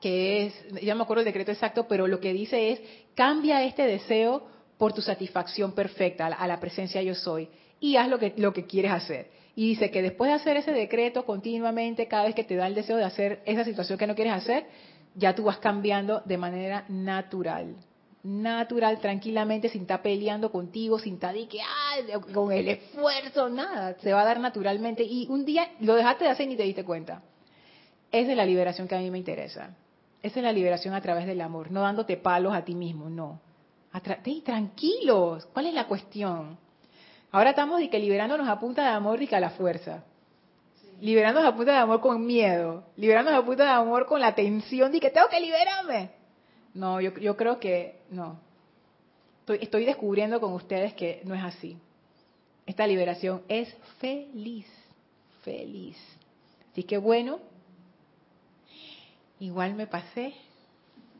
que 0.00 0.46
es, 0.46 0.82
ya 0.82 0.94
me 0.94 1.02
acuerdo 1.02 1.20
el 1.20 1.26
decreto 1.26 1.50
exacto, 1.50 1.86
pero 1.88 2.06
lo 2.06 2.20
que 2.20 2.32
dice 2.32 2.72
es, 2.72 2.80
cambia 3.14 3.62
este 3.64 3.82
deseo 3.86 4.46
por 4.78 4.92
tu 4.92 5.00
satisfacción 5.00 5.72
perfecta, 5.72 6.26
a 6.26 6.46
la 6.46 6.60
presencia 6.60 7.02
yo 7.02 7.14
soy, 7.14 7.48
y 7.80 7.96
haz 7.96 8.08
lo 8.08 8.18
que, 8.18 8.34
lo 8.36 8.52
que 8.52 8.66
quieres 8.66 8.92
hacer. 8.92 9.28
Y 9.56 9.68
dice 9.68 9.90
que 9.90 10.02
después 10.02 10.30
de 10.30 10.34
hacer 10.34 10.56
ese 10.56 10.72
decreto 10.72 11.24
continuamente, 11.24 12.08
cada 12.08 12.24
vez 12.24 12.34
que 12.34 12.44
te 12.44 12.56
da 12.56 12.66
el 12.66 12.74
deseo 12.74 12.96
de 12.96 13.04
hacer 13.04 13.42
esa 13.46 13.64
situación 13.64 13.98
que 13.98 14.06
no 14.06 14.14
quieres 14.14 14.32
hacer, 14.32 14.66
ya 15.14 15.34
tú 15.34 15.44
vas 15.44 15.58
cambiando 15.58 16.22
de 16.24 16.38
manera 16.38 16.84
natural. 16.88 17.76
Natural, 18.24 18.98
tranquilamente, 19.00 19.68
sin 19.68 19.82
estar 19.82 20.02
peleando 20.02 20.50
contigo, 20.50 20.98
sin 20.98 21.14
estar 21.14 21.34
que, 21.34 21.60
con 22.32 22.50
el 22.52 22.68
esfuerzo, 22.68 23.48
nada. 23.48 23.96
Se 24.00 24.12
va 24.12 24.22
a 24.22 24.24
dar 24.24 24.40
naturalmente. 24.40 25.04
Y 25.04 25.26
un 25.28 25.44
día 25.44 25.70
lo 25.80 25.94
dejaste 25.94 26.24
de 26.24 26.30
hacer 26.30 26.46
y 26.46 26.50
ni 26.50 26.56
te 26.56 26.62
diste 26.62 26.84
cuenta. 26.84 27.22
Esa 28.10 28.30
es 28.30 28.36
la 28.36 28.46
liberación 28.46 28.88
que 28.88 28.94
a 28.94 28.98
mí 28.98 29.10
me 29.10 29.18
interesa. 29.18 29.76
Esa 30.22 30.40
es 30.40 30.44
la 30.44 30.52
liberación 30.52 30.94
a 30.94 31.02
través 31.02 31.26
del 31.26 31.40
amor, 31.42 31.70
no 31.70 31.82
dándote 31.82 32.16
palos 32.16 32.54
a 32.54 32.64
ti 32.64 32.74
mismo, 32.74 33.10
no. 33.10 33.40
tranquilos, 34.42 35.46
¿cuál 35.52 35.66
es 35.66 35.74
la 35.74 35.86
cuestión? 35.86 36.58
Ahora 37.34 37.50
estamos 37.50 37.80
de 37.80 37.90
que 37.90 37.98
liberándonos 37.98 38.48
a 38.48 38.60
punta 38.60 38.82
de 38.82 38.90
amor 38.90 39.20
y 39.20 39.26
que 39.26 39.34
a 39.34 39.40
la 39.40 39.50
fuerza. 39.50 40.04
Liberándonos 41.00 41.52
a 41.52 41.56
punta 41.56 41.72
de 41.72 41.78
amor 41.78 42.00
con 42.00 42.24
miedo. 42.24 42.84
Liberándonos 42.96 43.42
a 43.42 43.44
punta 43.44 43.64
de 43.64 43.70
amor 43.70 44.06
con 44.06 44.20
la 44.20 44.36
tensión 44.36 44.92
de 44.92 45.00
que 45.00 45.10
tengo 45.10 45.26
que 45.28 45.40
liberarme. 45.40 46.10
No, 46.74 47.00
yo, 47.00 47.12
yo 47.18 47.36
creo 47.36 47.58
que 47.58 48.02
no. 48.10 48.38
Estoy, 49.40 49.58
estoy 49.62 49.84
descubriendo 49.84 50.40
con 50.40 50.52
ustedes 50.52 50.94
que 50.94 51.22
no 51.24 51.34
es 51.34 51.42
así. 51.42 51.76
Esta 52.66 52.86
liberación 52.86 53.42
es 53.48 53.76
feliz, 53.98 54.68
feliz. 55.42 55.98
Así 56.70 56.84
que 56.84 56.98
bueno, 56.98 57.40
igual 59.40 59.74
me 59.74 59.88
pasé 59.88 60.34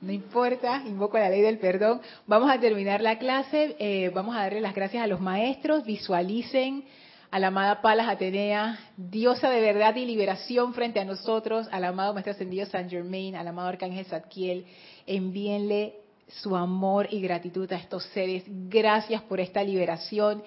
no 0.05 0.13
importa, 0.13 0.83
invoco 0.87 1.19
la 1.19 1.31
ley 1.31 1.41
del 1.41 1.59
perdón. 1.59 2.01
Vamos 2.27 2.51
a 2.51 2.61
terminar 2.61 3.01
la 3.01 3.19
clase, 3.19 3.75
eh, 3.79 4.11
vamos 4.15 4.37
a 4.37 4.41
darle 4.41 4.61
las 4.61 4.75
gracias 4.75 5.03
a 5.03 5.07
los 5.07 5.21
maestros, 5.21 5.85
visualicen 5.85 6.85
a 7.31 7.39
la 7.39 7.49
amada 7.49 7.81
Palas 7.81 8.09
Atenea, 8.09 8.79
diosa 8.97 9.51
de 9.51 9.61
verdad 9.61 9.97
y 9.97 10.05
liberación 10.05 10.75
frente 10.75 11.01
a 11.01 11.05
nosotros, 11.05 11.67
al 11.73 11.85
amado 11.85 12.13
Maestro 12.13 12.33
Ascendido 12.33 12.67
San 12.67 12.89
Germain, 12.89 13.35
al 13.35 13.49
amado 13.49 13.69
Arcángel 13.69 14.05
Zadkiel, 14.05 14.67
envíenle 15.07 15.95
su 16.29 16.55
amor 16.55 17.09
y 17.11 17.21
gratitud 17.21 17.73
a 17.73 17.77
estos 17.77 18.05
seres. 18.15 18.45
Gracias 18.47 19.23
por 19.23 19.41
esta 19.41 19.65
liberación. 19.65 20.43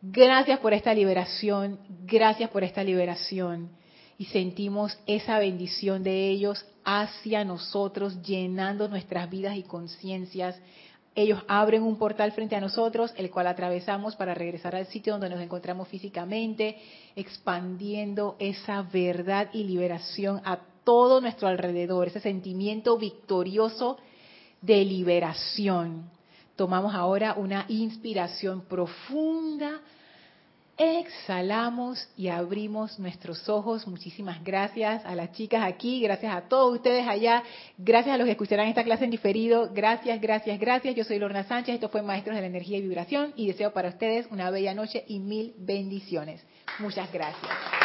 Gracias 0.00 0.58
por 0.60 0.72
esta 0.72 0.94
liberación. 0.94 1.78
Gracias 2.06 2.50
por 2.50 2.64
esta 2.64 2.82
liberación. 2.82 3.81
Y 4.22 4.26
sentimos 4.26 4.96
esa 5.08 5.40
bendición 5.40 6.04
de 6.04 6.28
ellos 6.28 6.64
hacia 6.84 7.44
nosotros, 7.44 8.22
llenando 8.22 8.86
nuestras 8.86 9.28
vidas 9.28 9.56
y 9.56 9.64
conciencias. 9.64 10.56
Ellos 11.16 11.42
abren 11.48 11.82
un 11.82 11.98
portal 11.98 12.30
frente 12.30 12.54
a 12.54 12.60
nosotros, 12.60 13.12
el 13.16 13.32
cual 13.32 13.48
atravesamos 13.48 14.14
para 14.14 14.32
regresar 14.32 14.76
al 14.76 14.86
sitio 14.86 15.14
donde 15.14 15.28
nos 15.28 15.40
encontramos 15.40 15.88
físicamente, 15.88 16.78
expandiendo 17.16 18.36
esa 18.38 18.82
verdad 18.82 19.48
y 19.52 19.64
liberación 19.64 20.40
a 20.44 20.60
todo 20.84 21.20
nuestro 21.20 21.48
alrededor, 21.48 22.06
ese 22.06 22.20
sentimiento 22.20 22.96
victorioso 22.98 23.98
de 24.60 24.84
liberación. 24.84 26.08
Tomamos 26.54 26.94
ahora 26.94 27.34
una 27.36 27.64
inspiración 27.66 28.60
profunda, 28.68 29.80
exhalamos 30.78 32.08
y 32.16 32.28
abrimos 32.28 32.98
nuestros 32.98 33.48
ojos. 33.48 33.86
Muchísimas 33.86 34.42
gracias 34.42 35.04
a 35.04 35.14
las 35.14 35.32
chicas 35.32 35.62
aquí, 35.64 36.00
gracias 36.00 36.34
a 36.34 36.42
todos 36.42 36.76
ustedes 36.76 37.06
allá, 37.06 37.42
gracias 37.78 38.14
a 38.14 38.18
los 38.18 38.24
que 38.24 38.32
escucharán 38.32 38.68
esta 38.68 38.84
clase 38.84 39.04
en 39.04 39.10
diferido. 39.10 39.70
Gracias, 39.72 40.20
gracias, 40.20 40.58
gracias. 40.58 40.94
Yo 40.94 41.04
soy 41.04 41.18
Lorna 41.18 41.44
Sánchez, 41.44 41.74
esto 41.74 41.88
fue 41.88 42.02
Maestros 42.02 42.36
de 42.36 42.42
la 42.42 42.48
Energía 42.48 42.78
y 42.78 42.82
Vibración 42.82 43.32
y 43.36 43.46
deseo 43.46 43.72
para 43.72 43.88
ustedes 43.88 44.26
una 44.30 44.50
bella 44.50 44.74
noche 44.74 45.04
y 45.06 45.18
mil 45.18 45.54
bendiciones. 45.58 46.42
Muchas 46.78 47.12
gracias. 47.12 47.81